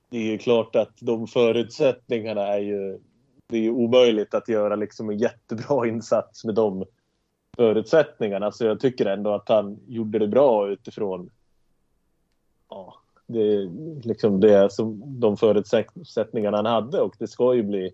det 0.10 0.18
är 0.18 0.32
ju 0.32 0.38
klart 0.38 0.76
att 0.76 0.94
de 1.00 1.28
förutsättningarna 1.28 2.48
är 2.48 2.60
ju... 2.60 3.00
Det 3.48 3.58
är 3.58 3.62
ju 3.62 3.72
omöjligt 3.72 4.34
att 4.34 4.50
göra 4.50 4.76
liksom 4.76 5.10
en 5.10 5.18
jättebra 5.18 5.88
insats 5.88 6.46
med 6.46 6.56
de 6.56 6.86
förutsättningarna. 7.56 8.52
Så 8.52 8.66
jag 8.66 8.80
tycker 8.80 9.06
ändå 9.06 9.34
att 9.34 9.50
han 9.50 9.80
gjorde 9.88 10.20
det 10.20 10.28
bra 10.28 10.70
utifrån 10.70 11.30
ja, 12.70 12.96
det, 13.28 13.70
liksom 14.04 14.40
det 14.40 14.72
som, 14.72 15.02
de 15.20 15.38
förutsättningarna 15.38 16.58
han 16.58 16.66
hade 16.66 17.02
och 17.02 17.16
det 17.20 17.28
ska 17.28 17.54
ju 17.54 17.64
bli 17.64 17.94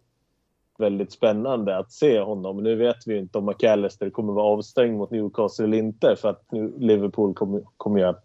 väldigt 0.78 1.12
spännande 1.12 1.78
att 1.78 1.92
se 1.92 2.20
honom. 2.20 2.64
Nu 2.64 2.76
vet 2.76 3.08
vi 3.08 3.14
ju 3.14 3.20
inte 3.20 3.38
om 3.38 3.46
McAllister 3.46 4.10
kommer 4.10 4.34
vara 4.34 4.46
avstängd 4.46 4.98
mot 4.98 5.12
Newcastle 5.12 5.66
eller 5.66 5.78
inte 5.78 6.16
för 6.16 6.30
att 6.30 6.52
nu 6.52 6.74
Liverpool 6.78 7.34
kommer, 7.34 7.62
kommer 7.78 8.00
ju 8.00 8.06
att 8.06 8.24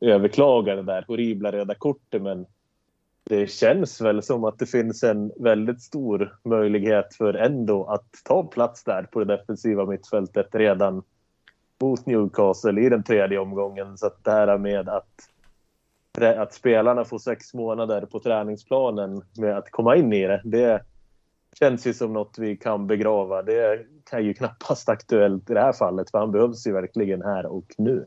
överklaga 0.00 0.76
det 0.76 0.82
där 0.82 1.04
horribla 1.08 1.52
röda 1.52 1.74
kortet 1.74 2.22
men 2.22 2.46
det 3.24 3.50
känns 3.50 4.00
väl 4.00 4.22
som 4.22 4.44
att 4.44 4.58
det 4.58 4.66
finns 4.66 5.02
en 5.02 5.32
väldigt 5.36 5.82
stor 5.82 6.38
möjlighet 6.44 7.14
för 7.14 7.34
Endo 7.34 7.84
att 7.84 8.06
ta 8.24 8.42
plats 8.42 8.84
där 8.84 9.02
på 9.02 9.24
det 9.24 9.36
defensiva 9.36 9.86
mittfältet 9.86 10.48
redan 10.52 11.02
mot 11.80 12.06
Newcastle 12.06 12.80
i 12.80 12.88
den 12.88 13.02
tredje 13.02 13.38
omgången. 13.38 13.98
Så 13.98 14.06
att 14.06 14.24
det 14.24 14.30
här 14.30 14.58
med 14.58 14.88
att, 14.88 15.08
att 16.36 16.54
spelarna 16.54 17.04
får 17.04 17.18
sex 17.18 17.54
månader 17.54 18.06
på 18.06 18.20
träningsplanen 18.20 19.22
med 19.38 19.58
att 19.58 19.70
komma 19.70 19.96
in 19.96 20.12
i 20.12 20.26
det, 20.26 20.40
det 20.44 20.80
känns 21.58 21.86
ju 21.86 21.94
som 21.94 22.12
något 22.12 22.38
vi 22.38 22.56
kan 22.56 22.86
begrava. 22.86 23.42
Det 23.42 23.86
är 24.10 24.20
ju 24.20 24.34
knappast 24.34 24.88
aktuellt 24.88 25.50
i 25.50 25.54
det 25.54 25.60
här 25.60 25.72
fallet 25.72 26.10
för 26.10 26.18
han 26.18 26.32
behövs 26.32 26.66
ju 26.66 26.72
verkligen 26.72 27.22
här 27.22 27.46
och 27.46 27.66
nu. 27.78 28.06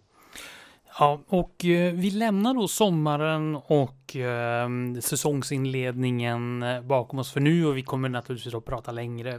Ja, 1.00 1.22
och 1.28 1.66
eh, 1.66 1.94
vi 1.94 2.12
lämnar 2.12 2.54
då 2.54 2.68
sommaren 2.68 3.56
och 3.56 4.16
eh, 4.16 4.70
säsongsinledningen 5.02 6.64
eh, 6.64 6.82
bakom 6.82 7.20
oss 7.20 7.32
för 7.32 7.40
nu 7.40 7.66
och 7.66 7.78
vi 7.78 7.84
kommer 7.84 8.10
naturligtvis 8.10 8.54
att 8.54 8.66
prata 8.66 8.92
längre 8.92 9.38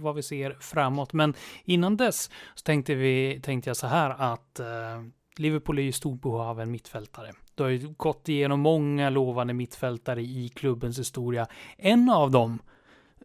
vad 0.00 0.14
vi 0.14 0.22
ser 0.22 0.56
framåt. 0.60 1.12
Men 1.12 1.34
innan 1.64 1.96
dess 1.96 2.30
så 2.54 2.62
tänkte, 2.62 2.94
vi, 2.94 3.40
tänkte 3.42 3.70
jag 3.70 3.76
så 3.76 3.86
här 3.86 4.10
att 4.10 4.60
eh, 4.60 4.66
Liverpool 5.36 5.78
är 5.78 5.82
ju 5.82 5.92
stort 5.92 6.22
behov 6.22 6.40
av 6.40 6.60
en 6.60 6.70
mittfältare. 6.70 7.32
Du 7.54 7.62
har 7.62 7.70
ju 7.70 7.94
gått 7.96 8.28
igenom 8.28 8.60
många 8.60 9.10
lovande 9.10 9.54
mittfältare 9.54 10.22
i 10.22 10.48
klubbens 10.54 10.98
historia. 10.98 11.46
En 11.76 12.10
av 12.10 12.30
dem 12.30 12.58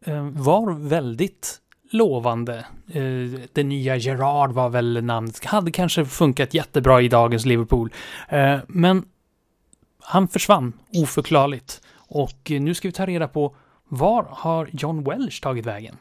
Eh, 0.05 0.23
var 0.23 0.89
väldigt 0.89 1.61
lovande. 1.91 2.65
Eh, 2.93 3.39
det 3.53 3.63
nya 3.63 3.95
Gerard 3.95 4.51
var 4.51 4.69
väl 4.69 5.03
namnet. 5.03 5.45
Hade 5.45 5.71
kanske 5.71 6.05
funkat 6.05 6.53
jättebra 6.53 7.01
i 7.01 7.07
dagens 7.07 7.45
Liverpool. 7.45 7.93
Eh, 8.29 8.59
men 8.67 9.05
han 9.99 10.27
försvann 10.27 10.73
oförklarligt. 10.93 11.81
Och 12.07 12.49
nu 12.49 12.73
ska 12.73 12.87
vi 12.87 12.91
ta 12.91 13.05
reda 13.05 13.27
på 13.27 13.55
var 13.87 14.23
har 14.29 14.69
John 14.71 15.03
Welsh 15.03 15.41
tagit 15.41 15.65
vägen? 15.65 15.97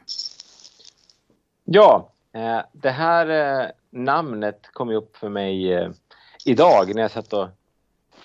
Ja, 1.63 2.09
eh, 2.33 2.59
det 2.73 2.89
här 2.89 3.29
eh, 3.61 3.67
namnet 3.89 4.69
kom 4.73 4.89
ju 4.89 4.95
upp 4.95 5.17
för 5.17 5.29
mig 5.29 5.73
eh, 5.73 5.89
idag 6.45 6.95
när 6.95 7.01
jag 7.01 7.11
satt 7.11 7.33
och 7.33 7.47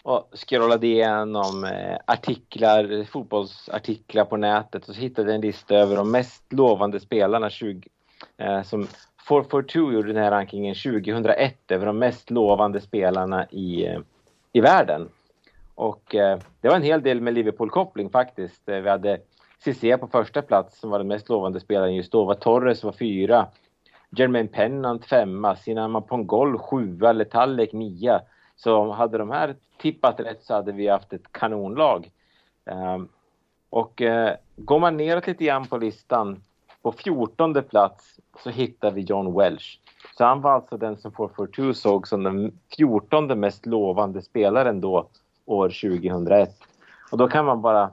och 0.07 0.29
scrollade 0.33 0.87
igenom 0.87 1.65
eh, 1.65 1.97
artiklar, 2.07 3.05
fotbollsartiklar 3.05 4.25
på 4.25 4.37
nätet 4.37 4.89
och 4.89 4.95
så 4.95 5.01
hittade 5.01 5.29
jag 5.29 5.35
en 5.35 5.41
lista 5.41 5.75
över 5.75 5.97
de 5.97 6.11
mest 6.11 6.53
lovande 6.53 7.01
spelarna 7.01 7.51
20, 7.51 7.89
eh, 8.37 8.63
som 8.63 8.87
442 9.29 9.93
gjorde 9.93 10.13
den 10.13 10.23
här 10.23 10.31
rankingen 10.31 10.75
2001 10.75 11.71
över 11.71 11.87
de 11.87 11.99
mest 11.99 12.31
lovande 12.31 12.81
spelarna 12.81 13.47
i, 13.51 13.87
eh, 13.87 14.01
i 14.53 14.61
världen. 14.61 15.09
Och 15.75 16.15
eh, 16.15 16.39
det 16.61 16.69
var 16.69 16.77
en 16.77 16.83
hel 16.83 17.03
del 17.03 17.21
med 17.21 17.35
Liverpool-koppling 17.35 18.11
faktiskt. 18.11 18.69
Eh, 18.69 18.81
vi 18.81 18.89
hade 18.89 19.19
Cissé 19.59 19.99
på 19.99 20.07
första 20.07 20.43
plats 20.43 20.81
som 20.81 20.91
var 20.91 20.99
den 20.99 21.09
mest 21.09 21.29
lovande 21.29 21.61
spelaren 21.61 21.95
just 21.95 22.13
då. 22.13 22.25
Var 22.25 22.35
Torres 22.35 22.85
var 22.85 22.93
fyra. 22.93 23.47
Jermaine 24.11 24.49
Pennant 24.49 25.05
femma. 25.05 25.57
Sinama 25.57 26.01
Pongol 26.01 26.59
sjua. 26.59 27.13
Letallek 27.13 27.73
nia. 27.73 28.23
Så 28.57 28.93
hade 28.93 29.19
de 29.19 29.31
här 29.31 29.57
tippat 29.79 30.21
rätt 30.21 30.43
så 30.43 30.55
hade 30.55 30.73
vi 30.73 30.89
haft 30.89 31.13
ett 31.13 31.33
kanonlag. 31.33 32.11
Ehm, 32.65 33.09
och 33.71 34.03
eh, 34.03 34.37
går 34.57 34.79
man 34.79 34.97
neråt 34.97 35.27
lite 35.27 35.45
grann 35.45 35.67
på 35.67 35.77
listan, 35.77 36.43
på 36.83 36.93
14 36.93 37.63
plats 37.63 38.21
så 38.43 38.51
hittar 38.51 38.91
vi 38.91 39.01
John 39.01 39.39
Welsh. 39.39 39.79
Så 40.19 40.25
han 40.25 40.41
var 40.41 40.53
alltså 40.53 40.77
den 40.77 40.97
som 40.97 41.13
442 41.13 41.75
såg 41.75 42.09
som 42.09 42.23
den 42.23 42.59
14 42.77 43.41
mest 43.41 43.67
lovande 43.67 44.23
spelaren 44.23 44.81
då, 44.81 45.09
år 45.47 45.69
2001. 45.69 46.51
Och 47.11 47.19
då 47.19 47.29
kan 47.29 47.45
man 47.45 47.63
bara 47.63 47.91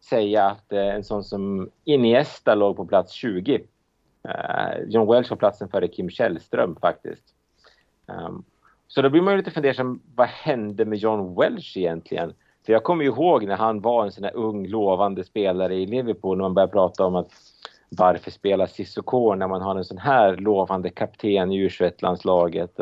säga 0.00 0.46
att 0.46 0.72
eh, 0.72 0.94
en 0.94 1.04
sån 1.04 1.24
som 1.24 1.70
Iniesta 1.84 2.54
låg 2.54 2.76
på 2.76 2.86
plats 2.86 3.12
20. 3.12 3.62
Eh, 4.22 4.80
John 4.86 5.08
Welsh 5.12 5.30
var 5.30 5.36
platsen 5.36 5.68
före 5.68 5.88
Kim 5.88 6.10
Källström 6.10 6.76
faktiskt. 6.80 7.24
Ehm, 8.06 8.44
så 8.88 9.02
då 9.02 9.10
blir 9.10 9.22
man 9.22 9.32
ju 9.32 9.38
lite 9.38 9.50
fundersam, 9.50 10.00
vad 10.14 10.28
hände 10.28 10.84
med 10.84 10.98
John 10.98 11.34
Welsh 11.34 11.78
egentligen? 11.78 12.34
För 12.66 12.72
jag 12.72 12.84
kommer 12.84 13.04
ju 13.04 13.10
ihåg 13.10 13.46
när 13.46 13.56
han 13.56 13.80
var 13.80 14.04
en 14.04 14.12
sån 14.12 14.24
här 14.24 14.36
ung 14.36 14.66
lovande 14.66 15.24
spelare 15.24 15.74
i 15.74 15.86
Liverpool 15.86 16.36
när 16.36 16.42
man 16.42 16.54
började 16.54 16.72
prata 16.72 17.04
om 17.04 17.16
att 17.16 17.30
varför 17.88 18.30
spela 18.30 18.66
Sissoko 18.66 19.34
när 19.34 19.48
man 19.48 19.62
har 19.62 19.76
en 19.76 19.84
sån 19.84 19.98
här 19.98 20.36
lovande 20.36 20.90
kapten 20.90 21.52
i 21.52 21.68
U21-landslaget. 21.68 22.80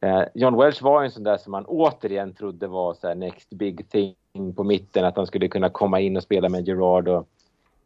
eh, 0.00 0.22
John 0.34 0.56
Welsh 0.56 0.82
var 0.82 1.04
en 1.04 1.10
sån 1.10 1.22
där 1.22 1.36
som 1.36 1.50
man 1.50 1.64
återigen 1.64 2.34
trodde 2.34 2.66
var 2.66 2.94
så 2.94 3.14
next 3.14 3.50
big 3.50 3.90
thing 3.90 4.54
på 4.56 4.64
mitten, 4.64 5.04
att 5.04 5.16
han 5.16 5.26
skulle 5.26 5.48
kunna 5.48 5.68
komma 5.68 6.00
in 6.00 6.16
och 6.16 6.22
spela 6.22 6.48
med 6.48 6.68
Gerard. 6.68 7.08
Och, 7.08 7.28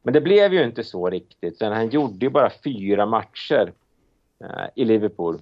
men 0.03 0.15
det 0.15 0.21
blev 0.21 0.55
ju 0.55 0.65
inte 0.65 0.85
så 0.85 1.11
riktigt. 1.11 1.63
Han 1.63 1.89
gjorde 1.89 2.27
ju 2.27 2.31
bara 2.31 2.51
fyra 2.65 3.07
matcher 3.07 3.73
eh, 4.45 4.67
i 4.75 4.85
Liverpool. 4.85 5.39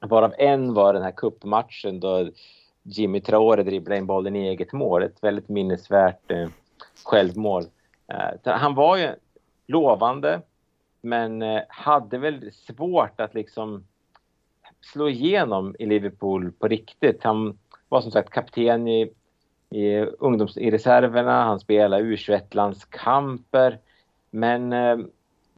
Varav 0.00 0.34
en 0.38 0.74
var 0.74 0.94
den 0.94 1.02
här 1.02 1.10
kuppmatchen 1.10 2.00
då 2.00 2.30
Jimmy 2.82 3.20
Traore 3.20 3.62
dribblade 3.62 3.98
in 3.98 4.06
bollen 4.06 4.36
i 4.36 4.48
eget 4.48 4.72
mål. 4.72 5.02
Ett 5.02 5.22
väldigt 5.22 5.48
minnesvärt 5.48 6.30
eh, 6.30 6.48
självmål. 7.04 7.64
Eh, 8.08 8.52
han 8.52 8.74
var 8.74 8.96
ju 8.96 9.08
lovande 9.66 10.40
men 11.00 11.42
eh, 11.42 11.62
hade 11.68 12.18
väl 12.18 12.52
svårt 12.52 13.20
att 13.20 13.34
liksom 13.34 13.84
slå 14.80 15.08
igenom 15.08 15.76
i 15.78 15.86
Liverpool 15.86 16.52
på 16.52 16.68
riktigt. 16.68 17.24
Han 17.24 17.58
var 17.88 18.00
som 18.00 18.10
sagt 18.10 18.30
kapten 18.30 18.88
i, 18.88 19.12
i, 19.70 19.98
ungdoms, 19.98 20.56
i 20.56 20.70
reserverna, 20.70 21.44
han 21.44 21.60
spelade 21.60 22.04
U21-landskamper. 22.04 23.78
Men 24.30 24.72
eh, 24.72 24.98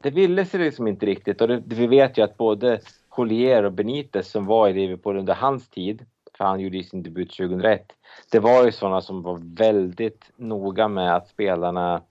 det 0.00 0.10
ville 0.10 0.44
sig 0.44 0.60
liksom 0.60 0.88
inte 0.88 1.06
riktigt 1.06 1.40
och 1.40 1.48
det, 1.48 1.62
vi 1.66 1.86
vet 1.86 2.18
ju 2.18 2.22
att 2.22 2.36
både 2.36 2.80
Collier 3.14 3.62
och 3.62 3.72
Benitez 3.72 4.30
som 4.30 4.46
var 4.46 4.68
i 4.68 4.72
Liverpool 4.72 5.16
under 5.16 5.34
hans 5.34 5.68
tid, 5.68 6.04
för 6.36 6.44
han 6.44 6.60
gjorde 6.60 6.82
sin 6.82 7.02
debut 7.02 7.30
2001, 7.30 7.92
det 8.30 8.38
var 8.38 8.64
ju 8.64 8.72
sådana 8.72 9.00
som 9.00 9.22
var 9.22 9.40
väldigt 9.56 10.30
noga 10.36 10.88
med 10.88 11.16
att 11.16 11.28
spelarna 11.28 12.02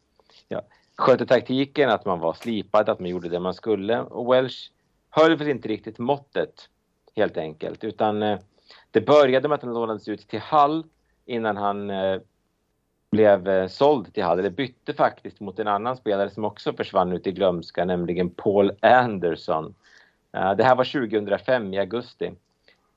ja, 0.47 0.61
skötte 0.95 1.25
taktiken, 1.25 1.89
att 1.89 2.05
man 2.05 2.19
var 2.19 2.33
slipad, 2.33 2.89
att 2.89 2.99
man 2.99 3.09
gjorde 3.09 3.29
det 3.29 3.39
man 3.39 3.53
skulle. 3.53 4.01
Och 4.01 4.33
Welsh 4.33 4.71
höll 5.09 5.35
väl 5.35 5.47
inte 5.47 5.67
riktigt 5.67 5.99
måttet, 5.99 6.69
helt 7.15 7.37
enkelt. 7.37 7.83
Utan 7.83 8.23
eh, 8.23 8.39
det 8.91 9.01
började 9.01 9.47
med 9.47 9.55
att 9.55 9.63
han 9.63 9.73
lånades 9.73 10.07
ut 10.07 10.27
till 10.27 10.39
Hall 10.39 10.83
innan 11.25 11.57
han 11.57 11.89
eh, 11.89 12.19
blev 13.11 13.49
eh, 13.49 13.67
såld 13.67 14.13
till 14.13 14.23
Hall, 14.23 14.39
eller 14.39 14.49
bytte 14.49 14.93
faktiskt 14.93 15.39
mot 15.39 15.59
en 15.59 15.67
annan 15.67 15.97
spelare 15.97 16.29
som 16.29 16.45
också 16.45 16.73
försvann 16.73 17.11
ut 17.11 17.27
i 17.27 17.31
glömska, 17.31 17.85
nämligen 17.85 18.29
Paul 18.29 18.71
Anderson. 18.81 19.75
Eh, 20.33 20.55
det 20.55 20.63
här 20.63 20.75
var 20.75 20.83
2005 20.83 21.73
i 21.73 21.79
augusti. 21.79 22.33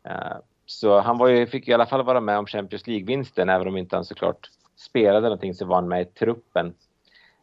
Eh, 0.04 0.36
så 0.66 1.00
han 1.00 1.30
ju, 1.30 1.46
fick 1.46 1.68
i 1.68 1.72
alla 1.72 1.86
fall 1.86 2.04
vara 2.04 2.20
med 2.20 2.38
om 2.38 2.46
Champions 2.46 2.86
League-vinsten, 2.86 3.48
även 3.48 3.68
om 3.68 3.76
inte 3.76 3.96
han 3.96 4.04
såklart 4.04 4.50
spelade 4.76 5.20
någonting 5.20 5.54
så 5.54 5.64
var 5.66 5.76
han 5.76 5.88
med 5.88 6.02
i 6.02 6.04
truppen. 6.04 6.74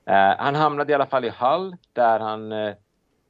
Eh, 0.05 0.35
han 0.37 0.55
hamnade 0.55 0.91
i 0.91 0.95
alla 0.95 1.05
fall 1.05 1.25
i 1.25 1.29
Hull 1.29 1.75
där 1.93 2.19
han 2.19 2.53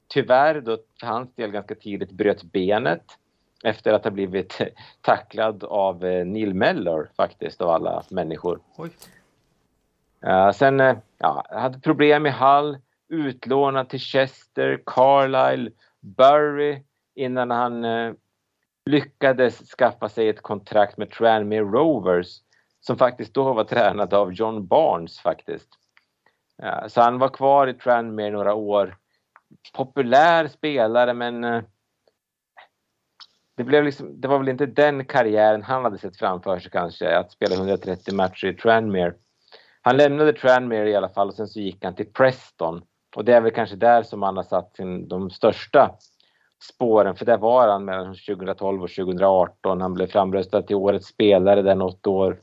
tyvärr 0.08 0.62
då 0.62 0.78
för 1.00 1.08
hans 1.08 1.36
del 1.36 1.52
ganska 1.52 1.76
tidigt 1.76 2.12
bröt 2.12 2.44
benet 2.44 3.04
efter 3.64 3.94
att 3.94 4.04
ha 4.04 4.12
blivit 4.12 4.62
tacklad 5.02 5.64
av 5.64 6.04
Neil 6.04 6.54
Mellor 6.54 7.10
faktiskt, 7.18 7.62
av 7.62 7.70
alla 7.70 8.04
människor. 8.10 8.60
Oj. 8.78 8.90
sen 10.54 10.80
ja, 11.18 11.46
hade 11.50 11.80
problem 11.80 12.26
i 12.26 12.30
Hull, 12.30 12.78
utlånad 13.10 13.90
till 13.90 14.00
Chester, 14.00 14.82
Carlisle, 14.86 15.72
Burry 16.02 16.84
innan 17.16 17.52
han 17.52 17.86
eh, 17.86 18.14
lyckades 18.86 19.70
skaffa 19.78 20.10
sig 20.10 20.30
ett 20.30 20.42
kontrakt 20.42 20.98
med 20.98 21.12
Tranmere 21.12 21.62
Rovers 21.62 22.42
som 22.80 22.98
faktiskt 22.98 23.34
då 23.34 23.54
var 23.54 23.64
tränad 23.64 24.14
av 24.14 24.34
John 24.34 24.68
Barnes 24.68 25.20
faktiskt. 25.20 25.70
Så 26.88 27.02
han 27.02 27.20
var 27.20 27.30
kvar 27.30 27.68
i 27.68 27.74
Tranmere 27.74 28.32
några 28.32 28.54
år. 28.54 28.98
Populär 29.74 30.48
spelare 30.48 31.14
men 31.14 31.44
eh, 31.44 31.64
det, 33.58 33.64
blev 33.64 33.84
liksom, 33.84 34.22
det 34.22 34.28
var 34.28 34.40
väl 34.40 34.50
inte 34.50 34.66
den 34.66 35.06
karriären 35.06 35.64
han 35.64 35.84
hade 35.84 35.98
sett 35.98 36.18
framför 36.18 36.60
sig 36.60 36.72
kanske, 36.72 37.18
att 37.18 37.32
spela 37.32 37.56
130 37.56 38.16
matcher 38.16 38.48
i 38.48 38.54
Tranmere. 38.54 39.14
Han 39.82 39.98
lämnade 39.98 40.34
Tranmere 40.34 40.90
i 40.90 40.96
alla 40.96 41.10
fall 41.10 41.28
och 41.28 41.34
sen 41.34 41.48
så 41.48 41.60
gick 41.60 41.84
han 41.84 41.96
till 41.96 42.14
Preston 42.14 42.82
och 43.16 43.26
det 43.26 43.34
är 43.34 43.42
väl 43.42 43.52
kanske 43.52 43.76
där 43.76 44.04
som 44.04 44.24
han 44.24 44.38
har 44.38 44.44
satt 44.44 44.76
sin, 44.76 45.08
de 45.08 45.30
största 45.30 45.96
spåren, 46.64 47.16
för 47.16 47.26
där 47.26 47.38
var 47.38 47.68
han 47.68 47.86
mellan 47.86 48.16
2012 48.16 48.84
och 48.84 48.90
2018. 48.90 49.82
Han 49.82 49.94
blev 49.94 50.08
framröstad 50.08 50.62
till 50.62 50.76
årets 50.76 51.08
spelare 51.08 51.62
där 51.62 51.76
något 51.76 52.08
år. 52.08 52.40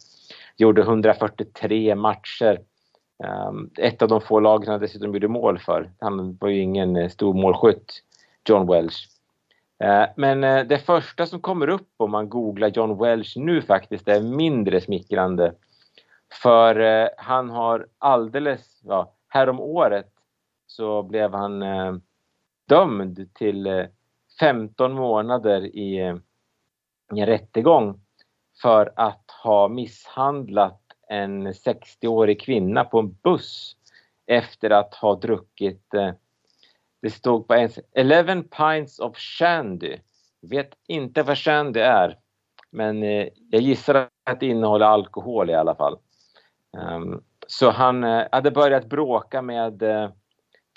Gjorde 0.57 0.83
143 0.83 1.95
matcher. 1.95 2.61
Ehm, 3.25 3.71
ett 3.79 4.03
av 4.03 4.09
de 4.09 4.21
få 4.21 4.41
lagen 4.41 4.71
han 4.71 4.81
dessutom 4.81 5.15
gjorde 5.15 5.29
mål 5.29 5.59
för. 5.59 5.91
Han 6.01 6.37
var 6.37 6.49
ju 6.49 6.61
ingen 6.61 6.97
eh, 6.97 7.09
stor 7.09 7.35
målskytt, 7.35 7.93
John 8.49 8.67
Welsh. 8.67 8.99
Ehm, 9.85 10.09
men 10.17 10.45
eh, 10.45 10.65
det 10.65 10.79
första 10.79 11.27
som 11.27 11.41
kommer 11.41 11.69
upp 11.69 11.89
om 11.97 12.11
man 12.11 12.29
googlar 12.29 12.69
John 12.69 12.99
Welsh 12.99 13.39
nu 13.39 13.63
faktiskt 13.63 14.09
är 14.09 14.21
mindre 14.21 14.81
smickrande. 14.81 15.55
För 16.43 16.81
eh, 16.81 17.09
han 17.17 17.51
har 17.51 17.87
alldeles, 17.99 18.81
ja, 18.85 19.13
härom 19.29 19.61
året 19.61 20.07
så 20.69 21.03
blev 21.03 21.35
han 21.35 21.63
eh, 21.63 21.95
dömd 22.69 23.35
till 23.35 23.67
eh, 23.67 23.87
15 24.41 24.93
månader 24.93 25.77
i, 25.77 25.99
eh, 25.99 26.17
i 27.15 27.21
en 27.21 27.27
rättegång 27.27 28.01
för 28.63 28.93
att 28.97 29.31
ha 29.43 29.69
misshandlat 29.69 30.81
en 31.09 31.49
60-årig 31.49 32.41
kvinna 32.41 32.85
på 32.85 32.99
en 32.99 33.13
buss 33.23 33.77
efter 34.27 34.71
att 34.71 34.95
ha 34.95 35.15
druckit, 35.15 35.95
eh, 35.95 36.11
det 37.03 37.11
stod 37.11 37.49
på 37.49 37.55
en 37.55 37.71
11 37.93 38.43
pints 38.43 38.99
of 38.99 39.17
shandy. 39.17 39.97
Vet 40.41 40.71
inte 40.87 41.23
vad 41.23 41.39
shandy 41.39 41.81
är, 41.81 42.19
men 42.71 43.03
eh, 43.03 43.29
jag 43.51 43.63
gissar 43.63 44.09
att 44.25 44.41
det 44.41 44.47
innehåller 44.47 44.87
alkohol 44.87 45.51
i 45.51 45.55
alla 45.55 45.75
fall. 45.75 45.99
Um, 46.77 47.25
så 47.47 47.71
han 47.71 48.05
eh, 48.05 48.27
hade 48.33 48.51
börjat 48.51 48.87
bråka 48.87 49.43
med 49.43 49.83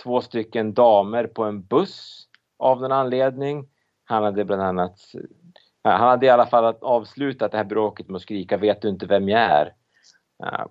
två 0.03 0.21
stycken 0.21 0.73
damer 0.73 1.27
på 1.27 1.43
en 1.43 1.63
buss 1.63 2.27
av 2.59 2.81
någon 2.81 2.91
anledning. 2.91 3.67
Han 4.05 4.23
hade 4.23 4.45
bland 4.45 4.61
annat 4.61 4.99
eh, 5.83 5.91
han 5.91 6.09
hade 6.09 6.25
i 6.25 6.29
alla 6.29 6.45
fall 6.45 6.75
avslutat 6.81 7.51
det 7.51 7.57
här 7.57 7.65
bråket 7.65 8.09
med 8.09 8.15
att 8.15 8.21
skrika 8.21 8.57
”Vet 8.57 8.81
du 8.81 8.89
inte 8.89 9.05
vem 9.05 9.29
jag 9.29 9.41
är?” 9.41 9.73
eh, 10.43 10.65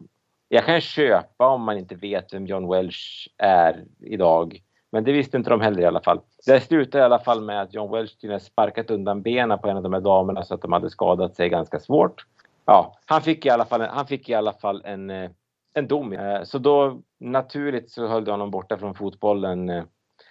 Jag 0.48 0.66
kan 0.66 0.80
köpa 0.80 1.48
om 1.48 1.62
man 1.62 1.78
inte 1.78 1.94
vet 1.94 2.34
vem 2.34 2.46
John 2.46 2.68
Welsh 2.68 3.28
är 3.38 3.84
idag. 4.00 4.62
Men 4.92 5.04
det 5.04 5.12
visste 5.12 5.36
inte 5.36 5.50
de 5.50 5.60
heller 5.60 5.82
i 5.82 5.86
alla 5.86 6.00
fall. 6.00 6.20
Det 6.46 6.60
slutade 6.60 7.02
i 7.02 7.04
alla 7.04 7.18
fall 7.18 7.40
med 7.40 7.62
att 7.62 7.74
John 7.74 7.90
Welsh 7.90 8.14
hade 8.22 8.40
sparkat 8.40 8.90
undan 8.90 9.22
benen 9.22 9.58
på 9.58 9.68
en 9.68 9.76
av 9.76 9.82
de 9.82 9.92
här 9.92 10.00
damerna 10.00 10.44
så 10.44 10.54
att 10.54 10.62
de 10.62 10.72
hade 10.72 10.90
skadat 10.90 11.36
sig 11.36 11.48
ganska 11.48 11.80
svårt. 11.80 12.26
Ja, 12.64 12.98
han 13.06 13.22
fick 13.22 13.46
i 13.46 13.50
alla 13.50 13.64
fall, 13.64 13.80
han 13.80 14.06
fick 14.06 14.28
i 14.28 14.34
alla 14.34 14.52
fall 14.52 14.82
en, 14.84 15.10
eh, 15.10 15.30
en 15.74 15.88
dom. 15.88 16.12
Eh, 16.12 16.42
så 16.42 16.58
då 16.58 17.02
naturligt 17.18 17.90
så 17.90 18.06
höll 18.06 18.24
de 18.24 18.30
honom 18.30 18.50
borta 18.50 18.78
från 18.78 18.94
fotbollen 18.94 19.68
eh, 19.68 19.84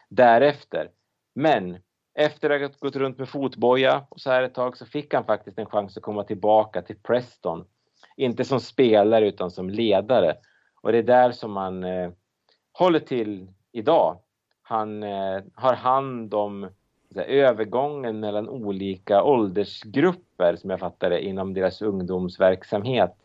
därefter. 0.09 0.89
Men 1.35 1.77
efter 2.13 2.49
att 2.49 2.61
ha 2.61 2.69
gått 2.79 2.95
runt 2.95 3.17
med 3.17 3.29
fotboja 3.29 4.05
och 4.09 4.19
så 4.19 4.29
här 4.29 4.43
ett 4.43 4.53
tag 4.53 4.77
så 4.77 4.85
fick 4.85 5.13
han 5.13 5.25
faktiskt 5.25 5.59
en 5.59 5.65
chans 5.65 5.97
att 5.97 6.03
komma 6.03 6.23
tillbaka 6.23 6.81
till 6.81 6.95
Preston 6.95 7.65
inte 8.19 8.45
som 8.45 8.59
spelare 8.59 9.27
utan 9.27 9.51
som 9.51 9.69
ledare. 9.69 10.35
Och 10.81 10.91
det 10.91 10.97
är 10.97 11.03
där 11.03 11.31
som 11.31 11.57
han 11.57 11.83
eh, 11.83 12.11
håller 12.71 12.99
till 12.99 13.47
idag. 13.71 14.19
Han 14.61 15.03
eh, 15.03 15.41
har 15.53 15.73
hand 15.73 16.33
om 16.33 16.69
här, 17.15 17.23
övergången 17.23 18.19
mellan 18.19 18.49
olika 18.49 19.23
åldersgrupper 19.23 20.55
som 20.55 20.69
jag 20.69 20.79
fattar 20.79 21.09
det 21.09 21.21
inom 21.21 21.53
deras 21.53 21.81
ungdomsverksamhet. 21.81 23.15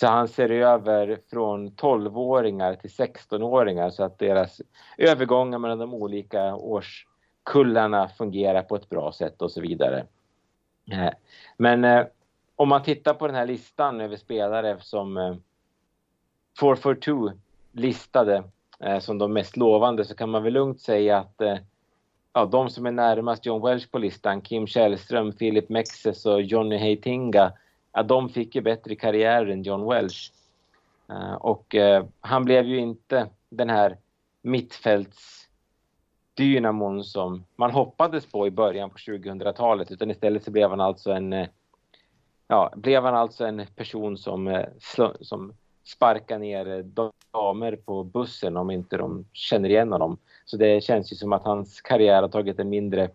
Så 0.00 0.06
han 0.06 0.28
ser 0.28 0.50
över 0.50 1.18
från 1.30 1.70
12-åringar 1.70 2.74
till 2.74 2.90
16-åringar 2.90 3.90
så 3.90 4.02
att 4.02 4.18
deras 4.18 4.60
övergångar 4.98 5.58
mellan 5.58 5.78
de 5.78 5.94
olika 5.94 6.54
årskullarna 6.54 8.08
fungerar 8.08 8.62
på 8.62 8.76
ett 8.76 8.88
bra 8.88 9.12
sätt 9.12 9.42
och 9.42 9.52
så 9.52 9.60
vidare. 9.60 10.06
Eh, 10.92 11.10
men 11.56 11.84
eh, 11.84 12.06
om 12.56 12.68
man 12.68 12.82
tittar 12.82 13.14
på 13.14 13.26
den 13.26 13.36
här 13.36 13.46
listan 13.46 14.00
över 14.00 14.16
spelare 14.16 14.76
som 14.80 15.16
eh, 15.16 15.34
442 16.60 17.32
listade 17.72 18.44
som 19.00 19.18
de 19.18 19.32
mest 19.32 19.56
lovande 19.56 20.04
så 20.04 20.14
kan 20.14 20.30
man 20.30 20.42
väl 20.42 20.52
lugnt 20.52 20.80
säga 20.80 21.18
att 21.18 21.42
ja, 22.32 22.44
de 22.44 22.70
som 22.70 22.86
är 22.86 22.90
närmast 22.90 23.46
John 23.46 23.62
Welsh 23.62 23.90
på 23.90 23.98
listan, 23.98 24.40
Kim 24.40 24.66
Källström, 24.66 25.32
Philip 25.32 25.68
Mexes 25.68 26.26
och 26.26 26.42
Johnny 26.42 26.76
Heitinga, 26.76 27.52
ja, 27.96 28.02
de 28.02 28.28
fick 28.28 28.54
ju 28.54 28.60
bättre 28.60 28.94
karriär 28.94 29.46
än 29.46 29.62
John 29.62 29.88
Welsh. 29.88 30.32
Uh, 31.10 31.16
eh, 31.16 31.34
och 31.34 31.74
uh, 31.74 32.04
han 32.20 32.44
blev 32.44 32.66
ju 32.66 32.78
inte 32.78 33.28
den 33.48 33.70
här 33.70 33.96
mittfältsdynamon 34.42 37.04
som 37.04 37.44
man 37.56 37.70
hoppades 37.70 38.26
på 38.26 38.46
i 38.46 38.50
början 38.50 38.90
på 38.90 38.96
2000-talet 38.96 39.90
utan 39.90 40.10
istället 40.10 40.44
så 40.44 40.50
blev 40.50 40.70
han 40.70 40.80
alltså 40.80 41.10
en 41.10 41.32
uh, 41.32 41.46
ja, 42.48 42.72
blev 42.76 43.04
han 43.04 43.14
alltså 43.14 43.44
en 43.44 43.66
person 43.76 44.18
som, 44.18 44.64
som 45.20 45.52
sparkar 45.84 46.38
ner 46.38 46.82
damer 47.32 47.76
på 47.76 48.04
bussen 48.04 48.56
om 48.56 48.70
inte 48.70 48.96
de 48.96 49.24
känner 49.32 49.68
igen 49.68 49.92
honom. 49.92 50.18
Så 50.44 50.56
det 50.56 50.84
känns 50.84 51.12
ju 51.12 51.16
som 51.16 51.32
att 51.32 51.44
hans 51.44 51.80
karriär 51.80 52.22
har 52.22 52.28
tagit 52.28 52.58
en 52.58 52.68
mindre 52.68 53.10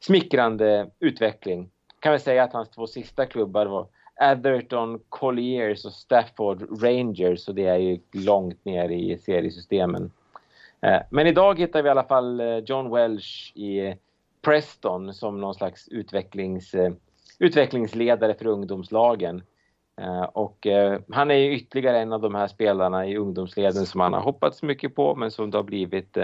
smickrande 0.00 0.90
utveckling. 1.00 1.70
Kan 1.98 2.12
vi 2.12 2.18
säga 2.18 2.44
att 2.44 2.52
hans 2.52 2.70
två 2.70 2.86
sista 2.86 3.26
klubbar 3.26 3.66
var 3.66 3.86
Everton, 4.20 5.00
Colliers 5.08 5.84
och 5.84 5.92
Stafford 5.92 6.82
Rangers 6.82 7.48
och 7.48 7.54
det 7.54 7.66
är 7.66 7.76
ju 7.76 7.98
långt 8.12 8.64
ner 8.64 8.88
i 8.88 9.18
seriesystemen. 9.18 10.10
Eh, 10.80 11.00
men 11.10 11.26
idag 11.26 11.58
hittar 11.58 11.82
vi 11.82 11.86
i 11.86 11.90
alla 11.90 12.04
fall 12.04 12.40
eh, 12.40 12.58
John 12.58 12.90
Welsh 12.90 13.56
i 13.56 13.96
Preston 14.42 15.14
som 15.14 15.40
någon 15.40 15.54
slags 15.54 15.88
utvecklings 15.88 16.74
eh, 16.74 16.92
utvecklingsledare 17.38 18.34
för 18.34 18.46
ungdomslagen. 18.46 19.42
Och 20.32 20.66
han 21.10 21.30
är 21.30 21.34
ju 21.34 21.54
ytterligare 21.54 22.00
en 22.00 22.12
av 22.12 22.20
de 22.20 22.34
här 22.34 22.46
spelarna 22.46 23.06
i 23.06 23.16
ungdomsleden 23.16 23.86
som 23.86 24.00
han 24.00 24.12
har 24.12 24.20
hoppats 24.20 24.62
mycket 24.62 24.94
på 24.94 25.14
men 25.14 25.30
som 25.30 25.50
det 25.50 25.58
har 25.58 25.62
blivit 25.62 26.16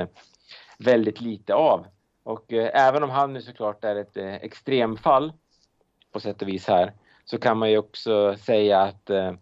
väldigt 0.79 1.21
lite 1.21 1.55
av. 1.55 1.87
Och 2.23 2.53
även 2.53 3.03
om 3.03 3.11
han 3.11 3.33
nu 3.33 3.43
såklart 3.43 3.85
är 3.85 3.97
ett 3.97 4.17
extremfall 4.17 5.33
på 6.13 6.21
sätt 6.21 6.43
och 6.43 6.49
vis 6.49 6.69
här 6.69 6.93
så 7.31 7.39
kan 7.39 7.59
man 7.59 7.71
ju 7.71 7.79
också 7.79 8.37
säga 8.37 8.81
att 8.81 9.11
eh, 9.11 9.33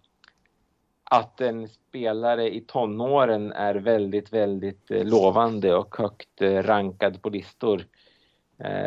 att 1.05 1.41
en 1.41 1.69
spelare 1.69 2.55
i 2.55 2.61
tonåren 2.61 3.53
är 3.53 3.75
väldigt, 3.75 4.33
väldigt 4.33 4.91
eh, 4.91 5.05
lovande 5.05 5.75
och 5.75 5.97
högt 5.97 6.43
eh, 6.43 6.63
rankad 6.63 7.23
på 7.23 7.31
listor 7.31 7.85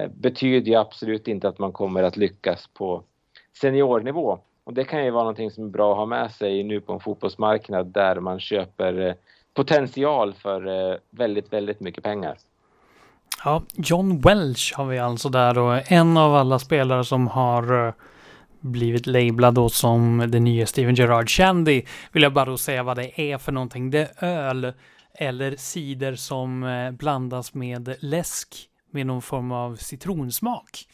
betyder 0.09 0.71
ju 0.71 0.75
absolut 0.75 1.27
inte 1.27 1.47
att 1.47 1.59
man 1.59 1.71
kommer 1.71 2.03
att 2.03 2.17
lyckas 2.17 2.67
på 2.67 3.03
seniornivå. 3.61 4.39
Och 4.63 4.73
det 4.73 4.83
kan 4.83 5.05
ju 5.05 5.11
vara 5.11 5.23
någonting 5.23 5.51
som 5.51 5.63
är 5.65 5.69
bra 5.69 5.91
att 5.91 5.97
ha 5.97 6.05
med 6.05 6.31
sig 6.31 6.63
nu 6.63 6.81
på 6.81 6.93
en 6.93 6.99
fotbollsmarknad 6.99 7.87
där 7.87 8.19
man 8.19 8.39
köper 8.39 9.15
potential 9.53 10.33
för 10.33 10.99
väldigt, 11.09 11.53
väldigt 11.53 11.79
mycket 11.79 12.03
pengar. 12.03 12.37
Ja, 13.43 13.61
John 13.73 14.19
Welch 14.19 14.73
har 14.75 14.85
vi 14.85 14.99
alltså 14.99 15.29
där 15.29 15.57
och 15.57 15.91
en 15.91 16.17
av 16.17 16.35
alla 16.35 16.59
spelare 16.59 17.03
som 17.03 17.27
har 17.27 17.93
blivit 18.59 19.07
lablad 19.07 19.53
då 19.53 19.69
som 19.69 20.25
den 20.27 20.43
nya 20.43 20.65
Steven 20.65 20.95
Gerrard 20.95 21.29
Shandy 21.29 21.83
vill 22.11 22.23
jag 22.23 22.33
bara 22.33 22.45
då 22.45 22.57
säga 22.57 22.83
vad 22.83 22.97
det 22.97 23.21
är 23.21 23.37
för 23.37 23.51
någonting. 23.51 23.91
Det 23.91 24.11
är 24.17 24.27
öl 24.27 24.73
eller 25.13 25.55
cider 25.55 26.15
som 26.15 26.65
blandas 26.99 27.53
med 27.53 27.95
läsk 27.99 28.69
med 28.91 29.05
någon 29.07 29.21
form 29.21 29.51
av 29.51 29.75
citronsmak. 29.75 30.85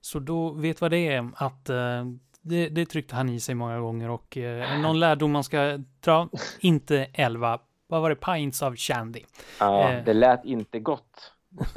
Så 0.00 0.18
då 0.18 0.50
vet 0.50 0.80
vad 0.80 0.90
det 0.90 1.08
är 1.08 1.30
att 1.34 1.70
uh, 1.70 2.04
det, 2.42 2.68
det 2.68 2.86
tryckte 2.86 3.14
han 3.16 3.28
i 3.28 3.40
sig 3.40 3.54
många 3.54 3.80
gånger 3.80 4.10
och 4.10 4.36
uh, 4.36 4.80
någon 4.80 5.00
lärdom 5.00 5.32
man 5.32 5.44
ska 5.44 5.78
dra, 6.00 6.28
inte 6.60 7.06
11, 7.12 7.58
vad 7.86 8.02
var 8.02 8.10
det, 8.10 8.16
pints 8.16 8.62
av 8.62 8.76
shandy. 8.76 9.20
Ja, 9.60 10.02
det 10.04 10.14
lät 10.14 10.44
inte 10.44 10.80
gott. 10.80 11.32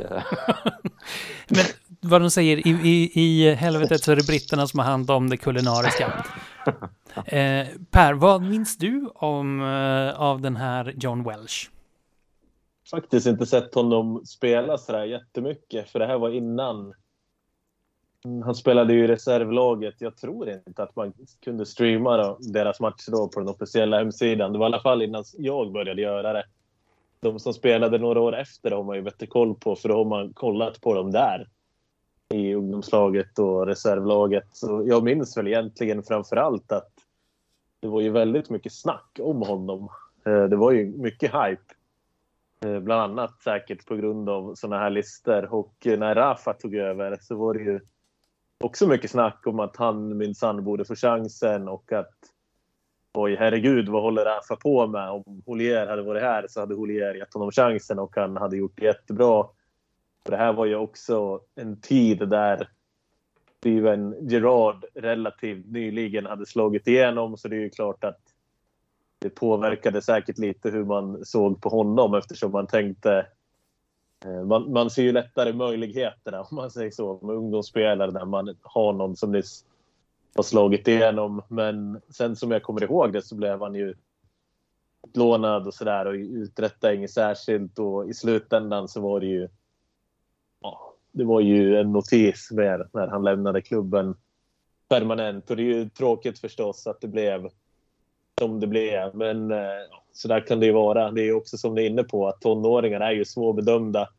Men 1.47 1.65
vad 2.01 2.21
de 2.21 2.29
säger, 2.29 2.67
i, 2.67 2.69
i, 2.69 3.11
i 3.13 3.53
helvetet 3.55 4.03
så 4.03 4.11
är 4.11 4.15
det 4.15 4.27
britterna 4.27 4.67
som 4.67 4.79
har 4.79 4.85
hand 4.85 5.11
om 5.11 5.29
det 5.29 5.37
kulinariska. 5.37 6.25
Eh, 7.25 7.67
per, 7.91 8.13
vad 8.13 8.41
minns 8.41 8.77
du 8.77 9.09
om, 9.15 9.61
eh, 9.61 10.21
av 10.21 10.41
den 10.41 10.55
här 10.55 10.93
John 10.97 11.23
Welsh? 11.23 11.69
faktiskt 12.89 13.27
inte 13.27 13.45
sett 13.45 13.75
honom 13.75 14.25
spela 14.25 14.77
sådär 14.77 15.03
jättemycket, 15.03 15.89
för 15.89 15.99
det 15.99 16.05
här 16.05 16.17
var 16.17 16.29
innan. 16.29 16.93
Han 18.43 18.55
spelade 18.55 18.93
ju 18.93 19.03
i 19.03 19.07
reservlaget. 19.07 19.95
Jag 19.97 20.17
tror 20.17 20.49
inte 20.49 20.83
att 20.83 20.95
man 20.95 21.13
kunde 21.43 21.65
streama 21.65 22.17
då, 22.17 22.37
deras 22.39 22.79
matcher 22.79 23.11
då 23.11 23.27
på 23.27 23.39
den 23.39 23.49
officiella 23.49 23.97
hemsidan. 23.97 24.53
Det 24.53 24.59
var 24.59 24.65
i 24.65 24.71
alla 24.73 24.81
fall 24.81 25.01
innan 25.01 25.23
jag 25.37 25.71
började 25.71 26.01
göra 26.01 26.33
det. 26.33 26.43
De 27.19 27.39
som 27.39 27.53
spelade 27.53 27.97
några 27.97 28.21
år 28.21 28.35
efter 28.35 28.71
har 28.71 28.83
man 28.83 28.95
ju 28.95 29.01
bättre 29.01 29.27
koll 29.27 29.55
på, 29.55 29.75
för 29.75 29.89
då 29.89 29.95
har 29.95 30.05
man 30.05 30.33
kollat 30.33 30.81
på 30.81 30.93
dem 30.93 31.11
där 31.11 31.47
i 32.33 32.55
ungdomslaget 32.55 33.39
och 33.39 33.65
reservlaget. 33.65 34.47
Så 34.51 34.83
jag 34.87 35.03
minns 35.03 35.37
väl 35.37 35.47
egentligen 35.47 36.03
framför 36.03 36.35
allt 36.35 36.71
att 36.71 36.91
det 37.79 37.87
var 37.87 38.01
ju 38.01 38.09
väldigt 38.09 38.49
mycket 38.49 38.73
snack 38.73 39.19
om 39.19 39.41
honom. 39.41 39.89
Eh, 40.25 40.43
det 40.43 40.55
var 40.55 40.71
ju 40.71 40.97
mycket 40.97 41.31
hype 41.31 41.73
eh, 42.65 42.79
bland 42.79 43.01
annat 43.01 43.41
säkert 43.41 43.85
på 43.85 43.95
grund 43.95 44.29
av 44.29 44.55
sådana 44.55 44.81
här 44.81 44.89
listor. 44.89 45.53
Och 45.53 45.87
eh, 45.87 45.99
när 45.99 46.15
Rafa 46.15 46.53
tog 46.53 46.75
över 46.75 47.17
så 47.21 47.35
var 47.35 47.53
det 47.53 47.63
ju 47.63 47.79
också 48.63 48.87
mycket 48.87 49.11
snack 49.11 49.47
om 49.47 49.59
att 49.59 49.75
han 49.75 50.17
minsann 50.17 50.63
borde 50.63 50.85
få 50.85 50.95
chansen 50.95 51.67
och 51.67 51.91
att 51.91 52.15
oj 53.13 53.35
herregud 53.35 53.89
vad 53.89 54.01
håller 54.01 54.25
Rafa 54.25 54.55
på 54.55 54.87
med? 54.87 55.09
Om 55.09 55.41
Holier 55.45 55.87
hade 55.87 56.01
varit 56.01 56.23
här 56.23 56.45
så 56.49 56.59
hade 56.59 56.75
Holier 56.75 57.13
gett 57.13 57.33
honom 57.33 57.51
chansen 57.51 57.99
och 57.99 58.15
han 58.15 58.37
hade 58.37 58.57
gjort 58.57 58.73
det 58.75 58.85
jättebra. 58.85 59.45
För 60.29 60.37
det 60.37 60.43
här 60.43 60.53
var 60.53 60.65
ju 60.65 60.75
också 60.75 61.41
en 61.55 61.81
tid 61.81 62.29
där 62.29 62.69
Steven 63.57 64.15
Gerrard 64.29 64.85
relativt 64.93 65.65
nyligen 65.65 66.25
hade 66.25 66.45
slagit 66.45 66.87
igenom 66.87 67.37
så 67.37 67.47
det 67.47 67.55
är 67.55 67.59
ju 67.59 67.69
klart 67.69 68.03
att 68.03 68.19
det 69.19 69.29
påverkade 69.29 70.01
säkert 70.01 70.37
lite 70.37 70.69
hur 70.69 70.85
man 70.85 71.25
såg 71.25 71.61
på 71.61 71.69
honom 71.69 72.13
eftersom 72.13 72.51
man 72.51 72.67
tänkte 72.67 73.27
eh, 74.25 74.43
man, 74.43 74.71
man 74.71 74.89
ser 74.89 75.03
ju 75.03 75.11
lättare 75.11 75.53
möjligheterna 75.53 76.41
om 76.41 76.55
man 76.55 76.71
säger 76.71 76.91
så 76.91 77.19
med 77.21 77.35
ungdomsspelare 77.35 78.11
där 78.11 78.25
man 78.25 78.55
har 78.61 78.93
någon 78.93 79.15
som 79.15 79.31
nyss 79.31 79.65
har 80.35 80.43
slagit 80.43 80.87
igenom. 80.87 81.41
Men 81.47 82.01
sen 82.09 82.35
som 82.35 82.51
jag 82.51 82.63
kommer 82.63 82.83
ihåg 82.83 83.13
det 83.13 83.21
så 83.21 83.35
blev 83.35 83.61
han 83.61 83.75
ju 83.75 83.95
lånad 85.13 85.67
och 85.67 85.73
sådär 85.73 86.05
och 86.05 86.13
uträttade 86.13 86.95
inget 86.95 87.11
särskilt 87.11 87.79
och 87.79 88.09
i 88.09 88.13
slutändan 88.13 88.87
så 88.87 89.01
var 89.01 89.19
det 89.19 89.27
ju 89.27 89.47
det 91.11 91.23
var 91.23 91.41
ju 91.41 91.77
en 91.77 91.91
notis 91.91 92.51
mer 92.51 92.87
när 92.93 93.07
han 93.07 93.23
lämnade 93.23 93.61
klubben 93.61 94.15
permanent 94.89 95.49
och 95.49 95.57
det 95.57 95.63
är 95.63 95.73
ju 95.73 95.89
tråkigt 95.89 96.39
förstås 96.39 96.87
att 96.87 97.01
det 97.01 97.07
blev 97.07 97.49
som 98.39 98.59
det 98.59 98.67
blev. 98.67 99.15
Men 99.15 99.51
eh, 99.51 99.57
så 100.11 100.27
där 100.27 100.47
kan 100.47 100.59
det 100.59 100.65
ju 100.65 100.71
vara. 100.71 101.11
Det 101.11 101.21
är 101.21 101.25
ju 101.25 101.33
också 101.33 101.57
som 101.57 101.75
ni 101.75 101.81
är 101.81 101.89
inne 101.89 102.03
på 102.03 102.27
att 102.27 102.41
tonåringar 102.41 102.99
är 102.99 103.11
ju 103.11 103.25
svårbedömda. 103.25 104.09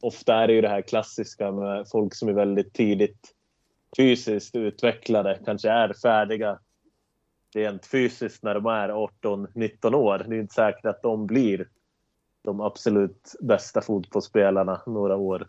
Ofta 0.00 0.34
är 0.34 0.46
det 0.46 0.52
ju 0.52 0.60
det 0.60 0.68
här 0.68 0.82
klassiska 0.82 1.52
med 1.52 1.88
folk 1.88 2.14
som 2.14 2.28
är 2.28 2.32
väldigt 2.32 2.74
tidigt 2.74 3.34
fysiskt 3.96 4.56
utvecklade, 4.56 5.38
kanske 5.44 5.70
är 5.70 5.92
färdiga 6.02 6.58
rent 7.54 7.86
fysiskt 7.86 8.42
när 8.42 8.54
de 8.54 8.66
är 8.66 8.88
18-19 8.88 9.94
år. 9.94 10.24
Det 10.28 10.36
är 10.36 10.40
inte 10.40 10.54
säkert 10.54 10.86
att 10.86 11.02
de 11.02 11.26
blir 11.26 11.68
de 12.44 12.60
absolut 12.60 13.34
bästa 13.40 13.80
fotbollsspelarna 13.80 14.82
några 14.86 15.16
år 15.16 15.48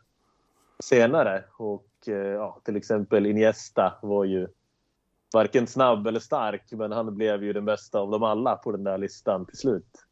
senare. 0.84 1.44
Och 1.58 1.88
eh, 2.08 2.14
ja, 2.14 2.62
till 2.66 2.76
exempel 2.76 3.26
Iniesta 3.26 3.94
var 4.02 4.26
ju 4.26 4.48
varken 5.34 5.68
snabb 5.68 6.08
eller 6.08 6.20
stark, 6.20 6.64
men 6.72 6.92
han 6.92 7.16
blev 7.16 7.44
ju 7.44 7.54
den 7.54 7.66
bästa 7.66 8.00
av 8.00 8.12
dem 8.12 8.24
alla 8.24 8.56
på 8.56 8.72
den 8.72 8.84
där 8.84 8.98
listan 8.98 9.46
till 9.46 9.58
slut. 9.58 10.06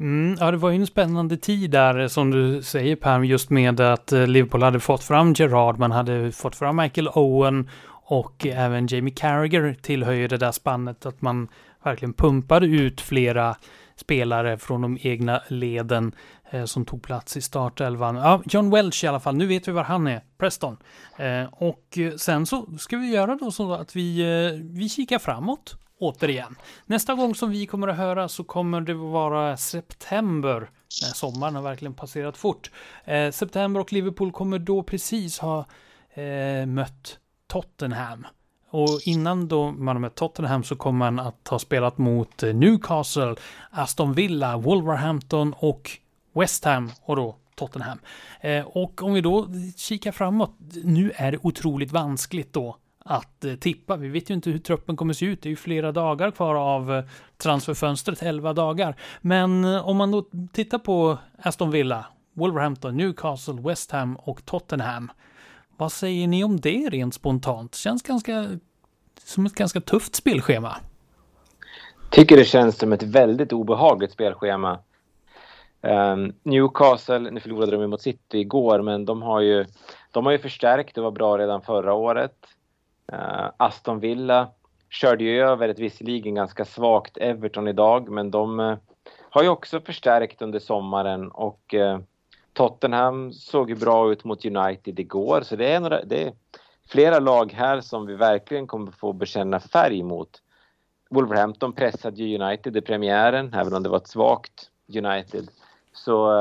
Mm, 0.00 0.36
ja, 0.40 0.50
det 0.50 0.56
var 0.56 0.70
ju 0.70 0.76
en 0.76 0.86
spännande 0.86 1.36
tid 1.36 1.70
där 1.70 1.98
eh, 1.98 2.06
som 2.06 2.30
du 2.30 2.62
säger 2.62 2.96
Per, 2.96 3.20
just 3.20 3.50
med 3.50 3.80
att 3.80 4.12
eh, 4.12 4.26
Liverpool 4.26 4.62
hade 4.62 4.80
fått 4.80 5.04
fram 5.04 5.32
Gerard, 5.32 5.78
man 5.78 5.92
hade 5.92 6.32
fått 6.32 6.56
fram 6.56 6.76
Michael 6.76 7.08
Owen 7.08 7.70
och 8.08 8.46
även 8.46 8.86
Jamie 8.86 9.14
Carragher 9.14 9.76
tillhör 9.82 10.12
ju 10.12 10.28
det 10.28 10.36
där 10.36 10.52
spannet 10.52 11.06
att 11.06 11.22
man 11.22 11.48
verkligen 11.84 12.12
pumpade 12.12 12.66
ut 12.66 13.00
flera 13.00 13.56
spelare 13.96 14.58
från 14.58 14.80
de 14.80 14.98
egna 15.00 15.42
leden 15.48 16.14
eh, 16.50 16.64
som 16.64 16.84
tog 16.84 17.02
plats 17.02 17.36
i 17.36 17.40
startelvan. 17.40 18.16
Ja, 18.16 18.42
John 18.44 18.70
Welch 18.70 19.04
i 19.04 19.06
alla 19.06 19.20
fall, 19.20 19.36
nu 19.36 19.46
vet 19.46 19.68
vi 19.68 19.72
var 19.72 19.84
han 19.84 20.06
är, 20.06 20.20
Preston. 20.38 20.76
Eh, 21.18 21.44
och 21.52 21.98
eh, 21.98 22.14
sen 22.16 22.46
så 22.46 22.66
ska 22.78 22.96
vi 22.96 23.06
göra 23.06 23.34
då 23.34 23.50
så 23.50 23.72
att 23.72 23.96
vi, 23.96 24.20
eh, 24.20 24.60
vi 24.62 24.88
kikar 24.88 25.18
framåt 25.18 25.76
återigen. 25.98 26.56
Nästa 26.86 27.14
gång 27.14 27.34
som 27.34 27.50
vi 27.50 27.66
kommer 27.66 27.88
att 27.88 27.96
höra 27.96 28.28
så 28.28 28.44
kommer 28.44 28.80
det 28.80 28.94
vara 28.94 29.56
september. 29.56 30.70
När 31.02 31.14
sommaren 31.14 31.54
har 31.54 31.62
verkligen 31.62 31.94
passerat 31.94 32.36
fort. 32.36 32.70
Eh, 33.04 33.30
september 33.30 33.80
och 33.80 33.92
Liverpool 33.92 34.32
kommer 34.32 34.58
då 34.58 34.82
precis 34.82 35.38
ha 35.38 35.66
eh, 36.14 36.66
mött 36.66 37.18
Tottenham. 37.46 38.26
Och 38.76 39.00
innan 39.04 39.48
då 39.48 39.70
man 39.70 40.00
med 40.00 40.14
Tottenham 40.14 40.64
så 40.64 40.76
kommer 40.76 40.98
man 40.98 41.26
att 41.26 41.48
ha 41.48 41.58
spelat 41.58 41.98
mot 41.98 42.42
eh, 42.42 42.54
Newcastle, 42.54 43.34
Aston 43.70 44.12
Villa, 44.12 44.56
Wolverhampton 44.56 45.54
och 45.58 45.90
West 46.32 46.64
Ham 46.64 46.90
och 47.02 47.16
då 47.16 47.36
Tottenham. 47.54 47.98
Eh, 48.40 48.66
och 48.66 49.02
om 49.02 49.14
vi 49.14 49.20
då 49.20 49.48
kikar 49.76 50.12
framåt, 50.12 50.50
nu 50.84 51.12
är 51.14 51.32
det 51.32 51.38
otroligt 51.42 51.92
vanskligt 51.92 52.52
då 52.52 52.76
att 53.04 53.44
eh, 53.44 53.54
tippa. 53.54 53.96
Vi 53.96 54.08
vet 54.08 54.30
ju 54.30 54.34
inte 54.34 54.50
hur 54.50 54.58
truppen 54.58 54.96
kommer 54.96 55.14
se 55.14 55.26
ut. 55.26 55.42
Det 55.42 55.48
är 55.48 55.50
ju 55.50 55.56
flera 55.56 55.92
dagar 55.92 56.30
kvar 56.30 56.54
av 56.54 57.02
transferfönstret, 57.36 58.22
11 58.22 58.52
dagar. 58.52 58.96
Men 59.20 59.64
om 59.64 59.96
man 59.96 60.10
då 60.10 60.24
tittar 60.52 60.78
på 60.78 61.18
Aston 61.38 61.70
Villa, 61.70 62.06
Wolverhampton, 62.34 62.96
Newcastle, 62.96 63.60
West 63.60 63.90
Ham 63.90 64.16
och 64.16 64.44
Tottenham. 64.44 65.10
Vad 65.76 65.92
säger 65.92 66.28
ni 66.28 66.44
om 66.44 66.60
det 66.60 66.88
rent 66.88 67.14
spontant? 67.14 67.74
Känns 67.74 68.02
ganska 68.02 68.46
som 69.24 69.46
ett 69.46 69.54
ganska 69.54 69.80
tufft 69.80 70.14
spelschema. 70.14 70.76
Tycker 72.10 72.36
det 72.36 72.44
känns 72.44 72.78
som 72.78 72.92
ett 72.92 73.02
väldigt 73.02 73.52
obehagligt 73.52 74.12
spelschema. 74.12 74.78
Um, 75.80 76.32
Newcastle, 76.42 77.18
nu 77.18 77.40
förlorade 77.40 77.76
de 77.76 77.86
mot 77.86 78.02
City 78.02 78.38
igår, 78.38 78.82
men 78.82 79.04
de 79.04 79.22
har 79.22 79.40
ju, 79.40 79.64
de 80.10 80.24
har 80.24 80.32
ju 80.32 80.38
förstärkt. 80.38 80.98
och 80.98 81.04
var 81.04 81.10
bra 81.10 81.38
redan 81.38 81.62
förra 81.62 81.94
året. 81.94 82.36
Uh, 83.12 83.50
Aston 83.56 84.00
Villa 84.00 84.48
körde 84.90 85.24
ju 85.24 85.40
över 85.40 85.68
ett 85.68 85.78
visserligen 85.78 86.34
ganska 86.34 86.64
svagt 86.64 87.16
Everton 87.16 87.68
idag, 87.68 88.08
men 88.08 88.30
de 88.30 88.60
uh, 88.60 88.76
har 89.30 89.42
ju 89.42 89.48
också 89.48 89.80
förstärkt 89.80 90.42
under 90.42 90.58
sommaren 90.58 91.30
och 91.30 91.74
uh, 91.74 91.98
Tottenham 92.56 93.32
såg 93.32 93.70
ju 93.70 93.76
bra 93.76 94.12
ut 94.12 94.24
mot 94.24 94.44
United 94.44 95.00
igår, 95.00 95.40
så 95.42 95.56
det 95.56 95.72
är, 95.72 95.80
några, 95.80 96.04
det 96.04 96.22
är 96.22 96.32
flera 96.88 97.18
lag 97.18 97.52
här 97.52 97.80
som 97.80 98.06
vi 98.06 98.14
verkligen 98.14 98.66
kommer 98.66 98.92
få 98.92 99.12
bekänna 99.12 99.60
färg 99.60 100.02
mot. 100.02 100.42
Wolverhampton 101.10 101.72
pressade 101.72 102.22
ju 102.22 102.38
United 102.38 102.76
i 102.76 102.80
premiären, 102.80 103.54
även 103.54 103.74
om 103.74 103.82
det 103.82 103.88
var 103.88 103.96
ett 103.96 104.08
svagt 104.08 104.70
United. 104.94 105.48
Så 105.92 106.32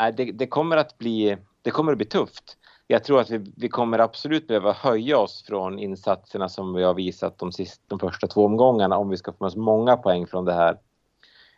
äh, 0.00 0.14
det, 0.16 0.24
det, 0.24 0.46
kommer 0.46 0.76
att 0.76 0.98
bli, 0.98 1.36
det 1.62 1.70
kommer 1.70 1.92
att 1.92 1.98
bli 1.98 2.06
tufft. 2.06 2.56
Jag 2.86 3.04
tror 3.04 3.20
att 3.20 3.30
vi, 3.30 3.52
vi 3.56 3.68
kommer 3.68 3.98
absolut 3.98 4.48
behöva 4.48 4.72
höja 4.72 5.18
oss 5.18 5.44
från 5.46 5.78
insatserna 5.78 6.48
som 6.48 6.74
vi 6.74 6.82
har 6.82 6.94
visat 6.94 7.38
de, 7.38 7.52
sist, 7.52 7.82
de 7.86 7.98
första 7.98 8.26
två 8.26 8.44
omgångarna 8.44 8.96
om 8.96 9.08
vi 9.08 9.16
ska 9.16 9.32
få 9.32 9.36
med 9.40 9.48
oss 9.48 9.56
många 9.56 9.96
poäng 9.96 10.26
från 10.26 10.44
det 10.44 10.54
här. 10.54 10.78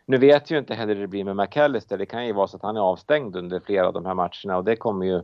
Nu 0.09 0.17
vet 0.17 0.51
ju 0.51 0.57
inte 0.57 0.75
heller 0.75 0.95
hur 0.95 1.01
det 1.01 1.07
blir 1.07 1.23
med 1.23 1.35
McAllister. 1.35 1.97
Det 1.97 2.05
kan 2.05 2.25
ju 2.25 2.33
vara 2.33 2.47
så 2.47 2.57
att 2.57 2.63
han 2.63 2.77
är 2.77 2.81
avstängd 2.81 3.35
under 3.35 3.59
flera 3.59 3.87
av 3.87 3.93
de 3.93 4.05
här 4.05 4.13
matcherna 4.13 4.57
och 4.57 4.63
det 4.63 4.75
kommer 4.75 5.05
ju 5.05 5.21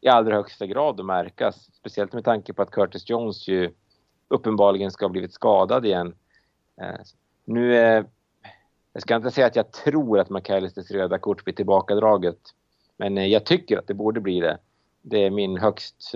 i 0.00 0.08
allra 0.08 0.34
högsta 0.34 0.66
grad 0.66 1.00
att 1.00 1.06
märkas. 1.06 1.70
Speciellt 1.72 2.12
med 2.12 2.24
tanke 2.24 2.52
på 2.52 2.62
att 2.62 2.70
Curtis 2.70 3.10
Jones 3.10 3.48
ju 3.48 3.74
uppenbarligen 4.28 4.90
ska 4.90 5.04
ha 5.04 5.10
blivit 5.10 5.32
skadad 5.32 5.86
igen. 5.86 6.14
Eh, 6.80 7.00
nu 7.44 7.76
är, 7.76 8.06
jag 8.92 9.02
ska 9.02 9.16
inte 9.16 9.30
säga 9.30 9.46
att 9.46 9.56
jag 9.56 9.72
tror 9.72 10.18
att 10.18 10.30
McAllisters 10.30 10.90
röda 10.90 11.18
kort 11.18 11.44
blir 11.44 11.54
tillbakadraget. 11.54 12.38
Men 12.96 13.18
eh, 13.18 13.26
jag 13.26 13.46
tycker 13.46 13.78
att 13.78 13.86
det 13.86 13.94
borde 13.94 14.20
bli 14.20 14.40
det. 14.40 14.58
Det 15.02 15.24
är 15.24 15.30
min 15.30 15.58
högst, 15.58 16.14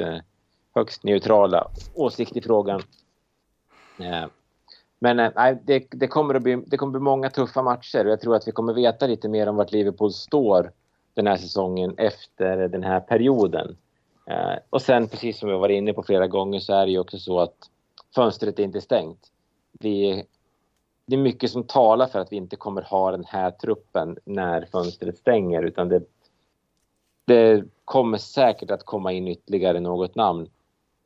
högst 0.75 1.05
neutrala 1.05 1.71
åsikt 1.95 2.37
i 2.37 2.43
frågan. 2.43 2.83
Men 4.99 5.21
eh, 5.21 5.31
nej, 5.37 5.59
det, 5.65 5.87
det, 5.91 6.07
kommer 6.07 6.35
att 6.35 6.43
bli, 6.43 6.63
det 6.67 6.77
kommer 6.77 6.93
bli 6.93 7.01
många 7.01 7.31
tuffa 7.31 7.63
matcher 7.63 8.05
och 8.05 8.13
jag 8.13 8.21
tror 8.21 8.37
att 8.37 8.49
vi 8.49 8.53
kommer 8.53 8.73
veta 8.73 9.07
lite 9.07 9.29
mer 9.29 9.49
om 9.49 9.57
vart 9.57 9.73
Liverpool 9.73 10.13
står 10.13 10.73
den 11.15 11.27
här 11.27 11.37
säsongen 11.37 11.95
efter 11.99 12.69
den 12.69 12.83
här 12.83 13.01
perioden. 13.01 13.77
Eh, 14.27 14.59
och 14.71 14.83
sen 14.83 15.09
precis 15.09 15.39
som 15.39 15.49
vi 15.49 15.55
varit 15.55 15.77
inne 15.77 15.93
på 15.93 16.03
flera 16.03 16.27
gånger 16.27 16.61
så 16.61 16.73
är 16.73 16.87
det 16.87 16.93
ju 16.93 16.99
också 16.99 17.19
så 17.19 17.41
att 17.41 17.57
fönstret 18.15 18.59
är 18.59 18.63
inte 18.63 18.81
stängt. 18.81 19.31
Vi, 19.73 20.25
det 21.07 21.17
är 21.17 21.21
mycket 21.21 21.51
som 21.51 21.65
talar 21.65 22.07
för 22.07 22.19
att 22.19 22.33
vi 22.33 22.37
inte 22.37 22.57
kommer 22.57 22.83
ha 22.83 23.11
den 23.11 23.25
här 23.25 23.51
truppen 23.51 24.19
när 24.25 24.69
fönstret 24.73 25.19
stänger 25.19 25.63
utan 25.63 25.89
det, 25.89 26.03
det 27.25 27.65
kommer 27.85 28.19
säkert 28.19 28.71
att 28.71 28.85
komma 28.85 29.13
in 29.13 29.29
ytterligare 29.29 29.81
något 29.81 30.15
namn. 30.15 30.49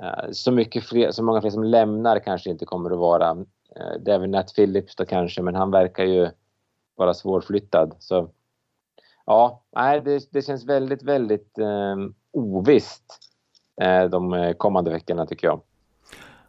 Eh, 0.02 0.30
så, 0.32 0.52
mycket 0.52 0.84
fler, 0.84 1.10
så 1.10 1.22
många 1.22 1.40
fler 1.40 1.50
som 1.50 1.64
lämnar 1.64 2.18
kanske 2.18 2.50
inte 2.50 2.64
kommer 2.64 2.90
att 2.90 2.98
vara. 2.98 3.44
Det 4.00 4.12
är 4.12 4.18
väl 4.18 4.30
Nat 4.30 4.54
Phillips 4.54 4.96
då 4.96 5.04
kanske 5.04 5.42
men 5.42 5.54
han 5.54 5.70
verkar 5.70 6.04
ju 6.04 6.30
vara 6.96 7.14
svårflyttad. 7.14 7.96
Så 7.98 8.30
ja, 9.26 9.62
nej, 9.76 10.00
det, 10.00 10.32
det 10.32 10.42
känns 10.42 10.64
väldigt, 10.64 11.02
väldigt 11.02 11.58
eh, 11.58 11.96
ovisst 12.32 13.18
eh, 13.82 14.04
de 14.04 14.32
eh, 14.32 14.52
kommande 14.52 14.90
veckorna 14.90 15.26
tycker 15.26 15.46
jag. 15.46 15.60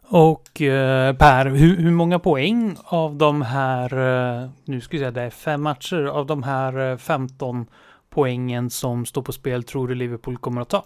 Och 0.08 0.62
eh, 0.62 1.16
Per, 1.16 1.46
hur, 1.46 1.76
hur, 1.76 1.90
många 1.90 2.18
poäng 2.18 2.76
av 2.84 3.16
de 3.16 3.42
här, 3.42 3.92
eh, 4.42 4.50
nu 4.64 4.80
ska 4.80 4.96
vi 4.96 4.98
säga 4.98 5.10
det 5.10 5.22
är 5.22 5.30
fem 5.30 5.62
matcher, 5.62 6.04
av 6.04 6.26
de 6.26 6.42
här 6.42 6.90
eh, 6.90 6.96
15 6.96 7.66
poängen 8.10 8.70
som 8.70 9.06
står 9.06 9.22
på 9.22 9.32
spel 9.32 9.62
tror 9.62 9.88
du 9.88 9.94
Liverpool 9.94 10.38
kommer 10.38 10.60
att 10.60 10.68
ta? 10.68 10.84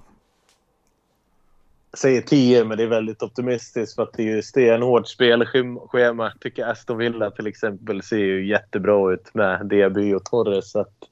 Säger 1.93 2.21
10, 2.23 2.65
men 2.65 2.77
det 2.77 2.83
är 2.83 2.89
väldigt 2.89 3.23
optimistiskt 3.23 3.95
för 3.95 4.03
att 4.03 4.13
det 4.13 4.23
är 4.23 4.37
ju 4.37 4.43
stenhårt 4.43 5.09
spelschema. 5.09 6.33
Tycker 6.41 6.67
Aston 6.67 6.99
Villa 6.99 7.31
till 7.31 7.47
exempel 7.47 8.03
ser 8.03 8.17
ju 8.17 8.49
jättebra 8.49 9.13
ut 9.13 9.35
med 9.35 9.67
Diaby 9.67 10.15
och 10.15 10.25
Torres. 10.25 10.71
Så 10.71 10.81
att 10.81 11.09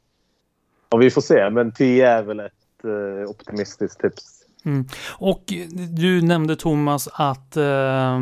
Ja, 0.91 0.97
vi 0.97 1.11
får 1.11 1.21
se. 1.21 1.51
Men 1.51 1.73
10 1.73 2.09
är 2.09 2.23
väl 2.23 2.41
ett 2.41 2.85
eh, 2.85 3.31
optimistiskt 3.31 4.01
tips. 4.01 4.25
Mm. 4.65 4.87
Och 5.19 5.53
du 5.91 6.23
nämnde 6.23 6.57
Thomas 6.57 7.09
att, 7.13 7.57
eh, 7.57 8.21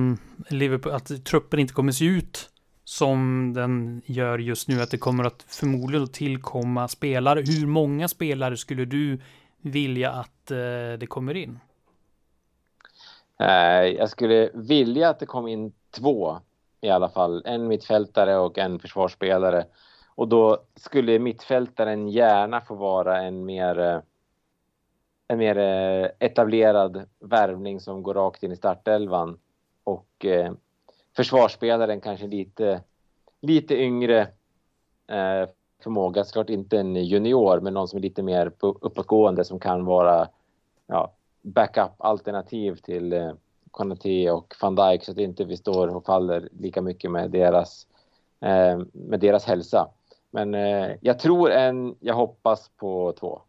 Liverpool, 0.49 0.93
att 0.93 1.25
truppen 1.25 1.61
inte 1.61 1.75
kommer 1.75 1.93
se 1.93 2.05
ut 2.05 2.51
som 2.85 3.53
den 3.55 4.03
gör 4.07 4.39
just 4.39 4.69
nu, 4.69 4.83
att 4.83 4.91
det 4.91 4.99
kommer 4.99 5.25
att 5.25 5.45
förmodligen 5.49 6.09
tillkomma 6.09 6.89
spelare. 6.89 7.41
Hur 7.47 7.67
många 7.67 8.09
spelare 8.09 8.57
skulle 8.57 8.85
du 8.85 9.19
vilja 9.63 10.11
att 10.11 10.51
eh, 10.51 10.57
det 10.99 11.07
kommer 11.09 11.35
in? 11.35 11.59
Eh, 13.41 13.85
jag 13.85 14.11
skulle 14.11 14.51
vilja 14.55 15.09
att 15.09 15.19
det 15.19 15.27
kom 15.27 15.49
in 15.49 15.73
två 15.91 16.37
i 16.81 16.91
alla 16.91 17.09
fall. 17.09 17.43
En 17.47 17.69
mittfältare 17.69 18.37
och 18.37 18.59
en 18.59 18.79
försvarsspelare. 18.79 19.67
Och 20.15 20.29
då 20.29 20.59
skulle 20.77 21.19
mittfältaren 21.19 22.09
gärna 22.09 22.61
få 22.61 22.75
vara 22.75 23.23
en 23.23 23.45
mer, 23.45 23.79
eh, 23.79 24.01
en 25.29 25.39
mer 25.39 25.59
eh, 25.59 26.09
etablerad 26.19 27.09
värvning 27.21 27.81
som 27.81 28.03
går 28.03 28.15
rakt 28.15 28.43
in 28.43 28.53
i 28.53 28.57
startelvan. 28.57 29.39
Och 29.85 30.25
eh, 30.25 30.53
försvarsspelaren 31.17 32.01
kanske 32.01 32.27
lite, 32.27 32.83
lite 33.41 33.75
yngre 33.77 34.21
eh, 35.09 35.49
förmåga. 35.83 36.25
Såklart 36.25 36.51
inte 36.51 36.79
en 36.79 36.97
junior, 36.97 37.61
men 37.61 37.75
någon 37.75 37.89
som 37.89 37.97
är 37.97 38.03
lite 38.03 38.23
mer 38.23 38.53
uppåtgående 38.61 39.45
som 39.45 39.61
kan 39.61 39.85
vara 39.85 40.29
ja, 40.87 41.14
backup-alternativ 41.45 42.77
till 42.77 43.13
eh, 43.13 43.33
och 44.33 44.55
van 44.61 44.75
Dijk 44.75 45.05
så 45.05 45.11
att 45.11 45.19
inte 45.19 45.45
vi 45.45 45.57
står 45.57 45.97
och 45.97 46.05
faller 46.05 46.49
lika 46.61 46.83
mycket 46.83 47.11
med 47.11 47.31
deras, 47.31 47.87
eh, 48.41 48.79
med 48.93 49.21
deras 49.21 49.45
hälsa. 49.45 49.89
Men 50.31 50.55
eh, 50.55 50.91
jag 51.01 51.19
tror 51.19 51.51
en, 51.51 51.95
jag 52.01 52.15
hoppas 52.15 52.71
på 52.77 53.15
två. 53.21 53.41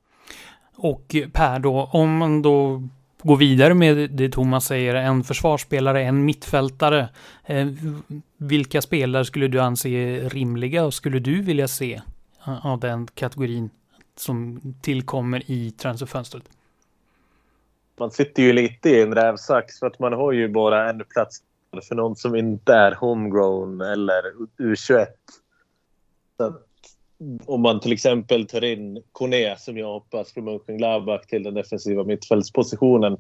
Och 0.76 1.16
Per 1.34 1.60
då, 1.60 1.90
om 1.94 2.18
man 2.18 2.42
då 2.42 2.82
går 3.22 3.36
vidare 3.36 3.74
med 3.74 4.10
det 4.12 4.30
Thomas 4.30 4.66
säger, 4.66 4.96
en 4.96 5.24
försvarsspelare, 5.24 6.04
en 6.04 6.26
mittfältare. 6.26 7.10
Eh, 7.46 7.68
vilka 8.38 8.82
spelare 8.82 9.26
skulle 9.26 9.48
du 9.48 9.60
anse 9.60 9.90
rimliga 10.30 10.86
och 10.86 10.94
skulle 10.94 11.20
du 11.20 11.42
vilja 11.42 11.68
se 11.68 12.02
eh, 12.48 12.66
av 12.66 12.80
den 12.80 13.08
kategorin 13.08 13.70
som 14.16 14.62
tillkommer 14.82 15.52
i 15.52 15.72
transferfönstret? 15.72 16.44
Man 18.00 18.12
sitter 18.12 18.44
ju 18.44 18.54
lite 18.54 18.90
i 18.90 19.02
en 19.02 19.16
rävsax 19.16 19.80
för 19.80 19.88
att 19.88 20.00
man 20.00 20.14
har 20.14 20.32
ju 20.32 20.48
bara 20.48 20.90
en 20.90 21.04
plats 21.10 21.44
för 21.88 21.96
någon 21.96 22.16
som 22.16 22.36
inte 22.36 22.74
är 22.74 22.92
homegrown 22.92 23.82
eller 23.82 24.22
U21. 24.58 25.06
Så 26.38 26.54
om 27.46 27.62
man 27.62 27.80
till 27.80 27.94
exempel 27.94 28.48
tar 28.48 28.64
in 28.64 29.04
Kone 29.12 29.56
som 29.58 29.78
jag 29.78 29.88
hoppas 29.88 30.34
från 30.34 30.46
Mönchengladbach 30.46 31.26
till 31.26 31.44
den 31.44 31.54
defensiva 31.54 32.04
mittfältspositionen. 32.04 33.18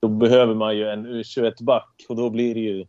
Då 0.00 0.08
behöver 0.08 0.54
man 0.54 0.76
ju 0.76 0.88
en 0.88 1.06
U21-back 1.06 2.06
och 2.08 2.16
då 2.16 2.30
blir 2.30 2.54
det 2.54 2.60
ju 2.60 2.86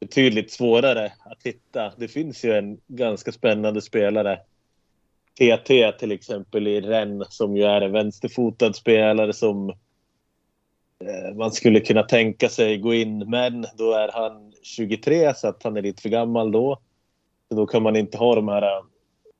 betydligt 0.00 0.50
svårare 0.50 1.12
att 1.24 1.42
hitta. 1.44 1.92
Det 1.96 2.08
finns 2.08 2.44
ju 2.44 2.52
en 2.52 2.80
ganska 2.86 3.32
spännande 3.32 3.80
spelare. 3.80 4.40
TT 5.38 5.92
till 5.92 6.12
exempel 6.12 6.68
i 6.68 6.80
Rennes 6.80 7.36
som 7.36 7.56
ju 7.56 7.62
är 7.62 7.80
en 7.80 7.92
vänsterfotad 7.92 8.72
spelare 8.72 9.32
som 9.32 9.72
Eh, 11.04 11.36
man 11.36 11.52
skulle 11.52 11.80
kunna 11.80 12.02
tänka 12.02 12.48
sig 12.48 12.78
gå 12.78 12.94
in 12.94 13.30
men 13.30 13.66
då 13.78 13.92
är 13.92 14.10
han 14.12 14.52
23 14.62 15.34
så 15.34 15.48
att 15.48 15.62
han 15.62 15.76
är 15.76 15.82
lite 15.82 16.02
för 16.02 16.08
gammal 16.08 16.52
då. 16.52 16.78
Så 17.48 17.54
då 17.54 17.66
kan 17.66 17.82
man 17.82 17.96
inte 17.96 18.18
ha 18.18 18.34
de 18.34 18.48
här 18.48 18.82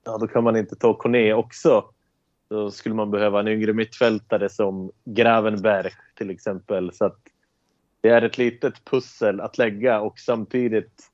ja, 0.04 0.18
då 0.18 0.26
kan 0.26 0.44
man 0.44 0.56
inte 0.56 0.76
ta 0.76 0.94
Kone 0.94 1.34
också. 1.34 1.84
Då 2.48 2.70
skulle 2.70 2.94
man 2.94 3.10
behöva 3.10 3.40
en 3.40 3.48
yngre 3.48 3.72
mittfältare 3.72 4.48
som 4.48 4.90
Gravenberg 5.04 5.90
till 6.16 6.30
exempel. 6.30 6.92
Så 6.92 7.04
att 7.04 7.18
det 8.00 8.08
är 8.08 8.22
ett 8.22 8.38
litet 8.38 8.84
pussel 8.84 9.40
att 9.40 9.58
lägga 9.58 10.00
och 10.00 10.18
samtidigt 10.18 11.10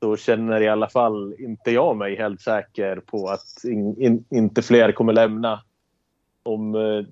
så 0.00 0.16
känner 0.16 0.60
i 0.60 0.68
alla 0.68 0.88
fall 0.88 1.34
inte 1.38 1.70
jag 1.70 1.96
mig 1.96 2.16
helt 2.16 2.40
säker 2.40 2.96
på 2.96 3.28
att 3.28 3.64
in, 3.64 4.00
in, 4.02 4.24
inte 4.30 4.62
fler 4.62 4.92
kommer 4.92 5.12
lämna. 5.12 5.62
Om 6.42 6.74
eh, 6.74 7.04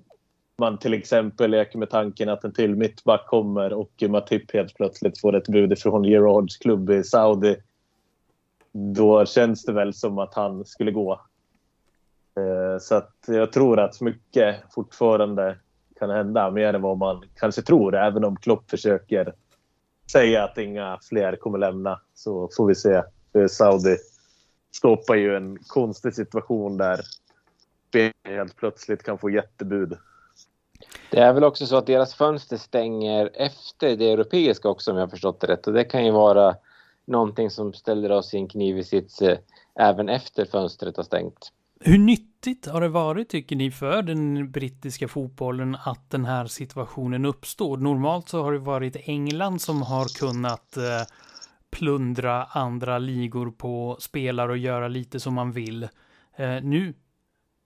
man 0.57 0.77
till 0.77 0.93
exempel 0.93 1.51
leker 1.51 1.79
med 1.79 1.89
tanken 1.89 2.29
att 2.29 2.43
en 2.43 2.53
till 2.53 2.75
mittback 2.75 3.27
kommer 3.27 3.73
och 3.73 4.03
Matip 4.09 4.53
helt 4.53 4.75
plötsligt 4.75 5.21
får 5.21 5.35
ett 5.35 5.47
bud 5.47 5.79
från 5.79 6.03
Gerards 6.03 6.57
klubb 6.57 6.89
i 6.89 7.03
Saudi 7.03 7.57
då 8.73 9.25
känns 9.25 9.65
det 9.65 9.73
väl 9.73 9.93
som 9.93 10.19
att 10.19 10.33
han 10.33 10.65
skulle 10.65 10.91
gå. 10.91 11.21
Eh, 12.37 12.79
så 12.79 12.95
att 12.95 13.15
jag 13.27 13.51
tror 13.51 13.79
att 13.79 14.01
mycket 14.01 14.55
fortfarande 14.73 15.57
kan 15.99 16.09
hända, 16.09 16.51
mer 16.51 16.73
än 16.73 16.81
vad 16.81 16.97
man 16.97 17.23
kanske 17.35 17.61
tror. 17.61 17.95
Även 17.95 18.23
om 18.23 18.35
Klopp 18.35 18.69
försöker 18.69 19.33
säga 20.11 20.43
att 20.43 20.57
inga 20.57 20.99
fler 21.09 21.35
kommer 21.35 21.57
lämna, 21.57 21.99
så 22.13 22.49
får 22.57 22.67
vi 22.67 22.75
se. 22.75 23.03
Eh, 23.33 23.47
Saudi 23.47 23.97
skapar 24.71 25.15
ju 25.15 25.35
en 25.35 25.57
konstig 25.67 26.15
situation 26.15 26.77
där 26.77 26.99
helt 28.23 28.55
plötsligt 28.55 29.03
kan 29.03 29.17
få 29.17 29.29
jättebud. 29.29 29.97
Det 31.13 31.19
är 31.19 31.33
väl 31.33 31.43
också 31.43 31.65
så 31.65 31.75
att 31.75 31.85
deras 31.85 32.15
fönster 32.15 32.57
stänger 32.57 33.29
efter 33.33 33.95
det 33.97 34.11
europeiska 34.11 34.69
också 34.69 34.91
om 34.91 34.97
jag 34.97 35.03
har 35.03 35.09
förstått 35.09 35.41
det 35.41 35.47
rätt. 35.47 35.67
Och 35.67 35.73
det 35.73 35.83
kan 35.83 36.05
ju 36.05 36.11
vara 36.11 36.55
någonting 37.05 37.49
som 37.49 37.73
ställer 37.73 38.11
oss 38.11 38.33
i 38.33 38.37
en 38.37 38.47
knivig 38.47 38.85
sits 38.85 39.21
eh, 39.21 39.37
även 39.79 40.09
efter 40.09 40.45
fönstret 40.45 40.97
har 40.97 41.03
stängt. 41.03 41.51
Hur 41.79 41.97
nyttigt 41.97 42.67
har 42.67 42.81
det 42.81 42.89
varit, 42.89 43.29
tycker 43.29 43.55
ni, 43.55 43.71
för 43.71 44.01
den 44.01 44.51
brittiska 44.51 45.07
fotbollen 45.07 45.77
att 45.85 46.09
den 46.09 46.25
här 46.25 46.45
situationen 46.45 47.25
uppstår? 47.25 47.77
Normalt 47.77 48.29
så 48.29 48.43
har 48.43 48.53
det 48.53 48.59
varit 48.59 48.95
England 48.99 49.61
som 49.61 49.81
har 49.81 50.19
kunnat 50.19 50.77
eh, 50.77 50.83
plundra 51.71 52.43
andra 52.43 52.97
ligor 52.97 53.51
på 53.51 53.97
spelare 53.99 54.51
och 54.51 54.57
göra 54.57 54.87
lite 54.87 55.19
som 55.19 55.33
man 55.33 55.51
vill. 55.51 55.83
Eh, 56.35 56.61
nu 56.61 56.93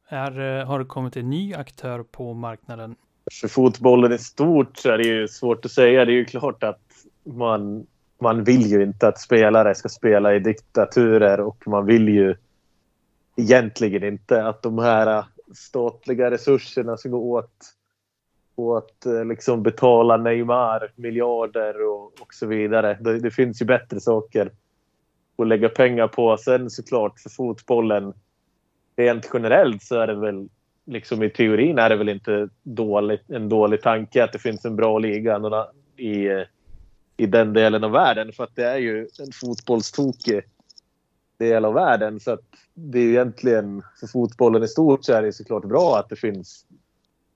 är, 0.07 0.63
har 0.65 0.79
det 0.79 0.85
kommit 0.85 1.17
en 1.17 1.29
ny 1.29 1.53
aktör 1.53 2.03
på 2.03 2.33
marknaden. 2.33 2.95
För 3.41 3.47
fotbollen 3.47 4.13
i 4.13 4.17
stort 4.17 4.78
så 4.78 4.89
är 4.91 4.97
det 4.97 5.07
ju 5.07 5.28
svårt 5.28 5.65
att 5.65 5.71
säga. 5.71 6.05
Det 6.05 6.11
är 6.11 6.15
ju 6.15 6.25
klart 6.25 6.63
att 6.63 6.82
man 7.23 7.88
man 8.19 8.43
vill 8.43 8.61
ju 8.61 8.84
inte 8.84 9.07
att 9.07 9.19
spelare 9.19 9.75
ska 9.75 9.89
spela 9.89 10.36
i 10.36 10.39
diktaturer 10.39 11.39
och 11.39 11.67
man 11.67 11.86
vill 11.86 12.07
ju 12.07 12.36
egentligen 13.36 14.03
inte 14.03 14.45
att 14.47 14.61
de 14.61 14.80
här 14.80 15.25
statliga 15.55 16.32
resurserna 16.32 16.97
ska 16.97 17.09
gå 17.09 17.32
åt, 17.32 17.51
åt 18.55 19.05
att 19.05 19.28
liksom 19.28 19.63
betala 19.63 20.17
Neymar 20.17 20.91
miljarder 20.95 21.88
och, 21.88 22.21
och 22.21 22.34
så 22.34 22.45
vidare. 22.45 22.97
Det, 23.01 23.19
det, 23.19 23.32
finns 23.32 23.61
ju 23.61 23.65
bättre 23.65 23.99
saker 23.99 24.51
att 25.38 25.47
lägga 25.47 25.69
pengar 25.69 26.07
på. 26.07 26.38
Sen 26.38 26.69
såklart 26.69 27.19
för 27.19 27.30
fotbollen 27.30 28.13
rent 28.95 29.30
generellt 29.34 29.84
så 29.84 29.99
är 29.99 30.07
det 30.07 30.15
väl 30.15 30.49
liksom 30.88 31.23
i 31.23 31.29
teorin 31.29 31.77
är 31.77 31.89
det 31.89 31.95
väl 31.95 32.09
inte 32.09 32.49
dåligt, 32.63 33.29
en 33.29 33.49
dålig 33.49 33.81
tanke 33.81 34.23
att 34.23 34.33
det 34.33 34.39
finns 34.39 34.65
en 34.65 34.75
bra 34.75 34.99
liga 34.99 35.39
i 35.97 36.45
i 37.17 37.25
den 37.25 37.53
delen 37.53 37.83
av 37.83 37.91
världen. 37.91 38.31
För 38.33 38.43
att 38.43 38.55
det 38.55 38.65
är 38.65 38.77
ju 38.77 39.07
en 39.19 39.31
fotbollstokig 39.41 40.41
del 41.38 41.65
av 41.65 41.73
världen. 41.73 42.19
Så 42.19 42.31
att 42.31 42.45
det 42.73 42.99
är 42.99 43.09
egentligen, 43.09 43.83
för 43.99 44.07
fotbollen 44.07 44.63
i 44.63 44.67
stort 44.67 45.05
så 45.05 45.13
är 45.13 45.21
det 45.21 45.33
såklart 45.33 45.65
bra 45.65 45.97
att 45.97 46.09
det 46.09 46.15
finns 46.15 46.65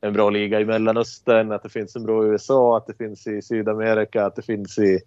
en 0.01 0.13
bra 0.13 0.29
liga 0.29 0.59
i 0.59 0.65
Mellanöstern, 0.65 1.51
att 1.51 1.63
det 1.63 1.69
finns 1.69 1.95
en 1.95 2.03
bra 2.03 2.25
i 2.25 2.27
USA, 2.27 2.77
att 2.77 2.87
det 2.87 2.93
finns 2.93 3.27
i 3.27 3.41
Sydamerika, 3.41 4.25
att 4.25 4.35
det 4.35 4.41
finns 4.41 4.79
i 4.79 4.99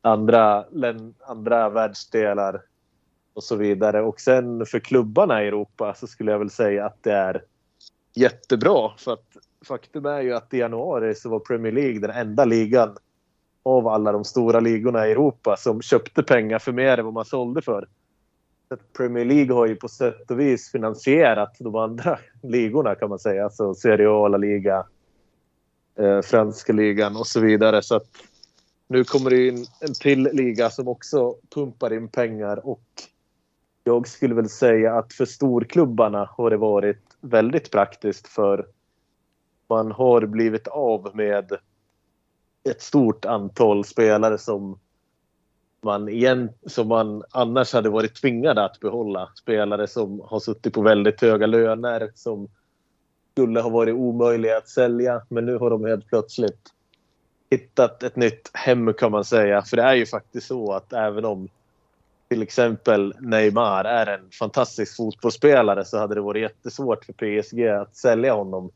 andra, 0.00 0.64
andra 1.26 1.68
världsdelar 1.68 2.62
och 3.34 3.44
så 3.44 3.56
vidare. 3.56 4.02
Och 4.02 4.20
sen 4.20 4.66
för 4.66 4.78
klubbarna 4.78 5.44
i 5.44 5.46
Europa 5.46 5.94
så 5.94 6.06
skulle 6.06 6.32
jag 6.32 6.38
väl 6.38 6.50
säga 6.50 6.86
att 6.86 7.02
det 7.02 7.12
är 7.12 7.42
jättebra. 8.16 8.90
För 8.98 9.12
att 9.12 9.36
faktum 9.64 10.06
är 10.06 10.20
ju 10.20 10.34
att 10.34 10.54
i 10.54 10.58
januari 10.58 11.14
så 11.14 11.28
var 11.28 11.38
Premier 11.38 11.72
League 11.72 12.00
den 12.00 12.10
enda 12.10 12.44
ligan 12.44 12.96
av 13.62 13.88
alla 13.88 14.12
de 14.12 14.24
stora 14.24 14.60
ligorna 14.60 15.06
i 15.08 15.10
Europa 15.10 15.56
som 15.56 15.82
köpte 15.82 16.22
pengar 16.22 16.58
för 16.58 16.72
mer 16.72 16.98
än 16.98 17.04
vad 17.04 17.14
man 17.14 17.24
sålde 17.24 17.62
för. 17.62 17.88
Premier 18.96 19.24
League 19.24 19.54
har 19.54 19.66
ju 19.66 19.76
på 19.76 19.88
sätt 19.88 20.30
och 20.30 20.40
vis 20.40 20.70
finansierat 20.70 21.56
de 21.58 21.74
andra 21.74 22.18
ligorna 22.42 22.94
kan 22.94 23.08
man 23.08 23.18
säga. 23.18 23.44
Alltså 23.44 23.74
Serie 23.74 24.10
A, 24.10 24.28
La 24.28 24.38
Liga, 24.38 24.86
eh, 25.98 26.20
franska 26.22 26.72
ligan 26.72 27.16
och 27.16 27.26
så 27.26 27.40
vidare. 27.40 27.82
Så 27.82 27.96
att 27.96 28.06
nu 28.88 29.04
kommer 29.04 29.30
det 29.30 29.48
in 29.48 29.66
en 29.80 29.94
till 29.94 30.22
liga 30.22 30.70
som 30.70 30.88
också 30.88 31.34
pumpar 31.54 31.92
in 31.92 32.08
pengar 32.08 32.66
och 32.66 32.82
jag 33.84 34.08
skulle 34.08 34.34
väl 34.34 34.48
säga 34.48 34.94
att 34.94 35.12
för 35.12 35.24
storklubbarna 35.24 36.28
har 36.36 36.50
det 36.50 36.56
varit 36.56 37.15
väldigt 37.28 37.70
praktiskt 37.70 38.28
för 38.28 38.66
man 39.68 39.92
har 39.92 40.26
blivit 40.26 40.68
av 40.68 41.10
med 41.16 41.52
ett 42.70 42.82
stort 42.82 43.24
antal 43.24 43.84
spelare 43.84 44.38
som 44.38 44.78
man 45.82 46.08
igen, 46.08 46.50
som 46.66 46.88
man 46.88 47.22
annars 47.30 47.72
hade 47.72 47.88
varit 47.88 48.14
tvingad 48.20 48.58
att 48.58 48.80
behålla. 48.80 49.28
Spelare 49.34 49.86
som 49.86 50.20
har 50.20 50.40
suttit 50.40 50.74
på 50.74 50.82
väldigt 50.82 51.20
höga 51.20 51.46
löner 51.46 52.10
som 52.14 52.48
skulle 53.32 53.60
ha 53.60 53.70
varit 53.70 53.94
omöjliga 53.94 54.56
att 54.56 54.68
sälja. 54.68 55.22
Men 55.28 55.46
nu 55.46 55.58
har 55.58 55.70
de 55.70 55.84
helt 55.84 56.06
plötsligt 56.06 56.72
hittat 57.50 58.02
ett 58.02 58.16
nytt 58.16 58.50
hem 58.54 58.92
kan 58.92 59.12
man 59.12 59.24
säga. 59.24 59.62
För 59.62 59.76
det 59.76 59.82
är 59.82 59.94
ju 59.94 60.06
faktiskt 60.06 60.46
så 60.46 60.72
att 60.72 60.92
även 60.92 61.24
om 61.24 61.48
till 62.28 62.42
exempel 62.42 63.14
Neymar 63.20 63.84
är 63.84 64.06
en 64.06 64.30
fantastisk 64.38 64.96
fotbollsspelare 64.96 65.84
så 65.84 65.98
hade 65.98 66.14
det 66.14 66.20
varit 66.20 66.42
jättesvårt 66.42 67.04
för 67.04 67.12
PSG 67.12 67.68
att 67.68 67.96
sälja 67.96 68.34
honom 68.34 68.70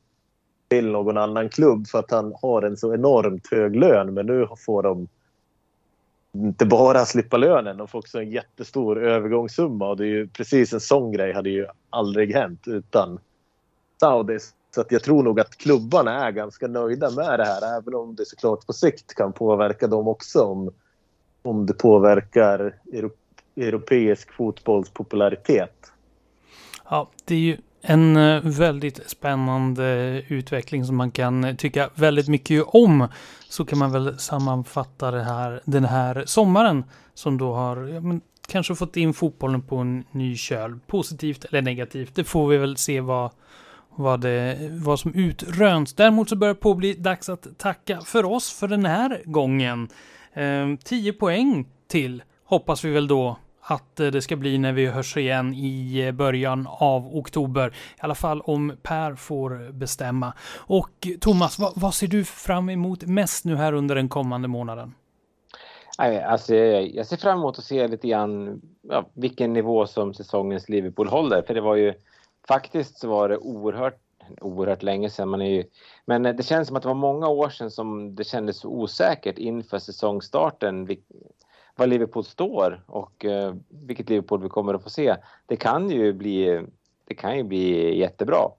till 0.69 0.91
någon 0.91 1.17
annan 1.17 1.49
klubb 1.49 1.87
för 1.87 1.99
att 1.99 2.11
han 2.11 2.35
har 2.43 2.63
en 2.63 2.77
så 2.77 2.95
enormt 2.95 3.51
hög 3.51 3.77
lön. 3.77 4.15
Men 4.15 4.27
nu 4.27 4.49
får 4.67 4.83
de 4.83 5.09
inte 6.33 6.67
bara 6.67 7.05
slippa 7.05 7.37
lönen, 7.37 7.77
de 7.77 7.89
får 7.89 7.99
också 7.99 8.19
en 8.19 8.31
jättestor 8.31 9.05
övergångssumma 9.05 9.89
och 9.89 9.97
det 9.97 10.05
är 10.05 10.09
ju 10.09 10.29
precis 10.29 10.73
en 10.73 10.81
sån 10.81 11.13
grej 11.13 11.33
hade 11.33 11.51
ju 11.51 11.67
aldrig 11.91 12.35
hänt 12.35 12.63
utan 12.67 13.19
Saudis. 14.01 14.55
Så 14.75 14.81
att 14.81 14.93
jag 14.93 15.03
tror 15.03 15.23
nog 15.23 15.41
att 15.41 15.57
klubbarna 15.57 16.27
är 16.27 16.31
ganska 16.31 16.67
nöjda 16.67 17.11
med 17.11 17.39
det 17.39 17.45
här 17.45 17.79
även 17.79 17.95
om 17.95 18.15
det 18.15 18.27
såklart 18.27 18.67
på 18.67 18.73
sikt 18.73 19.15
kan 19.15 19.33
påverka 19.33 19.87
dem 19.87 20.09
också 20.09 20.43
om, 20.43 20.71
om 21.43 21.67
det 21.67 21.75
påverkar 21.75 22.75
europeisk 23.61 24.33
fotbolls 24.33 24.91
popularitet. 24.91 25.93
Ja, 26.91 27.11
det 27.25 27.35
är 27.35 27.39
ju 27.39 27.57
en 27.83 28.17
eh, 28.17 28.41
väldigt 28.43 29.11
spännande 29.11 30.23
utveckling 30.29 30.85
som 30.85 30.97
man 30.97 31.11
kan 31.11 31.57
tycka 31.57 31.91
väldigt 31.95 32.29
mycket 32.29 32.65
om. 32.67 33.09
Så 33.49 33.65
kan 33.65 33.79
man 33.79 33.93
väl 33.93 34.19
sammanfatta 34.19 35.11
det 35.11 35.23
här, 35.23 35.61
den 35.65 35.85
här 35.85 36.25
sommaren 36.27 36.85
som 37.15 37.39
då 37.39 37.55
har 37.55 37.87
ja, 37.87 38.01
men, 38.01 38.21
kanske 38.49 38.75
fått 38.75 38.97
in 38.97 39.15
fotbollen 39.15 39.63
på 39.63 39.77
en 39.77 40.05
ny 40.11 40.37
köl. 40.37 40.79
Positivt 40.87 41.45
eller 41.45 41.63
negativt, 41.63 42.15
det 42.15 42.25
får 42.25 42.49
vi 42.49 42.57
väl 42.57 42.77
se 42.77 43.01
vad, 43.01 43.31
vad, 43.91 44.21
det, 44.21 44.59
vad 44.73 45.01
som 45.01 45.15
utröns. 45.15 45.95
Däremot 45.95 46.29
så 46.29 46.37
börjar 46.37 46.55
det 46.55 46.61
på 46.61 46.75
bli 46.75 46.95
dags 46.95 47.29
att 47.29 47.59
tacka 47.59 48.01
för 48.01 48.25
oss 48.25 48.53
för 48.53 48.69
den 48.69 48.85
här 48.85 49.23
gången. 49.25 49.89
Eh, 50.33 50.77
10 50.85 51.13
poäng 51.13 51.67
till 51.89 52.23
hoppas 52.45 52.85
vi 52.85 52.91
väl 52.91 53.09
då 53.09 53.37
att 53.61 54.01
eh, 54.01 54.07
det 54.07 54.23
ska 54.23 54.37
bli 54.37 54.59
när 54.59 54.73
vi 54.73 54.87
hörs 54.87 55.17
igen 55.17 55.55
i 55.55 56.01
eh, 56.07 56.13
början 56.13 56.69
av 56.71 57.17
oktober. 57.17 57.69
I 57.69 58.01
alla 58.01 58.15
fall 58.15 58.41
om 58.41 58.77
Per 58.83 59.15
får 59.15 59.73
bestämma. 59.73 60.33
Och 60.57 61.09
Thomas, 61.21 61.59
vad, 61.59 61.73
vad 61.77 61.95
ser 61.95 62.07
du 62.07 62.25
fram 62.25 62.71
emot 62.71 63.03
mest 63.07 63.45
nu 63.45 63.57
här 63.57 63.73
under 63.73 63.95
den 63.95 64.09
kommande 64.09 64.49
månaden? 64.49 64.95
Alltså, 66.27 66.55
jag 66.55 67.07
ser 67.07 67.17
fram 67.17 67.39
emot 67.39 67.59
att 67.59 67.65
se 67.65 67.89
lite 67.89 68.09
grann 68.09 68.61
ja, 68.83 69.07
vilken 69.15 69.53
nivå 69.53 69.87
som 69.87 70.15
säsongens 70.15 70.69
Liverpool 70.69 71.09
håller. 71.09 71.43
För 71.43 71.55
det 71.55 71.61
var 71.61 71.77
ju 71.77 71.95
faktiskt 72.49 72.99
så 72.99 73.09
var 73.09 73.29
det 73.29 73.39
oerhört, 73.39 73.99
oerhört 74.41 74.83
länge 74.83 75.11
sedan. 75.11 75.29
Man 75.29 75.43
är 75.43 75.51
ju, 75.51 75.65
men 76.05 76.27
eh, 76.27 76.35
det 76.35 76.43
känns 76.43 76.69
som 76.69 76.77
att 76.77 76.83
det 76.83 76.89
var 76.89 76.95
många 76.95 77.29
år 77.29 77.49
sedan 77.49 77.71
som 77.71 78.15
det 78.15 78.25
kändes 78.25 78.59
så 78.59 78.69
osäkert 78.69 79.39
inför 79.39 79.79
säsongstarten 79.79 80.89
var 81.77 81.87
Liverpool 81.87 82.25
står 82.25 82.85
och 82.87 83.25
eh, 83.25 83.55
vilket 83.69 84.09
Liverpool 84.09 84.43
vi 84.43 84.49
kommer 84.49 84.75
att 84.75 84.83
få 84.83 84.91
se. 84.91 85.17
Det 85.47 85.57
kan 85.57 85.91
ju 85.91 86.13
bli, 86.13 86.67
det 87.05 87.15
kan 87.15 87.37
ju 87.37 87.43
bli 87.43 87.99
jättebra. 87.99 88.51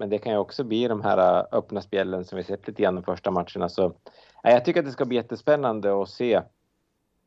Men 0.00 0.10
det 0.10 0.18
kan 0.18 0.32
ju 0.32 0.38
också 0.38 0.64
bli 0.64 0.88
de 0.88 1.00
här 1.00 1.38
eh, 1.38 1.46
öppna 1.52 1.82
spelen 1.82 2.24
som 2.24 2.36
vi 2.36 2.44
sett 2.44 2.68
lite 2.68 2.82
grann 2.82 2.94
de 2.94 3.04
första 3.04 3.30
matcherna. 3.30 3.68
Så, 3.68 3.84
eh, 4.44 4.52
jag 4.52 4.64
tycker 4.64 4.80
att 4.80 4.86
det 4.86 4.92
ska 4.92 5.04
bli 5.04 5.16
jättespännande 5.16 6.02
att 6.02 6.08
se, 6.08 6.40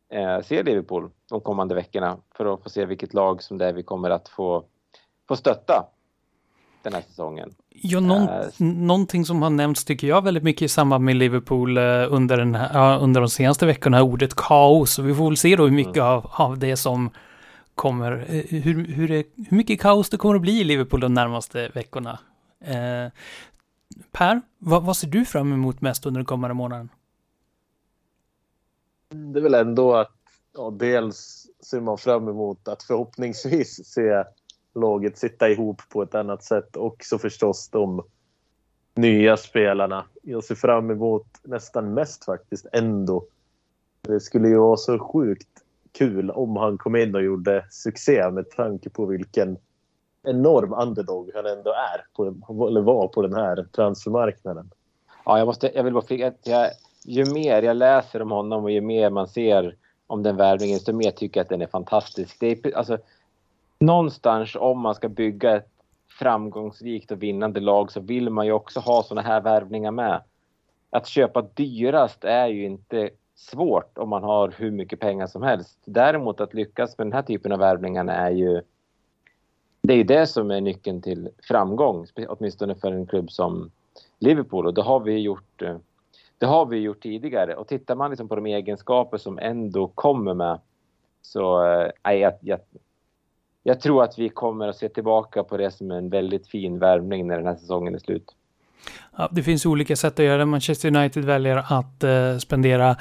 eh, 0.09 0.41
se 0.41 0.63
Liverpool 0.63 1.11
de 1.29 1.41
kommande 1.41 1.75
veckorna 1.75 2.17
för 2.35 2.53
att 2.53 2.63
få 2.63 2.69
se 2.69 2.85
vilket 2.85 3.13
lag 3.13 3.43
som 3.43 3.57
det 3.57 3.65
är 3.65 3.73
vi 3.73 3.83
kommer 3.83 4.09
att 4.09 4.29
få, 4.29 4.65
få 5.27 5.35
stötta 5.35 5.92
den 6.83 6.93
här 6.93 7.01
säsongen. 7.01 7.55
Ja, 7.69 7.99
någon, 7.99 8.29
uh, 8.29 8.45
någonting 8.59 9.25
som 9.25 9.41
har 9.41 9.49
nämnts 9.49 9.85
tycker 9.85 10.07
jag 10.07 10.23
väldigt 10.23 10.43
mycket 10.43 10.61
i 10.61 10.67
samband 10.67 11.03
med 11.03 11.15
Liverpool 11.15 11.77
uh, 11.77 12.13
under, 12.13 12.37
den 12.37 12.55
här, 12.55 12.95
uh, 12.95 13.03
under 13.03 13.21
de 13.21 13.29
senaste 13.29 13.65
veckorna, 13.65 14.03
ordet 14.03 14.35
kaos. 14.35 14.99
Och 14.99 15.09
vi 15.09 15.15
får 15.15 15.29
väl 15.29 15.37
se 15.37 15.55
då 15.55 15.63
hur 15.63 15.71
mycket 15.71 15.97
mm. 15.97 16.07
av, 16.07 16.31
av 16.31 16.59
det 16.59 16.77
som 16.77 17.09
kommer, 17.75 18.11
eh, 18.11 18.61
hur, 18.61 18.87
hur, 18.87 19.07
det, 19.07 19.27
hur 19.49 19.57
mycket 19.57 19.81
kaos 19.81 20.09
det 20.09 20.17
kommer 20.17 20.35
att 20.35 20.41
bli 20.41 20.61
i 20.61 20.63
Liverpool 20.63 20.99
de 20.99 21.13
närmaste 21.13 21.71
veckorna. 21.73 22.19
per, 24.11 24.41
vad, 24.59 24.83
vad 24.83 24.97
ser 24.97 25.07
du 25.07 25.25
fram 25.25 25.53
emot 25.53 25.81
mest 25.81 26.05
under 26.05 26.19
den 26.19 26.25
kommande 26.25 26.53
månaden? 26.53 26.89
Det 29.09 29.39
är 29.39 29.43
väl 29.43 29.53
ändå 29.53 29.95
att 29.95 30.15
ja, 30.57 30.73
dels 30.79 31.47
ser 31.63 31.81
man 31.81 31.97
fram 31.97 32.27
emot 32.27 32.67
att 32.67 32.83
förhoppningsvis 32.83 33.85
se 33.85 34.23
laget 34.75 35.17
sitta 35.17 35.49
ihop 35.49 35.81
på 35.89 36.01
ett 36.03 36.15
annat 36.15 36.43
sätt. 36.43 36.75
Och 36.75 36.95
så 37.03 37.17
förstås 37.17 37.69
de 37.69 38.03
nya 38.95 39.37
spelarna. 39.37 40.05
Jag 40.21 40.43
ser 40.43 40.55
fram 40.55 40.91
emot 40.91 41.27
nästan 41.43 41.93
mest 41.93 42.25
faktiskt 42.25 42.65
ändå. 42.73 43.25
Det 44.01 44.19
skulle 44.19 44.47
ju 44.47 44.57
vara 44.57 44.77
så 44.77 44.99
sjukt 44.99 45.49
kul 45.91 46.31
om 46.31 46.57
han 46.57 46.77
kom 46.77 46.95
in 46.95 47.15
och 47.15 47.23
gjorde 47.23 47.65
succé 47.69 48.31
med 48.31 48.49
tanke 48.49 48.89
på 48.89 49.05
vilken 49.05 49.57
enorm 50.23 50.73
underdog 50.73 51.31
han 51.35 51.45
ändå 51.45 51.71
är, 51.71 52.05
på, 52.15 52.67
eller 52.67 52.81
var 52.81 53.07
på 53.07 53.21
den 53.21 53.33
här 53.33 53.67
transfermarknaden. 53.75 54.71
Ja, 55.25 55.37
jag, 55.37 55.45
måste, 55.45 55.71
jag 55.75 55.83
vill 55.83 55.93
bara 55.93 56.05
flika 56.05 56.27
att 56.27 56.47
jag, 56.47 56.69
ju 57.05 57.25
mer 57.25 57.61
jag 57.61 57.77
läser 57.77 58.21
om 58.21 58.31
honom 58.31 58.63
och 58.63 58.71
ju 58.71 58.81
mer 58.81 59.09
man 59.09 59.27
ser 59.27 59.75
om 60.07 60.23
den 60.23 60.37
värvningen, 60.37 60.77
desto 60.77 60.93
mer 60.93 61.11
tycker 61.11 61.39
jag 61.39 61.43
att 61.43 61.49
den 61.49 61.61
är 61.61 61.67
fantastisk. 61.67 62.37
Det 62.39 62.65
är, 62.65 62.77
alltså, 62.77 62.97
någonstans 63.85 64.55
om 64.55 64.79
man 64.79 64.95
ska 64.95 65.09
bygga 65.09 65.55
ett 65.55 65.69
framgångsrikt 66.19 67.11
och 67.11 67.23
vinnande 67.23 67.59
lag 67.59 67.91
så 67.91 67.99
vill 67.99 68.29
man 68.29 68.45
ju 68.45 68.51
också 68.51 68.79
ha 68.79 69.03
såna 69.03 69.21
här 69.21 69.41
värvningar 69.41 69.91
med. 69.91 70.21
Att 70.89 71.07
köpa 71.07 71.41
dyrast 71.41 72.23
är 72.23 72.47
ju 72.47 72.65
inte 72.65 73.09
svårt 73.35 73.97
om 73.97 74.09
man 74.09 74.23
har 74.23 74.53
hur 74.57 74.71
mycket 74.71 74.99
pengar 74.99 75.27
som 75.27 75.43
helst. 75.43 75.79
Däremot 75.85 76.41
att 76.41 76.53
lyckas 76.53 76.97
med 76.97 77.07
den 77.07 77.13
här 77.13 77.21
typen 77.21 77.51
av 77.51 77.59
värvningar 77.59 78.07
är 78.07 78.31
ju 78.31 78.61
det 79.81 79.93
är 79.93 79.97
ju 79.97 80.03
det 80.03 80.27
som 80.27 80.51
är 80.51 80.61
nyckeln 80.61 81.01
till 81.01 81.29
framgång, 81.43 82.07
åtminstone 82.27 82.75
för 82.75 82.91
en 82.91 83.05
klubb 83.05 83.31
som 83.31 83.71
Liverpool 84.19 84.67
och 84.67 84.73
det 84.73 84.81
har 84.81 84.99
vi 84.99 85.19
gjort 85.19 85.61
eh, 85.61 85.77
det 86.37 86.45
har 86.45 86.65
vi 86.65 86.77
gjort 86.77 87.03
tidigare 87.03 87.55
och 87.55 87.67
tittar 87.67 87.95
man 87.95 88.09
liksom 88.09 88.27
på 88.27 88.35
de 88.35 88.45
egenskaper 88.45 89.17
som 89.17 89.39
ändå 89.39 89.87
kommer 89.87 90.33
med 90.33 90.59
så 91.21 91.63
äh, 92.03 92.13
jag, 92.13 92.33
jag, 92.41 92.59
jag 93.63 93.81
tror 93.81 94.03
att 94.03 94.19
vi 94.19 94.29
kommer 94.29 94.67
att 94.67 94.75
se 94.75 94.89
tillbaka 94.89 95.43
på 95.43 95.57
det 95.57 95.71
som 95.71 95.91
en 95.91 96.09
väldigt 96.09 96.47
fin 96.47 96.79
värvning 96.79 97.27
när 97.27 97.37
den 97.37 97.47
här 97.47 97.55
säsongen 97.55 97.95
är 97.95 97.99
slut. 97.99 98.25
Ja, 99.17 99.29
det 99.31 99.43
finns 99.43 99.65
olika 99.65 99.95
sätt 99.95 100.19
att 100.19 100.25
göra 100.25 100.37
det. 100.37 100.45
Manchester 100.45 100.97
United 100.97 101.25
väljer 101.25 101.57
att 101.57 102.03
eh, 102.03 102.37
spendera 102.37 102.95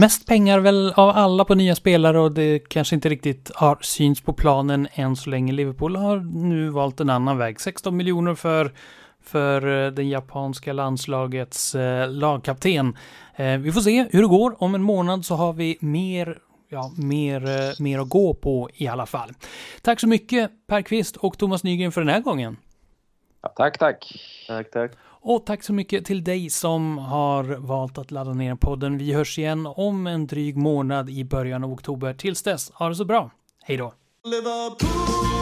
mest 0.00 0.26
pengar 0.26 0.58
väl 0.58 0.92
av 0.96 1.08
alla 1.08 1.44
på 1.44 1.54
nya 1.54 1.74
spelare 1.74 2.20
och 2.20 2.32
det 2.32 2.58
kanske 2.58 2.94
inte 2.94 3.08
riktigt 3.08 3.50
har 3.54 3.78
syns 3.80 4.20
på 4.20 4.32
planen 4.32 4.88
än 4.92 5.16
så 5.16 5.30
länge. 5.30 5.52
Liverpool 5.52 5.96
har 5.96 6.16
nu 6.48 6.68
valt 6.68 7.00
en 7.00 7.10
annan 7.10 7.38
väg. 7.38 7.60
16 7.60 7.96
miljoner 7.96 8.34
för 8.34 8.72
för 9.26 9.86
eh, 9.86 9.92
den 9.92 10.08
japanska 10.08 10.72
landslagets 10.72 11.74
eh, 11.74 12.10
lagkapten. 12.10 12.96
Eh, 13.36 13.56
vi 13.56 13.72
får 13.72 13.80
se 13.80 14.06
hur 14.10 14.22
det 14.22 14.28
går. 14.28 14.62
Om 14.62 14.74
en 14.74 14.82
månad 14.82 15.24
så 15.24 15.34
har 15.34 15.52
vi 15.52 15.78
mer 15.80 16.38
ja, 16.68 16.92
mer, 16.96 17.48
eh, 17.48 17.72
mer 17.78 17.98
att 17.98 18.08
gå 18.08 18.34
på 18.34 18.70
i 18.74 18.88
alla 18.88 19.06
fall. 19.06 19.30
Tack 19.82 20.00
så 20.00 20.08
mycket 20.08 20.50
Per 20.66 20.82
Kvist 20.82 21.16
och 21.16 21.38
Thomas 21.38 21.64
Nygren 21.64 21.92
för 21.92 22.00
den 22.00 22.10
här 22.10 22.20
gången. 22.20 22.56
Ja, 23.42 23.48
tack, 23.48 23.78
tack. 23.78 24.20
Tack, 24.46 24.70
tack. 24.70 24.92
Och 25.28 25.46
tack 25.46 25.62
så 25.62 25.72
mycket 25.72 26.04
till 26.04 26.24
dig 26.24 26.50
som 26.50 26.98
har 26.98 27.44
valt 27.44 27.98
att 27.98 28.10
ladda 28.10 28.32
ner 28.32 28.54
podden. 28.54 28.98
Vi 28.98 29.12
hörs 29.12 29.38
igen 29.38 29.66
om 29.66 30.06
en 30.06 30.26
dryg 30.26 30.56
månad 30.56 31.10
i 31.10 31.24
början 31.24 31.64
av 31.64 31.72
oktober. 31.72 32.14
Tills 32.14 32.42
dess, 32.42 32.70
ha 32.70 32.88
det 32.88 32.94
så 32.94 33.04
bra. 33.04 33.30
Hej 33.64 33.76
då! 33.76 33.92
Liverpool, 34.24 34.88
Liverpool. 34.88 35.35